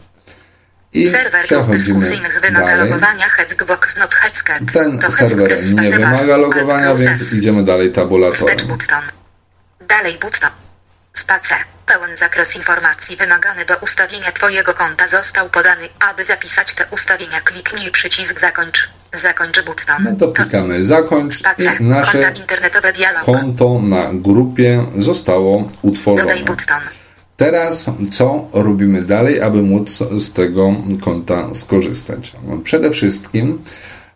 i 0.94 1.10
Serwer 1.10 1.68
dyskusyjnych 1.68 2.42
wymaga 2.42 2.66
dalej. 2.66 2.90
logowania 2.90 3.30
Hexbox 3.30 3.98
not 3.98 4.16
Hexcat. 4.16 4.60
Ten 4.74 5.00
To 5.00 5.12
serwer 5.12 5.58
nie 5.74 5.90
wymaga 5.90 6.38
logowania, 6.38 6.96
więc 6.96 7.34
idziemy 7.34 7.64
dalej 7.64 7.92
tabulatorem. 7.92 8.58
Dalej 9.88 10.14
button. 10.14 10.50
Spacer. 11.14 11.58
Pełen 11.92 12.18
zakres 12.18 12.56
informacji 12.56 13.18
wymagany 13.18 13.66
do 13.66 13.76
ustawienia 13.78 14.32
Twojego 14.32 14.74
konta 14.74 15.08
został 15.08 15.50
podany. 15.50 15.90
Aby 16.00 16.26
zapisać 16.26 16.74
te 16.74 16.86
ustawienia 16.92 17.42
kliknij 17.42 17.92
przycisk 17.92 18.40
zakończ. 18.40 18.90
Zakończ 19.14 19.62
button. 19.66 20.04
No 20.04 20.16
to 20.20 20.28
klikamy 20.28 20.84
zakończ 20.84 21.36
Spacer. 21.36 21.82
i 21.82 21.84
nasze 21.84 22.12
Konta 22.12 22.30
internetowe 22.42 22.94
dialog. 22.94 23.24
konto 23.24 23.80
na 23.82 24.10
grupie 24.14 24.86
zostało 24.98 25.68
utworzone. 25.82 26.36
Teraz 27.38 27.92
co 28.12 28.48
robimy 28.54 29.02
dalej, 29.02 29.42
aby 29.42 29.62
móc 29.62 29.98
z 30.18 30.34
tego 30.34 30.76
konta 31.02 31.54
skorzystać? 31.54 32.34
No, 32.48 32.58
Przede 32.58 32.92
wszystkim 32.92 33.64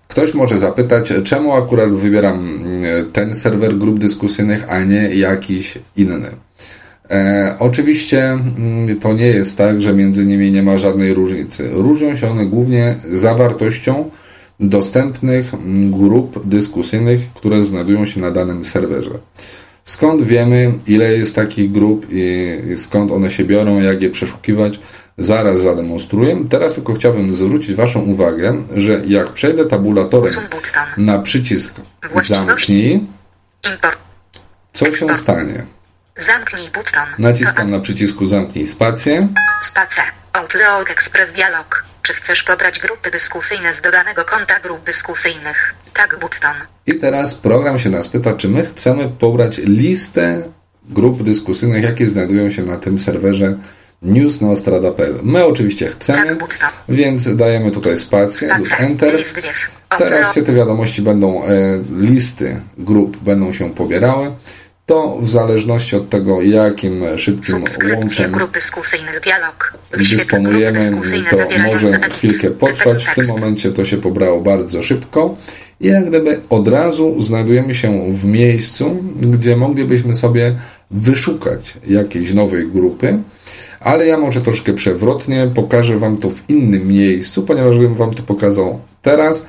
ktoś 0.08 0.34
może 0.34 0.58
zapytać, 0.58 1.14
czemu 1.24 1.56
akurat 1.56 1.90
wybieram 1.90 2.36
mm, 2.36 3.12
ten 3.12 3.36
serwer 3.36 3.78
grup 3.78 4.00
dyskusyjnych, 4.00 4.70
a 4.70 4.80
nie 4.80 5.16
jakiś 5.16 5.78
inny. 5.96 6.32
E, 7.12 7.56
oczywiście 7.60 8.24
mm, 8.24 9.00
to 9.00 9.14
nie 9.14 9.26
jest 9.26 9.58
tak, 9.58 9.82
że 9.82 9.94
między 9.94 10.26
nimi 10.26 10.52
nie 10.52 10.64
ma 10.64 10.78
żadnej 10.78 11.14
różnicy. 11.14 11.70
Różnią 11.74 12.16
się 12.16 12.32
one 12.32 12.46
głównie 12.46 12.96
zawartością 13.12 14.10
dostępnych 14.60 15.54
mm, 15.54 15.92
grup 15.92 16.48
dyskusyjnych, 16.48 17.22
które 17.34 17.64
znajdują 17.64 18.06
się 18.06 18.22
na 18.22 18.32
danym 18.32 18.66
serwerze. 18.66 19.20
Skąd 19.84 20.24
wiemy, 20.24 20.74
ile 20.88 21.14
jest 21.14 21.36
takich 21.36 21.72
grup 21.72 22.08
i 22.12 22.58
skąd 22.78 23.12
one 23.12 23.32
się 23.32 23.44
biorą, 23.44 23.80
jak 23.80 24.02
je 24.02 24.10
przeszukiwać, 24.10 24.80
zaraz 25.18 25.62
zademonstruję. 25.62 26.38
Teraz 26.50 26.74
tylko 26.74 26.94
chciałbym 26.94 27.34
zwrócić 27.34 27.76
Waszą 27.76 28.02
uwagę, 28.02 28.64
że 28.76 29.02
jak 29.08 29.34
przejdę 29.34 29.66
tabulatorem 29.66 30.34
na 30.98 31.20
przycisk 31.20 31.82
zamknij, 32.26 33.04
co 34.74 34.92
się 34.92 35.16
stanie? 35.16 35.75
Zamknij 36.18 36.70
button. 36.70 37.08
Naciskam 37.20 37.70
na 37.70 37.80
przycisku 37.80 38.26
zamknij 38.26 38.68
spację. 38.68 39.28
Spacer. 39.62 40.04
Outlook 40.34 40.92
Express 40.92 41.32
Dialog. 41.32 41.86
Czy 42.02 42.14
chcesz 42.14 42.44
pobrać 42.44 42.80
grupy 42.80 43.12
dyskusyjne 43.12 43.74
z 43.74 43.82
dodanego 43.82 44.26
konta 44.26 44.60
grup 44.60 44.86
dyskusyjnych? 44.86 45.76
Tak, 45.94 46.20
button. 46.20 46.56
I 46.88 46.94
teraz 47.00 47.36
program 47.36 47.80
się 47.80 47.90
nas 47.90 48.08
pyta, 48.08 48.34
czy 48.34 48.50
my 48.50 48.66
chcemy 48.66 49.10
pobrać 49.10 49.58
listę 49.58 50.44
grup 50.84 51.24
dyskusyjnych, 51.24 51.84
jakie 51.84 52.08
znajdują 52.08 52.52
się 52.52 52.64
na 52.64 52.78
tym 52.78 53.00
serwerze 53.00 53.58
newsnostrada.pl. 54.02 55.20
My 55.24 55.46
oczywiście 55.46 55.88
chcemy, 55.88 56.36
Tak, 56.60 56.74
więc 56.90 57.36
dajemy 57.36 57.72
tutaj 57.72 57.98
spację 57.98 58.56
lub. 58.58 58.68
Enter. 58.78 59.24
Teraz 59.98 60.36
się 60.36 60.44
te 60.44 60.54
wiadomości 60.54 61.02
będą, 61.02 61.44
e, 61.44 61.50
listy 62.00 62.62
grup 62.78 63.18
będą 63.18 63.54
się 63.54 63.74
pobierały. 63.74 64.32
To 64.86 65.18
w 65.22 65.30
zależności 65.30 65.96
od 65.96 66.10
tego, 66.10 66.42
jakim 66.42 67.04
szybkim 67.18 67.64
łączem 67.96 68.32
dysponujemy, 69.98 70.80
to 71.30 71.38
może 71.74 72.00
chwilkę 72.10 72.52
potrwać. 72.52 73.06
W 73.06 73.16
tym 73.16 73.28
momencie 73.28 73.72
to 73.72 73.86
się 73.86 73.98
pobrało 73.98 74.42
bardzo 74.42 74.82
szybko 74.84 75.36
i 75.82 75.88
jak 75.88 76.10
gdyby 76.10 76.42
od 76.50 76.68
razu 76.68 77.22
znajdujemy 77.22 77.76
się 77.76 78.14
w 78.14 78.26
miejscu, 78.26 79.04
gdzie 79.16 79.58
moglibyśmy 79.58 80.16
sobie 80.16 80.56
wyszukać 80.92 81.74
jakiejś 81.88 82.34
nowej 82.34 82.68
grupy, 82.68 83.20
ale 83.80 84.06
ja 84.06 84.18
może 84.18 84.42
troszkę 84.42 84.74
przewrotnie 84.74 85.48
pokażę 85.56 86.00
Wam 86.00 86.18
to 86.18 86.30
w 86.30 86.50
innym 86.50 86.88
miejscu, 86.88 87.44
ponieważ 87.44 87.78
bym 87.78 87.96
Wam 87.96 88.14
to 88.14 88.24
pokazał 88.24 88.80
teraz. 89.02 89.46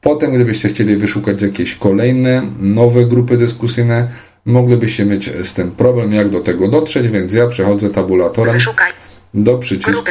Potem, 0.00 0.34
gdybyście 0.34 0.68
chcieli 0.68 0.96
wyszukać 0.96 1.42
jakieś 1.42 1.74
kolejne, 1.74 2.42
nowe 2.60 3.04
grupy 3.04 3.36
dyskusyjne, 3.36 4.08
moglibyście 4.44 5.04
mieć 5.04 5.30
z 5.42 5.54
tym 5.54 5.70
problem, 5.70 6.12
jak 6.12 6.28
do 6.28 6.40
tego 6.40 6.68
dotrzeć, 6.68 7.08
więc 7.08 7.32
ja 7.32 7.46
przechodzę 7.46 7.90
tabulatorem 7.90 8.54
Wyszukaj 8.54 8.92
do 9.34 9.58
przycisku. 9.58 10.04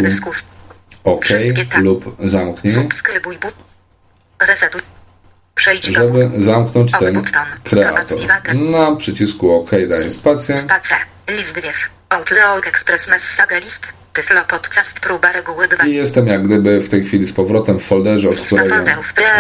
OK 1.04 1.26
tak. 1.70 1.82
lub 1.82 2.16
zamknij, 2.20 2.74
żeby 5.90 6.30
zamknąć 6.38 6.92
ten 6.92 7.14
Button. 7.14 7.44
kreator. 7.64 8.20
Na 8.56 8.96
przycisku 8.96 9.52
OK 9.52 9.70
daję 9.90 10.12
spację. 10.12 10.58
Spacer. 10.58 10.98
List 11.38 11.56
wiew. 11.56 11.90
Outlook 12.10 12.68
Express 12.68 13.10
Message 13.10 13.60
List. 13.60 13.86
Tyflo 14.14 14.42
Podcast 14.48 15.00
Próba 15.00 15.32
Reguły 15.32 15.68
2. 15.68 15.86
I 15.86 15.94
jestem 15.94 16.28
jak 16.28 16.48
gdyby 16.48 16.82
w 16.82 16.90
tej 16.90 17.04
chwili 17.04 17.28
z 17.28 17.34
powrotem 17.34 17.80
w 17.80 17.84
folderze, 17.84 18.30
od 18.30 18.40
którego 18.40 18.76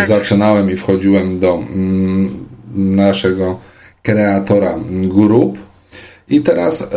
zaczynałem 0.03 0.71
i 0.71 0.77
wchodziłem 0.77 1.39
do 1.39 1.53
mm, 1.53 2.47
naszego 2.75 3.59
kreatora 4.03 4.75
grup. 4.89 5.57
I 6.29 6.41
teraz 6.41 6.81
e, 6.81 6.87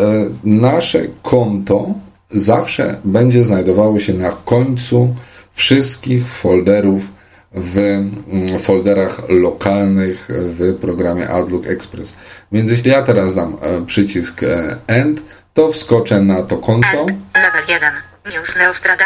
nasze 0.44 1.00
konto 1.22 1.94
zawsze 2.30 3.00
będzie 3.05 3.42
znajdowało 3.42 4.00
się 4.00 4.14
na 4.14 4.30
końcu 4.30 5.14
wszystkich 5.55 6.28
folderów 6.28 7.09
w 7.55 7.78
mm, 7.78 8.59
folderach 8.59 9.28
lokalnych 9.28 10.28
w 10.28 10.78
programie 10.80 11.28
Outlook 11.28 11.66
Express. 11.66 12.16
Więc 12.53 12.70
jeśli 12.70 12.90
ja 12.90 13.03
teraz 13.03 13.34
dam 13.34 13.57
e, 13.61 13.86
przycisk 13.86 14.42
e, 14.42 14.76
End, 14.86 15.22
to 15.55 15.72
wskoczę 15.72 16.20
na 16.20 16.42
to 16.42 16.57
konto. 16.57 17.07
Level 17.34 17.62
1. 17.68 18.11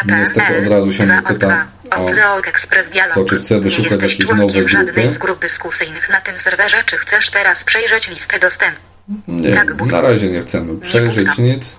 Niestety 0.05 0.57
od 0.57 0.67
razu 0.67 0.93
się 0.93 1.05
mnie 1.05 1.13
2 1.13 1.19
od 1.19 1.27
pyta 1.27 1.47
2. 1.47 1.67
o 1.95 3.13
to, 3.13 3.25
czy 3.25 3.37
chcę 3.37 3.59
wyszukać 3.59 4.01
jakieś 4.01 4.27
nowe 4.27 4.63
grupy. 4.63 5.09
z 5.09 5.17
grup 5.17 5.41
dyskusyjnych 5.41 6.09
na 6.09 6.21
tym 6.21 6.39
serwerze, 6.39 6.77
czy 6.85 6.97
chcesz 6.97 7.29
teraz 7.29 7.63
przejrzeć 7.63 8.07
listę 8.07 8.39
dostępu? 8.39 8.81
Nie, 9.27 9.53
Tak, 9.53 9.85
na 9.91 10.01
razie 10.01 10.29
nie 10.29 10.41
chcemy 10.41 10.79
przejrzeć 10.79 11.37
nic. 11.37 11.75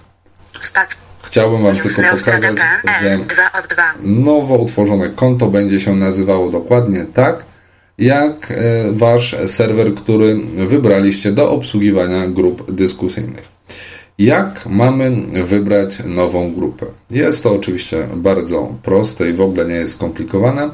Chciałbym 1.22 1.62
Wam 1.62 1.76
tylko 1.76 1.88
pokazać, 1.88 2.00
że 2.00 2.02
Neostrada.pl 2.02 3.26
2 3.26 3.52
od 3.60 3.66
2. 3.66 3.94
nowo 4.02 4.56
utworzone 4.56 5.08
konto 5.08 5.46
będzie 5.46 5.80
się 5.80 5.96
nazywało 5.96 6.50
dokładnie 6.50 7.06
tak, 7.14 7.44
jak 7.98 8.50
e, 8.50 8.54
Wasz 8.92 9.36
serwer, 9.46 9.94
który 9.94 10.36
wybraliście 10.66 11.32
do 11.32 11.50
obsługiwania 11.50 12.28
grup 12.28 12.72
dyskusyjnych. 12.72 13.57
Jak 14.18 14.66
mamy 14.66 15.10
wybrać 15.44 15.98
nową 16.04 16.52
grupę? 16.52 16.86
Jest 17.10 17.42
to 17.42 17.52
oczywiście 17.52 18.08
bardzo 18.14 18.74
proste 18.82 19.30
i 19.30 19.32
w 19.32 19.40
ogóle 19.40 19.64
nie 19.64 19.74
jest 19.74 19.92
skomplikowane. 19.92 20.70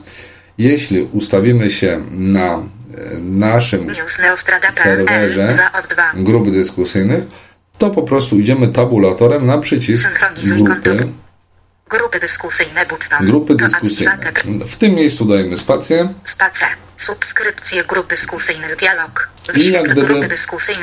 Jeśli 0.58 1.02
ustawimy 1.02 1.70
się 1.70 2.00
na 2.10 2.54
e, 2.54 2.60
naszym 3.20 3.94
serwerze 4.70 5.54
2 5.54 5.80
od 5.80 5.86
2. 5.86 6.12
grup 6.14 6.50
dyskusyjnych, 6.50 7.24
to 7.78 7.90
po 7.90 8.02
prostu 8.02 8.38
idziemy 8.38 8.68
tabulatorem 8.68 9.46
na 9.46 9.58
przycisk 9.58 10.08
grupy. 10.56 11.08
Grupy 11.90 12.20
dyskusyjne 12.20 12.86
button. 12.86 13.26
grupy 13.26 13.54
dyskusyjne. 13.54 14.18
W 14.68 14.76
tym 14.76 14.94
miejscu 14.94 15.24
dajemy 15.24 15.58
spację 15.58 16.08
Spacer. 16.24 16.68
Subskrypcje 16.96 17.84
grup 17.84 18.10
dyskusyjnych 18.10 18.76
dialog. 18.76 19.28
i 19.54 19.70
jak 19.70 19.88
gdyby 19.88 20.14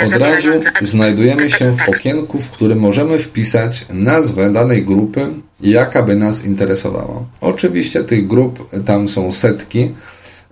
od 0.05 0.13
razu 0.13 0.49
znajdujemy 0.81 1.51
się 1.51 1.73
w 1.73 1.89
okienku, 1.89 2.39
w 2.39 2.51
którym 2.51 2.79
możemy 2.79 3.19
wpisać 3.19 3.85
nazwę 3.89 4.53
danej 4.53 4.85
grupy, 4.85 5.27
jaka 5.61 6.03
by 6.03 6.15
nas 6.15 6.45
interesowała. 6.45 7.25
Oczywiście 7.41 8.03
tych 8.03 8.27
grup 8.27 8.69
tam 8.85 9.07
są 9.07 9.31
setki, 9.31 9.95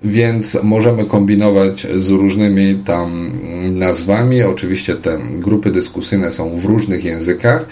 więc 0.04 0.58
możemy 0.64 1.06
kombinować 1.06 1.88
z 1.96 2.10
różnymi 2.10 2.76
tam 2.86 3.40
nazwami. 3.80 4.44
Oczywiście 4.44 4.96
te 4.96 5.18
grupy 5.18 5.72
dyskusyjne 5.72 6.32
są 6.32 6.60
w 6.60 6.66
różnych 6.66 7.04
językach, 7.04 7.66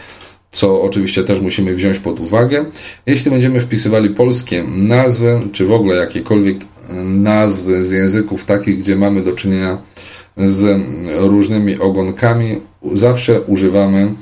co 0.58 0.82
oczywiście 0.82 1.24
też 1.24 1.39
musimy 1.39 1.76
wziąć 1.76 1.99
pod 1.99 2.20
uwagę. 2.20 2.66
Jeśli 3.05 3.32
będziemy 3.32 3.60
wpisywali 3.60 4.10
polskie 4.10 4.64
nazwy, 4.64 5.41
czy 5.51 5.66
w 5.66 5.72
ogóle 5.72 5.95
jakiekolwiek 5.95 6.58
nazwy 7.03 7.84
z 7.84 7.91
języków 7.91 8.45
takich, 8.45 8.80
gdzie 8.80 8.95
mamy 8.95 9.22
do 9.22 9.32
czynienia 9.32 9.78
z 10.38 10.82
różnymi 11.08 11.80
ogonkami, 11.80 12.62
zawsze 12.93 13.41
używamy 13.41 14.14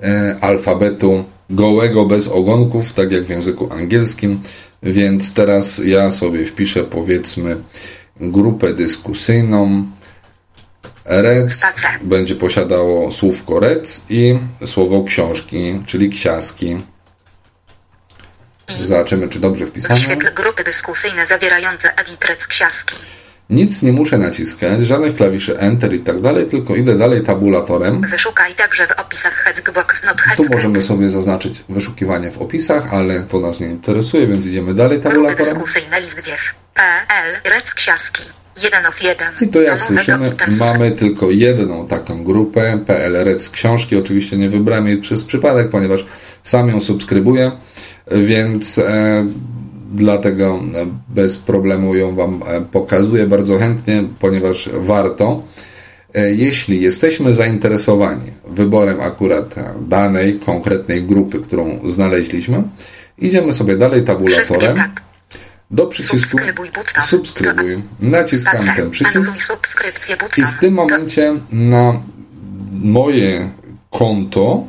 e, 0.00 0.36
alfabetu 0.40 1.24
gołego 1.50 2.06
bez 2.06 2.28
ogonków, 2.28 2.92
tak 2.92 3.12
jak 3.12 3.24
w 3.24 3.30
języku 3.30 3.72
angielskim. 3.72 4.40
Więc 4.82 5.34
teraz 5.34 5.84
ja 5.84 6.10
sobie 6.10 6.46
wpiszę 6.46 6.84
powiedzmy 6.84 7.56
grupę 8.20 8.74
dyskusyjną. 8.74 9.84
Rec 11.04 11.62
będzie 12.02 12.34
posiadało 12.34 13.12
słówko 13.12 13.60
rec 13.60 14.06
i 14.08 14.38
słowo 14.66 15.04
książki, 15.04 15.82
czyli 15.86 16.10
ksiaski. 16.10 16.82
Zobaczymy, 18.80 19.28
czy 19.28 19.40
dobrze 19.40 19.66
wpisane. 19.66 19.94
Wyświetl 19.94 20.34
grupy 20.34 20.64
dyskusyjne 20.64 21.26
zawierające 21.26 21.96
edit 21.96 22.24
rec 22.24 22.46
ksiaski. 22.46 22.96
Nic 23.50 23.82
nie 23.82 23.92
muszę 23.92 24.18
naciskać, 24.18 24.86
żadnych 24.86 25.16
klawiszy 25.16 25.58
Enter 25.58 25.92
i 25.94 26.00
tak 26.00 26.20
dalej, 26.20 26.46
tylko 26.46 26.74
idę 26.74 26.98
dalej 26.98 27.22
tabulatorem. 27.22 28.00
Wyszukaj 28.10 28.54
także 28.54 28.86
w 28.86 29.00
opisach 29.00 29.32
Hexbox 29.34 30.04
not 30.04 30.16
Tu 30.36 30.44
możemy 30.52 30.82
sobie 30.82 31.10
zaznaczyć 31.10 31.64
wyszukiwanie 31.68 32.30
w 32.30 32.38
opisach, 32.38 32.94
ale 32.94 33.22
to 33.22 33.40
nas 33.40 33.60
nie 33.60 33.66
interesuje, 33.66 34.26
więc 34.26 34.46
idziemy 34.46 34.74
dalej 34.74 34.98
Grupy 34.98 35.14
tabulatorem. 35.14 35.44
dyskusyjne 35.44 36.00
list 36.00 36.20
wiew. 36.20 36.54
PL 36.74 37.50
rec 37.50 37.74
ksiaski. 37.74 38.22
1 38.62 38.86
of 38.86 39.02
1. 39.02 39.26
I 39.40 39.48
to 39.48 39.62
jak 39.62 39.80
słyszymy, 39.80 40.32
mamy 40.60 40.92
tylko 40.92 41.30
jedną 41.30 41.86
taką 41.86 42.24
grupę, 42.24 42.78
PLREC 42.86 43.42
z 43.42 43.50
książki. 43.50 43.96
Oczywiście 43.96 44.36
nie 44.36 44.50
wybrałem 44.50 44.86
jej 44.86 44.98
przez 44.98 45.24
przypadek, 45.24 45.70
ponieważ 45.70 46.06
sam 46.42 46.68
ją 46.68 46.80
subskrybuję, 46.80 47.52
więc 48.10 48.78
e, 48.78 49.26
dlatego 49.94 50.60
e, 50.74 50.86
bez 51.08 51.36
problemu 51.36 51.94
ją 51.94 52.14
Wam 52.14 52.42
e, 52.46 52.60
pokazuję 52.60 53.26
bardzo 53.26 53.58
chętnie, 53.58 54.04
ponieważ 54.20 54.68
warto. 54.72 55.42
E, 56.14 56.34
Jeśli 56.34 56.80
jesteśmy 56.80 57.34
zainteresowani 57.34 58.32
wyborem 58.48 59.00
akurat 59.00 59.54
danej 59.88 60.38
konkretnej 60.38 61.02
grupy, 61.02 61.40
którą 61.40 61.90
znaleźliśmy, 61.90 62.62
idziemy 63.18 63.52
sobie 63.52 63.76
dalej 63.76 64.04
tabulatorem 64.04 64.76
tab. 64.76 65.13
Do 65.74 65.86
przycisku 65.86 66.38
Subskrybuj. 67.06 67.82
Naciskam 68.00 68.76
ten 68.76 68.90
przycisk 68.90 69.32
i 70.36 70.42
w 70.42 70.60
tym 70.60 70.74
momencie 70.74 71.34
na 71.52 72.00
moje 72.72 73.50
konto 73.90 74.66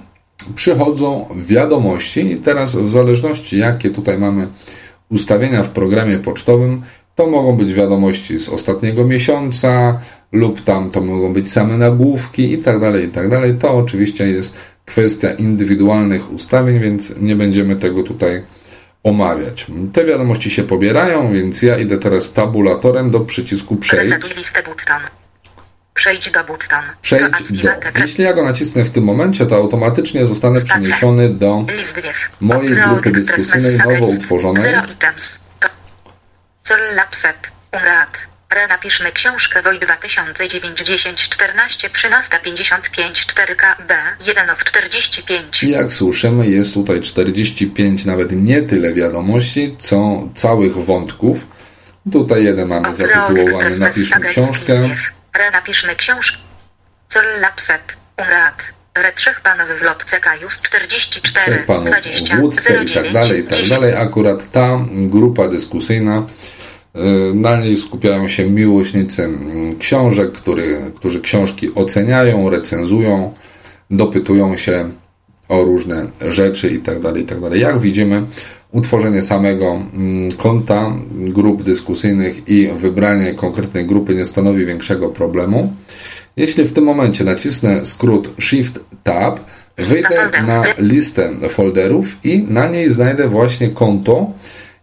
przychodzą 0.55 1.27
wiadomości 1.35 2.31
i 2.31 2.37
teraz 2.37 2.75
w 2.75 2.89
zależności 2.89 3.57
jakie 3.57 3.89
tutaj 3.89 4.17
mamy 4.17 4.47
ustawienia 5.09 5.63
w 5.63 5.69
programie 5.69 6.17
pocztowym, 6.17 6.81
to 7.15 7.27
mogą 7.27 7.57
być 7.57 7.73
wiadomości 7.73 8.39
z 8.39 8.49
ostatniego 8.49 9.07
miesiąca 9.07 9.99
lub 10.31 10.61
tam 10.61 10.91
to 10.91 11.01
mogą 11.01 11.33
być 11.33 11.51
same 11.51 11.77
nagłówki 11.77 12.53
i 12.53 12.57
tak 12.57 12.79
dalej, 12.79 13.05
i 13.05 13.07
tak 13.07 13.29
dalej. 13.29 13.55
To 13.59 13.77
oczywiście 13.77 14.27
jest 14.27 14.57
kwestia 14.85 15.31
indywidualnych 15.31 16.33
ustawień, 16.33 16.79
więc 16.79 17.13
nie 17.21 17.35
będziemy 17.35 17.75
tego 17.75 18.03
tutaj 18.03 18.41
omawiać. 19.05 19.65
Te 19.93 20.05
wiadomości 20.05 20.51
się 20.51 20.63
pobierają, 20.63 21.33
więc 21.33 21.61
ja 21.61 21.77
idę 21.77 21.97
teraz 21.97 22.33
tabulatorem 22.33 23.11
do 23.11 23.19
przycisku 23.19 23.75
przejść. 23.75 24.13
Przejdź 25.93 26.31
do 26.31 26.43
button. 26.43 26.83
Przejdź 27.01 27.51
do. 27.63 27.69
Jeśli 28.01 28.23
ja 28.23 28.33
go 28.33 28.43
nacisnę 28.43 28.85
w 28.85 28.89
tym 28.89 29.03
momencie, 29.03 29.45
to 29.45 29.55
automatycznie 29.55 30.25
zostanę 30.25 30.61
przeniesiony 30.61 31.29
do 31.29 31.65
mojej 32.41 32.75
grupy 32.75 33.11
dyskusyjnej 33.11 33.77
nowo 33.77 34.05
utworzonej. 34.05 34.63
Napiszmy 38.69 39.11
książkę 39.11 39.61
Woj 39.61 39.79
2009 39.79 40.79
10 40.79 41.29
14 41.29 41.89
13 41.89 42.39
55 42.43 43.25
4KB 43.25 43.93
1 44.25 44.49
of 44.49 44.63
45. 44.63 45.63
I 45.63 45.69
jak 45.69 45.93
słyszymy, 45.93 46.47
jest 46.47 46.73
tutaj 46.73 47.01
45, 47.01 48.05
nawet 48.05 48.31
nie 48.31 48.61
tyle 48.61 48.93
wiadomości, 48.93 49.75
co 49.79 50.29
całych 50.35 50.77
wątków. 50.77 51.47
Tutaj 52.11 52.43
jeden 52.43 52.67
mamy 52.67 52.95
zatytułowany 52.95 53.79
Napiszmy 53.79 54.21
książkę. 54.21 54.89
Re 55.33 55.51
napiszmy 55.51 55.95
książkę. 55.95 56.37
Col 57.09 57.39
lapset. 57.41 57.81
Umrat. 58.17 58.63
Re 58.95 59.11
trzech 59.13 59.41
panów 59.41 59.67
w 59.79 59.83
lotce 59.83 60.19
Kajus 60.19 60.61
44 60.61 61.45
trzech 61.45 61.65
panów 61.65 61.89
20 61.89 62.37
w 62.37 62.39
łódce 62.39 62.83
i 62.83 62.93
tak 62.93 63.03
09 63.03 63.13
dalej, 63.13 63.39
i 63.39 63.43
tak 63.43 63.53
10. 63.53 63.69
dalej. 63.69 63.95
Akurat 63.95 64.51
ta 64.51 64.79
grupa 64.89 65.47
dyskusyjna, 65.47 66.27
na 67.33 67.59
niej 67.59 67.77
skupiają 67.77 68.27
się 68.27 68.49
miłośnicy 68.49 69.23
mm, 69.23 69.75
książek, 69.77 70.31
który, 70.31 70.91
którzy 70.95 71.21
książki 71.21 71.75
oceniają, 71.75 72.49
recenzują, 72.49 73.33
dopytują 73.91 74.57
się 74.57 74.89
o 75.49 75.63
różne 75.63 76.07
rzeczy 76.29 76.69
i 76.69 76.79
tak 76.79 77.01
dalej, 77.01 77.23
i 77.23 77.25
tak. 77.25 77.37
Jak 77.55 77.79
widzimy, 77.79 78.23
utworzenie 78.71 79.23
samego 79.23 79.81
mm, 79.93 80.31
konta 80.31 80.93
grup 81.11 81.63
dyskusyjnych 81.63 82.49
i 82.49 82.67
wybranie 82.79 83.33
konkretnej 83.33 83.85
grupy 83.85 84.15
nie 84.15 84.25
stanowi 84.25 84.65
większego 84.65 85.09
problemu. 85.09 85.73
Jeśli 86.37 86.63
w 86.63 86.73
tym 86.73 86.83
momencie 86.83 87.23
nacisnę 87.23 87.85
skrót 87.85 88.33
Shift 88.39 88.79
Tab, 89.03 89.39
wyjdę 89.77 90.29
na 90.47 90.63
listę 90.77 91.29
folderów 91.49 92.17
i 92.23 92.43
na 92.49 92.67
niej 92.67 92.91
znajdę 92.91 93.27
właśnie 93.27 93.69
konto, 93.69 94.33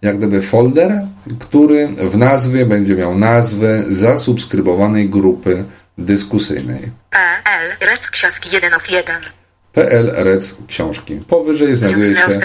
jak 0.03 0.19
gdyby 0.19 0.43
folder, 0.43 1.01
który 1.39 1.89
w 1.89 2.17
nazwie 2.17 2.67
będzie 2.67 2.97
miał 2.97 3.19
nazwę 3.19 3.85
zasubskrybowanej 3.89 5.09
grupy 5.11 5.65
dyskusyjnej. 5.99 6.91
PL 7.11 7.87
Rec 7.87 8.11
Ksiaski 8.11 8.51
1 8.53 8.75
of 8.75 8.91
1. 8.91 9.17
PL 9.73 10.13
Rec 10.15 10.55
Książki. 10.69 11.15
Powyżej 11.29 11.77
znajduje 11.77 12.17
się 12.17 12.41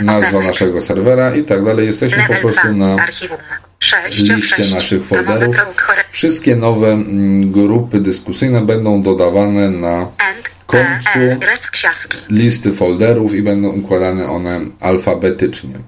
nazwa 0.00 0.40
naszego 0.40 0.80
serwera 0.80 1.34
i 1.34 1.44
tak 1.44 1.64
dalej. 1.64 1.86
Jesteśmy 1.86 2.22
po 2.26 2.34
prostu 2.34 2.62
2. 2.62 2.72
na 2.72 3.02
Archiwum. 3.02 3.38
6 3.78 4.18
liście 4.18 4.56
6. 4.56 4.74
naszych 4.74 5.06
folderów. 5.06 5.56
Wszystkie 6.10 6.56
nowe 6.56 6.88
mm, 6.88 7.52
grupy 7.52 8.00
dyskusyjne 8.00 8.60
będą 8.60 9.02
dodawane 9.02 9.70
na 9.70 10.12
końcu 10.66 11.18
listy 12.30 12.72
folderów 12.72 13.34
i 13.34 13.42
będą 13.42 13.68
układane 13.68 14.30
one 14.30 14.60
alfabetycznie. 14.80 15.78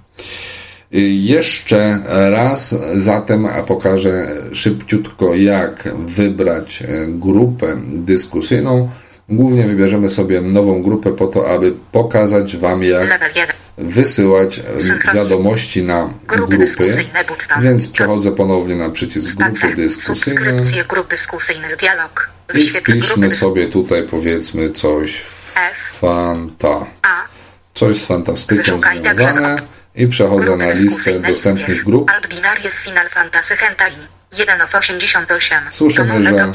Y, 0.97 1.01
Jeszcze 1.01 1.99
raz 2.31 2.75
zatem 2.95 3.49
pokażę 3.67 4.29
szybciutko, 4.53 5.35
jak 5.35 5.89
wybrać 6.07 6.83
e, 6.83 6.87
grupę 7.09 7.77
dyskusyjną. 7.87 8.91
Głównie 9.29 9.67
wybierzemy 9.67 10.11
sobie 10.11 10.41
nową 10.41 10.83
grupę 10.83 11.13
po 11.13 11.27
to, 11.27 11.51
aby 11.51 11.75
pokazać 11.93 12.57
Wam, 12.57 12.83
jak 12.83 13.09
Level 13.09 13.31
1. 13.37 13.57
wysyłać 13.91 14.59
e, 14.59 15.15
wiadomości 15.15 15.83
na 15.83 16.15
Grupy 16.29 16.59
button. 16.59 17.63
Więc 17.63 17.89
przechodzę 17.89 18.33
ponownie 18.33 18.77
na 18.77 18.91
przycisk 18.91 19.39
grupy 19.39 19.77
dyskusyjne. 19.77 20.63
I 22.55 22.69
wpiszmy 22.69 23.31
sobie 23.31 23.67
tutaj 23.67 24.03
powiedzmy 24.03 24.71
coś 24.71 25.23
fanta. 25.93 26.87
Coś 27.75 27.97
z 27.97 28.05
fantastyką 28.05 28.81
tak 28.81 29.15
związane 29.15 29.76
i 29.97 30.09
przechodzę 30.09 30.45
Grupy 30.45 30.67
na 30.67 30.73
listę 30.73 31.21
dostępnych 31.21 31.85
grup. 31.85 32.11
Albinar 32.11 32.65
jest 32.65 32.77
Final 32.77 33.09
Fantasy 33.09 33.57
Hentai. 33.57 33.93
1 34.39 34.61
of 34.61 34.75
88. 34.75 35.59
Słyszymy, 35.71 36.23
że. 36.23 36.53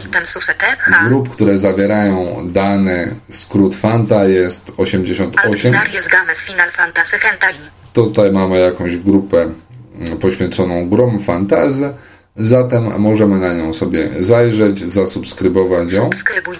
Grup, 1.07 1.29
które 1.29 1.57
zawierają 1.57 2.47
dany 2.51 3.15
skrót 3.29 3.75
Fanta 3.75 4.25
jest 4.25 4.71
88. 4.77 5.55
Albinar 5.55 5.91
jest 5.91 6.09
Games 6.09 6.41
Final 6.41 6.71
Fantasy 6.71 7.19
Hentai. 7.19 7.55
Tutaj 7.93 8.31
mamy 8.31 8.59
jakąś 8.59 8.97
grupę 8.97 9.51
mm, 9.95 10.17
poświęconą 10.17 10.89
grom 10.89 11.19
fantazy, 11.19 11.93
zatem 12.35 12.99
możemy 13.01 13.39
na 13.39 13.53
nią 13.53 13.73
sobie 13.73 14.09
zajrzeć, 14.19 14.79
zasubskrybować 14.79 15.91
ją. 15.91 16.03
Subskrybuj. 16.03 16.55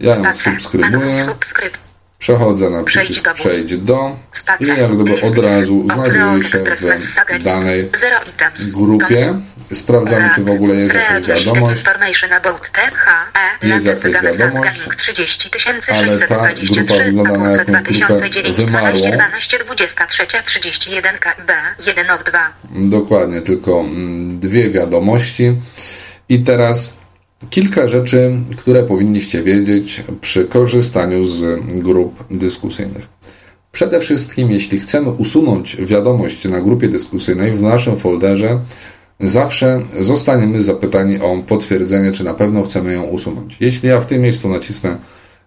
Ja 0.00 0.16
ją 0.16 0.34
subskrybuję. 0.34 1.24
Przechodzę 2.20 2.70
na 2.70 2.84
przycisk 2.84 3.24
do- 3.24 3.34
przejdź 3.34 3.76
do 3.76 4.16
i 4.34 4.36
Spacer. 4.38 4.78
jak 4.78 4.94
gdyby 4.94 5.10
List. 5.10 5.24
od 5.24 5.38
razu 5.38 5.84
znajduję 5.94 6.42
się 6.42 6.58
w 7.38 7.42
danej 7.42 7.90
grupie. 8.76 9.34
Sprawdzamy, 9.72 10.30
czy 10.34 10.44
w 10.44 10.50
ogóle 10.50 10.74
jest 10.74 10.94
jakaś 10.94 11.26
wiadomość. 11.44 11.82
E, 13.62 13.68
Jest 13.68 13.86
jakaś 13.86 14.12
wiadomość, 14.12 14.70
Upcoming 14.70 14.94
30 14.96 15.50
ale 15.88 16.18
ta 16.18 16.34
623, 16.34 16.84
grupa 16.84 17.04
wygląda 17.04 17.38
na 17.38 17.50
jakąś 17.50 17.66
grupę 17.98 18.14
2009, 18.14 18.56
12, 18.56 18.66
wymarłą. 18.66 19.00
12, 19.00 19.58
23, 19.58 20.26
31 20.44 21.18
KB, 21.18 21.50
1 21.86 22.10
of 22.10 22.24
2. 22.24 22.52
Dokładnie, 22.70 23.42
tylko 23.42 23.80
mm, 23.80 24.40
dwie 24.40 24.70
wiadomości. 24.70 25.56
I 26.28 26.38
teraz 26.38 26.99
kilka 27.50 27.88
rzeczy, 27.88 28.32
które 28.56 28.82
powinniście 28.82 29.42
wiedzieć 29.42 30.04
przy 30.20 30.44
korzystaniu 30.44 31.24
z 31.24 31.60
grup 31.60 32.24
dyskusyjnych. 32.30 33.08
Przede 33.72 34.00
wszystkim, 34.00 34.50
jeśli 34.50 34.80
chcemy 34.80 35.10
usunąć 35.10 35.76
wiadomość 35.76 36.44
na 36.44 36.60
grupie 36.60 36.88
dyskusyjnej 36.88 37.52
w 37.52 37.62
naszym 37.62 37.96
folderze, 37.96 38.60
zawsze 39.20 39.82
zostaniemy 40.00 40.62
zapytani 40.62 41.20
o 41.20 41.42
potwierdzenie, 41.48 42.12
czy 42.12 42.24
na 42.24 42.34
pewno 42.34 42.62
chcemy 42.62 42.92
ją 42.92 43.02
usunąć. 43.02 43.56
Jeśli 43.60 43.88
ja 43.88 44.00
w 44.00 44.06
tym 44.06 44.22
miejscu 44.22 44.48
nacisnę 44.48 44.98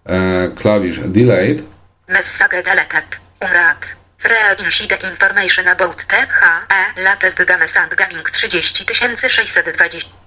e, 0.06 0.52
klawisz 0.56 1.00
Delayed, 1.00 1.64
Message 2.08 2.64
deleted. 2.64 3.18
Unread. 3.42 3.96
Free 4.18 4.66
incident 4.66 5.04
information 5.04 5.68
about 5.68 6.06
THE 6.08 6.28
latest 7.02 7.38
games 7.38 7.78
and 7.78 7.96
gaming 7.96 8.30
30620. 8.32 10.23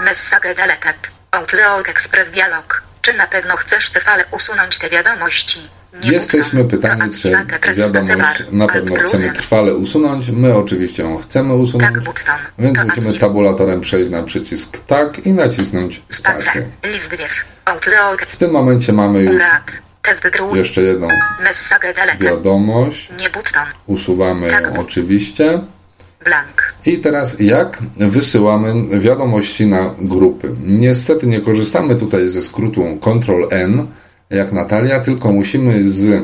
Message 0.00 0.54
deleted. 0.54 0.96
Outlook 1.30 1.88
Express 1.88 2.28
Dialog. 2.28 2.82
Czy 3.02 3.12
na 3.12 3.26
pewno 3.26 3.56
chcesz 3.56 3.90
trwale 3.90 4.24
usunąć 4.30 4.78
te 4.78 4.90
wiadomości? 4.90 5.60
Nie 6.04 6.12
Jesteśmy 6.12 6.64
pytani, 6.64 7.10
czy 7.22 7.30
wiadomość 7.76 8.44
na 8.52 8.66
pewno 8.66 8.96
chcemy 8.96 9.32
trwale 9.32 9.74
usunąć. 9.74 10.28
My 10.28 10.54
oczywiście 10.56 11.02
ją 11.02 11.18
chcemy 11.18 11.54
usunąć, 11.54 11.94
Tak, 12.26 12.52
więc 12.58 12.78
musimy 12.78 13.18
tabulatorem 13.18 13.80
przejść 13.80 14.10
na 14.10 14.22
przycisk 14.22 14.78
tak 14.86 15.26
i 15.26 15.32
nacisnąć 15.32 16.02
spację. 16.10 16.66
W 18.26 18.36
tym 18.36 18.50
momencie 18.50 18.92
mamy 18.92 19.20
już 19.22 19.42
jeszcze 20.54 20.82
jedną 20.82 21.08
wiadomość. 22.20 23.08
Usuwamy 23.86 24.46
ją 24.46 24.52
Tak. 24.52 24.78
oczywiście. 24.78 25.60
Blank. 26.24 26.73
I 26.86 26.98
teraz 26.98 27.40
jak 27.40 27.78
wysyłamy 27.96 28.98
wiadomości 29.00 29.66
na 29.66 29.94
grupy? 29.98 30.50
Niestety 30.66 31.26
nie 31.26 31.40
korzystamy 31.40 31.96
tutaj 31.96 32.28
ze 32.28 32.42
skrótu 32.42 32.84
Ctrl-N, 33.00 33.86
jak 34.30 34.52
Natalia, 34.52 35.00
tylko 35.00 35.32
musimy 35.32 35.88
z 35.88 36.22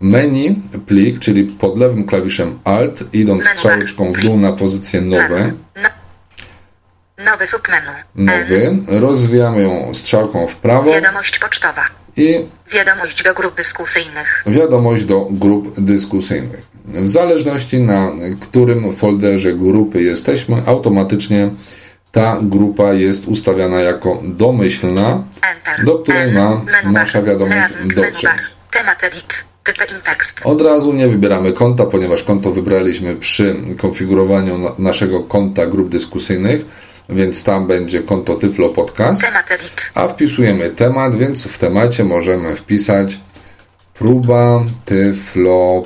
menu 0.00 0.60
plik, 0.86 1.18
czyli 1.18 1.44
pod 1.44 1.78
lewym 1.78 2.04
klawiszem 2.06 2.58
Alt, 2.64 3.04
idąc 3.14 3.46
strzałeczką 3.46 4.12
w 4.12 4.20
dół 4.20 4.36
na 4.36 4.52
pozycję 4.52 5.00
nowe, 5.00 5.52
No. 5.76 5.88
Nowy 7.24 7.46
submenu. 7.46 7.90
nowy, 8.14 8.76
rozwijamy 8.88 9.62
ją 9.62 9.94
strzałką 9.94 10.46
w 10.46 10.56
prawo 10.56 10.90
Wiadomość 10.90 11.38
pocztowa. 11.38 11.84
i 12.16 12.34
Wiadomość 12.72 13.22
do 13.22 13.34
grup 13.34 13.56
dyskusyjnych. 13.56 14.44
wiadomość 14.46 15.04
do 15.04 15.26
grup 15.30 15.80
dyskusyjnych. 15.80 16.71
W 16.84 17.08
zależności 17.08 17.80
na 17.80 18.10
którym 18.40 18.96
folderze 18.96 19.52
grupy 19.52 20.02
jesteśmy, 20.02 20.62
automatycznie 20.66 21.50
ta 22.12 22.38
grupa 22.42 22.92
jest 22.92 23.28
ustawiana 23.28 23.80
jako 23.80 24.20
domyślna, 24.24 25.24
do 25.84 25.98
której 25.98 26.32
ma 26.32 26.60
nasza 26.92 27.22
wiadomość 27.22 27.60
dotrzeć. 27.96 28.30
Od 30.44 30.60
razu 30.60 30.92
nie 30.92 31.08
wybieramy 31.08 31.52
konta, 31.52 31.86
ponieważ 31.86 32.22
konto 32.22 32.50
wybraliśmy 32.52 33.16
przy 33.16 33.56
konfigurowaniu 33.78 34.58
na- 34.58 34.74
naszego 34.78 35.20
konta 35.20 35.66
grup 35.66 35.88
dyskusyjnych, 35.88 36.64
więc 37.08 37.44
tam 37.44 37.66
będzie 37.66 38.02
konto 38.02 38.34
Tyflo 38.34 38.68
Podcast. 38.68 39.22
A 39.94 40.08
wpisujemy 40.08 40.70
temat, 40.70 41.14
więc 41.14 41.44
w 41.46 41.58
temacie 41.58 42.04
możemy 42.04 42.56
wpisać 42.56 43.18
próba 43.94 44.64
Tyflo 44.84 45.84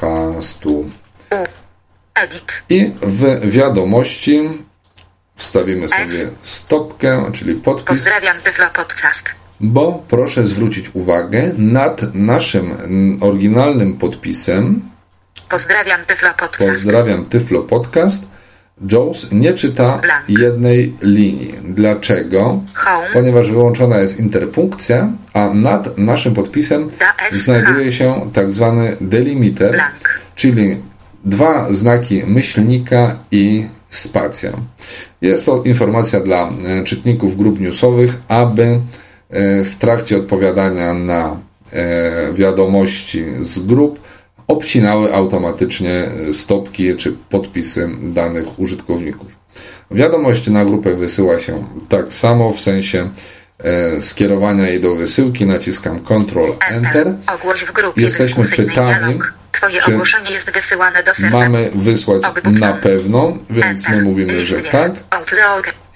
Podcastu. 0.00 0.90
Edit. 2.14 2.62
I 2.68 2.92
w 3.02 3.50
wiadomości 3.50 4.50
wstawimy 5.36 5.88
sobie 5.88 6.30
stopkę, 6.42 7.30
czyli 7.34 7.54
podpis, 7.54 7.86
Pozdrawiam 7.86 8.36
Tyflo 8.36 8.70
Podcast. 8.70 9.28
bo 9.60 10.04
proszę 10.08 10.46
zwrócić 10.46 10.90
uwagę, 10.94 11.52
nad 11.58 12.14
naszym 12.14 13.18
oryginalnym 13.20 13.98
podpisem 13.98 14.90
Pozdrawiam 15.48 16.04
Tyflo 16.04 16.30
Podcast. 16.34 16.70
Pozdrawiam 16.70 17.26
Tyflo 17.26 17.62
Podcast. 17.62 18.26
Jones 18.92 19.32
nie 19.32 19.54
czyta 19.54 20.00
jednej 20.28 20.96
linii. 21.02 21.54
Dlaczego? 21.64 22.62
Ponieważ 23.12 23.50
wyłączona 23.50 23.98
jest 23.98 24.20
interpunkcja, 24.20 25.12
a 25.32 25.50
nad 25.54 25.98
naszym 25.98 26.34
podpisem 26.34 26.90
znajduje 27.32 27.92
się 27.92 28.30
tak 28.32 28.52
zwany 28.52 28.96
delimiter, 29.00 29.80
czyli 30.34 30.76
dwa 31.24 31.72
znaki 31.72 32.22
myślnika 32.26 33.16
i 33.30 33.66
spacja. 33.88 34.52
Jest 35.20 35.46
to 35.46 35.62
informacja 35.62 36.20
dla 36.20 36.48
e, 36.48 36.84
czytników 36.84 37.36
grup 37.36 37.60
newsowych, 37.60 38.18
aby 38.28 38.62
e, 38.62 38.80
w 39.64 39.74
trakcie 39.78 40.16
odpowiadania 40.16 40.94
na 40.94 41.40
e, 41.72 42.32
wiadomości 42.32 43.24
z 43.40 43.58
grup 43.58 44.00
obcinały 44.48 45.14
automatycznie 45.14 46.10
stopki 46.32 46.96
czy 46.96 47.12
podpisy 47.30 47.88
danych 48.02 48.58
użytkowników. 48.58 49.36
Wiadomość 49.90 50.48
na 50.48 50.64
grupę 50.64 50.94
wysyła 50.94 51.40
się 51.40 51.64
tak 51.88 52.14
samo 52.14 52.52
w 52.52 52.60
sensie 52.60 53.10
e, 53.58 54.02
skierowania 54.02 54.68
jej 54.68 54.80
do 54.80 54.94
wysyłki. 54.94 55.46
Naciskam 55.46 56.00
Ctrl 56.00 56.52
Enter. 56.68 57.14
Jesteśmy 57.96 58.44
pytani. 58.44 59.18
Twoje 59.52 59.80
czy 59.80 59.94
ogłoszenie 59.94 60.30
jest 60.30 60.50
wysyłane 60.50 61.02
do 61.02 61.14
serwera. 61.14 61.38
Mamy 61.38 61.70
wysłać 61.74 62.22
na 62.44 62.72
pewno, 62.72 63.38
więc 63.50 63.88
my 63.88 64.02
mówimy, 64.02 64.46
że 64.46 64.60
tak. 64.60 64.92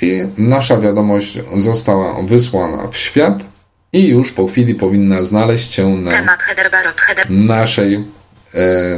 I 0.00 0.24
nasza 0.38 0.78
wiadomość 0.78 1.38
została 1.56 2.22
wysłana 2.22 2.88
w 2.88 2.96
świat 2.96 3.34
i 3.92 4.08
już 4.08 4.32
po 4.32 4.46
chwili 4.46 4.74
powinna 4.74 5.22
znaleźć 5.22 5.74
się 5.74 5.96
na 5.96 6.36
naszej, 7.28 7.94
e, 7.94 8.04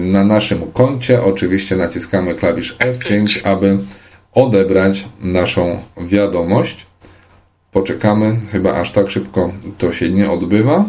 na 0.01 0.25
naszym 0.25 0.73
koncie. 0.73 1.23
Oczywiście 1.23 1.77
naciskamy 1.77 2.35
klawisz 2.35 2.77
F5, 2.79 3.41
aby 3.45 3.79
odebrać 4.33 5.05
naszą 5.21 5.83
wiadomość. 5.97 6.87
Poczekamy, 7.73 8.37
chyba 8.53 8.75
aż 8.75 8.91
tak 8.91 9.11
szybko 9.11 9.53
to 9.79 9.93
się 9.93 10.11
nie 10.11 10.31
odbywa. 10.31 10.85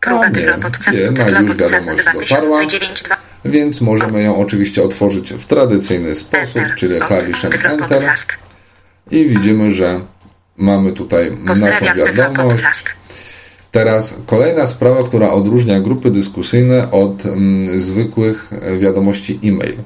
Próba 0.00 0.26
O 0.26 0.28
nie, 0.28 0.62
Podcastu. 0.62 1.14
Tyflo 1.14 1.40
już 1.40 1.56
wiadomość 1.56 2.04
dotarła. 2.04 2.56
2009 2.58 3.02
2. 3.02 3.16
więc 3.44 3.80
możemy 3.80 4.22
ją 4.22 4.36
oczywiście 4.36 4.82
otworzyć 4.82 5.32
w 5.32 5.46
tradycyjny 5.46 6.14
sposób, 6.14 6.62
czyli 6.76 7.00
klawiszem 7.00 7.52
Enter 7.52 8.02
i 9.10 9.28
widzimy, 9.28 9.72
że 9.72 10.00
mamy 10.56 10.92
tutaj 10.92 11.36
naszą 11.44 11.66
wiadomość. 11.96 12.62
Teraz 13.72 14.18
kolejna 14.26 14.66
sprawa, 14.66 15.02
która 15.02 15.32
odróżnia 15.32 15.80
grupy 15.80 16.10
dyskusyjne 16.10 16.90
od 16.90 17.26
mm, 17.26 17.78
zwykłych 17.78 18.50
e, 18.52 18.78
wiadomości 18.78 19.40
e-mail. 19.44 19.76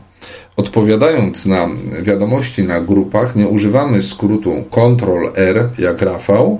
Odpowiadając 0.56 1.46
na 1.46 1.68
wiadomości 2.02 2.64
na 2.64 2.80
grupach, 2.80 3.36
nie 3.36 3.48
używamy 3.48 4.02
skrótu 4.02 4.64
Ctrl-R 4.70 5.68
jak 5.78 6.02
Rafał, 6.02 6.58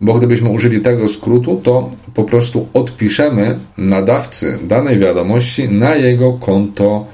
bo 0.00 0.14
gdybyśmy 0.14 0.48
użyli 0.48 0.80
tego 0.80 1.08
skrótu, 1.08 1.60
to 1.64 1.90
po 2.14 2.24
prostu 2.24 2.68
odpiszemy 2.74 3.58
nadawcy 3.78 4.58
danej 4.62 4.98
wiadomości 4.98 5.68
na 5.68 5.94
jego 5.94 6.32
konto 6.32 7.06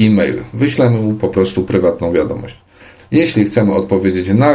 e-mail. 0.00 0.42
Wyślemy 0.54 0.98
mu 0.98 1.14
po 1.14 1.28
prostu 1.28 1.62
prywatną 1.62 2.12
wiadomość. 2.12 2.56
Jeśli 3.10 3.44
chcemy 3.44 3.74
odpowiedzieć 3.74 4.28
na 4.28 4.54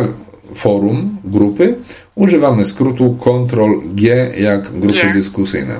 forum 0.56 1.18
grupy, 1.24 1.76
używamy 2.16 2.66
skrótu 2.66 3.18
Ctrl-G 3.20 4.32
jak 4.38 4.72
grupy 4.72 5.02
G. 5.02 5.14
dyskusyjne. 5.14 5.76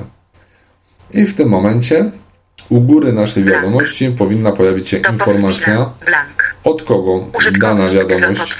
I 1.10 1.24
w 1.26 1.34
tym 1.34 1.48
momencie 1.48 2.10
u 2.68 2.80
góry 2.80 3.12
naszej 3.12 3.44
wiadomości 3.44 4.10
powinna 4.10 4.52
pojawić 4.52 4.88
się 4.88 5.00
Do 5.00 5.10
informacja. 5.12 5.90
Blank. 6.06 6.54
od 6.64 6.82
kogo 6.82 7.26
dana 7.58 7.88
wiadomość 7.88 8.54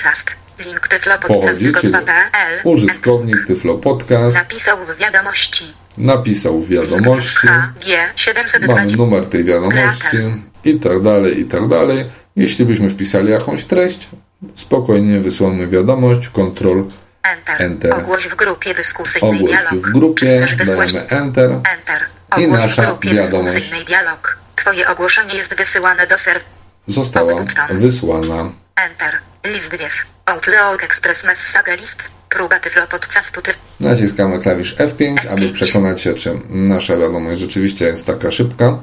pochodzi, 1.18 1.72
czyli 1.72 1.92
2.pl. 1.92 2.60
użytkownik 2.64 3.46
Tyflo 3.46 3.74
Podcast 3.74 4.36
Napisał 4.36 4.78
w 4.86 4.96
wiadomości. 4.96 5.64
napisał 5.98 6.60
w 6.60 6.68
wiadomości, 6.68 7.46
mamy 7.46 7.72
720. 8.16 8.96
numer 8.96 9.26
tej 9.26 9.44
wiadomości 9.44 10.16
i 10.64 10.80
tak 10.80 11.02
dalej, 11.02 11.40
i 11.40 11.44
tak 11.44 11.68
dalej. 11.68 12.04
Jeśli 12.36 12.64
byśmy 12.64 12.90
wpisali 12.90 13.30
jakąś 13.30 13.64
treść, 13.64 14.08
spokojnie 14.54 15.20
wysyłamy 15.20 15.66
wiadomość, 15.66 16.28
Ctrl 16.28 16.82
Enter. 17.22 17.62
Enter. 17.62 17.94
Ogłoś 17.94 18.28
w 18.28 18.34
grupie 18.34 18.74
dyskusyjnej 18.74 19.36
ogłoś 19.36 19.50
dialog. 19.50 19.74
w 19.74 19.92
grupie, 19.92 20.46
dajemy 20.64 21.08
Enter 21.08 21.50
Enter. 21.50 22.02
I 22.38 22.48
nasza 22.48 22.98
wiadomość. 23.02 23.84
dialog. 23.86 24.38
Twoje 24.56 24.88
ogłoszenie 24.88 25.34
jest 25.34 25.54
wysyłane 25.54 26.06
do 26.06 26.18
serwera. 26.18 26.44
została 26.86 27.44
wysłana. 27.70 28.50
Enter. 28.76 29.18
List 29.44 29.70
wiew. 29.70 30.06
Outlook 30.26 30.84
Express 30.84 31.24
Message 31.24 31.76
List. 31.76 32.02
Próba 32.28 32.60
Tyflo 32.60 32.86
Podcastu 32.86 33.42
Tyflo. 33.42 33.62
Naciskamy 33.80 34.38
klawisz 34.38 34.76
F5, 34.76 35.28
aby 35.32 35.52
przekonać 35.52 36.00
się, 36.00 36.14
czy 36.14 36.40
nasza 36.50 36.96
wiadomość 36.96 37.40
rzeczywiście 37.40 37.84
jest 37.84 38.06
taka 38.06 38.30
szybka, 38.30 38.78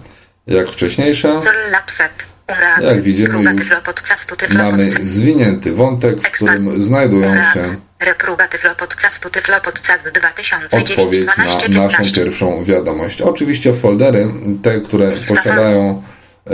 jak 0.48 0.70
wcześniejsza. 0.72 1.40
Col 1.40 1.72
Lapset. 1.72 2.12
Jak 2.82 3.02
widzimy, 3.02 3.52
już 3.54 3.70
Mamy 4.54 4.92
zwinięty 4.92 5.74
wątek, 5.74 6.20
w 6.22 6.32
którym 6.32 6.84
znajdują 6.84 7.34
się 7.54 7.76
Repruba 8.00 8.48
Tyflo 8.48 8.76
Podcastu 8.76 9.30
Tyflo 9.30 9.62
Podcast 9.62 10.10
2009 10.10 10.90
odpowiedź 10.90 11.26
na 11.26 11.34
12 11.34 11.70
naszą 11.70 11.98
15. 11.98 12.24
pierwszą 12.24 12.64
wiadomość. 12.64 13.22
Oczywiście 13.22 13.74
foldery, 13.74 14.28
te, 14.62 14.82
które 14.82 15.12
posiadają 15.28 16.04
e, 16.48 16.54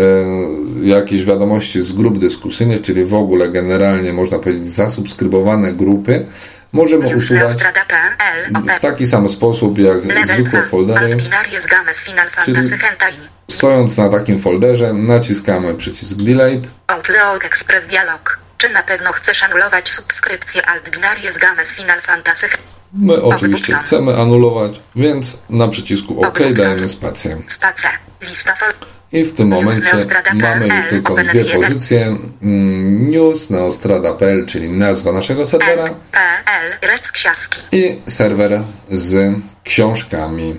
jakieś 0.84 1.26
wiadomości 1.26 1.82
z 1.82 1.94
grup 1.94 2.20
dyskusyjnych, 2.20 2.82
czyli 2.82 3.06
w 3.06 3.14
ogóle 3.14 3.50
generalnie 3.50 4.14
można 4.14 4.40
powiedzieć 4.40 4.70
zasubskrybowane 4.70 5.74
grupy, 5.74 6.26
możemy 6.74 7.16
usuwać 7.16 7.54
w 8.78 8.80
taki 8.80 9.08
sam 9.08 9.30
sposób 9.30 9.78
jak 9.78 9.98
zwykłe 10.26 10.60
2. 10.60 10.64
foldery. 10.64 11.18
Czyli-. 12.46 13.30
Stojąc 13.52 13.98
na 13.98 14.10
takim 14.10 14.40
folderze, 14.40 14.94
naciskamy 14.94 15.74
przycisk 15.74 16.18
Delete. 16.18 16.70
Outlook 16.88 17.46
Express 17.46 17.86
Dialog. 17.86 18.40
Czy 18.58 18.70
na 18.70 18.84
pewno 18.84 19.12
chcesz 19.12 19.44
anulować 19.44 19.92
subskrypcję 19.92 20.66
Albinarie 20.66 21.32
z 21.32 21.38
Games 21.38 21.74
Final 21.74 22.02
Fantasy 22.02 22.48
My 22.94 23.22
oczywiście 23.22 23.76
chcemy 23.76 24.16
anulować, 24.16 24.80
więc 24.96 25.38
na 25.50 25.68
przycisku 25.68 26.24
OK 26.24 26.40
dajemy 26.54 26.90
spację. 26.90 27.42
Spacer. 27.48 27.92
Lista 28.22 28.56
fol... 28.56 28.93
I 29.14 29.26
w 29.26 29.34
tym 29.34 29.48
momencie 29.48 29.82
mamy 30.34 30.68
już 30.68 30.88
tylko 30.88 31.16
dwie 31.16 31.46
pozycje. 31.46 32.18
Mm, 32.42 33.12
News 33.12 33.50
neostrada.pl, 33.50 34.46
czyli 34.46 34.70
nazwa 34.70 35.12
naszego 35.12 35.46
serwera 35.46 35.90
i 37.72 37.96
serwer 38.08 38.62
z 38.90 39.36
książkami. 39.64 40.58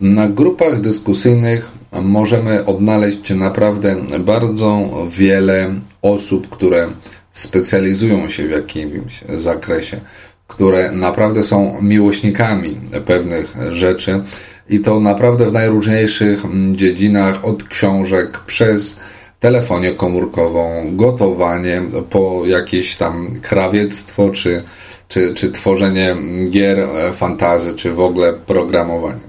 Na 0.00 0.28
grupach 0.28 0.80
dyskusyjnych 0.80 1.70
możemy 1.92 2.64
odnaleźć 2.64 3.30
naprawdę 3.30 3.96
bardzo 4.20 4.90
wiele 5.10 5.74
osób, 6.02 6.48
które 6.48 6.88
specjalizują 7.32 8.28
się 8.28 8.48
w 8.48 8.50
jakimś 8.50 9.20
zakresie, 9.28 10.00
które 10.46 10.92
naprawdę 10.92 11.42
są 11.42 11.82
miłośnikami 11.82 12.80
pewnych 13.06 13.54
rzeczy 13.70 14.22
i 14.68 14.80
to 14.80 15.00
naprawdę 15.00 15.50
w 15.50 15.52
najróżniejszych 15.52 16.42
dziedzinach, 16.72 17.44
od 17.44 17.64
książek 17.64 18.38
przez 18.46 19.00
telefonię 19.40 19.92
komórkową, 19.92 20.82
gotowanie, 20.96 21.82
po 22.10 22.42
jakieś 22.46 22.96
tam 22.96 23.40
krawiectwo, 23.42 24.30
czy, 24.30 24.62
czy, 25.08 25.34
czy 25.34 25.52
tworzenie 25.52 26.16
gier 26.50 26.78
e, 26.78 27.12
fantazy, 27.12 27.74
czy 27.74 27.92
w 27.92 28.00
ogóle 28.00 28.32
programowanie. 28.32 29.26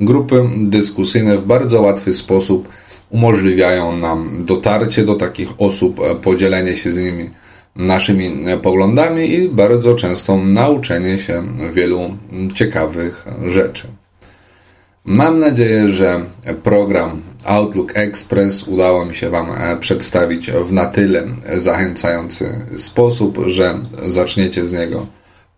Grupy 0.00 0.42
dyskusyjne 0.56 1.38
w 1.38 1.44
bardzo 1.44 1.82
łatwy 1.82 2.12
sposób 2.12 2.68
umożliwiają 3.10 3.96
nam 3.96 4.44
dotarcie 4.44 5.04
do 5.04 5.14
takich 5.14 5.48
osób, 5.58 6.00
e, 6.00 6.14
podzielenie 6.14 6.76
się 6.76 6.92
z 6.92 6.98
nimi 6.98 7.30
naszymi 7.76 8.44
e, 8.46 8.58
poglądami 8.58 9.34
i 9.34 9.48
bardzo 9.48 9.94
często 9.94 10.36
nauczenie 10.36 11.18
się 11.18 11.42
wielu 11.72 12.00
mm, 12.32 12.50
ciekawych 12.50 13.26
rzeczy. 13.46 13.99
Mam 15.04 15.38
nadzieję, 15.38 15.88
że 15.88 16.20
program 16.62 17.22
Outlook 17.44 17.92
Express 17.94 18.68
udało 18.68 19.06
mi 19.06 19.16
się 19.16 19.30
Wam 19.30 19.50
e, 19.50 19.76
przedstawić 19.76 20.50
w 20.50 20.72
na 20.72 20.86
tyle 20.86 21.24
zachęcający 21.56 22.66
sposób, 22.76 23.38
że 23.46 23.78
zaczniecie 24.06 24.66
z 24.66 24.72
niego 24.72 25.06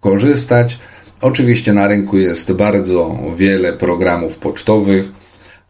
korzystać. 0.00 0.78
Oczywiście 1.20 1.72
na 1.72 1.86
rynku 1.86 2.18
jest 2.18 2.52
bardzo 2.52 3.16
wiele 3.36 3.72
programów 3.72 4.38
pocztowych, 4.38 5.12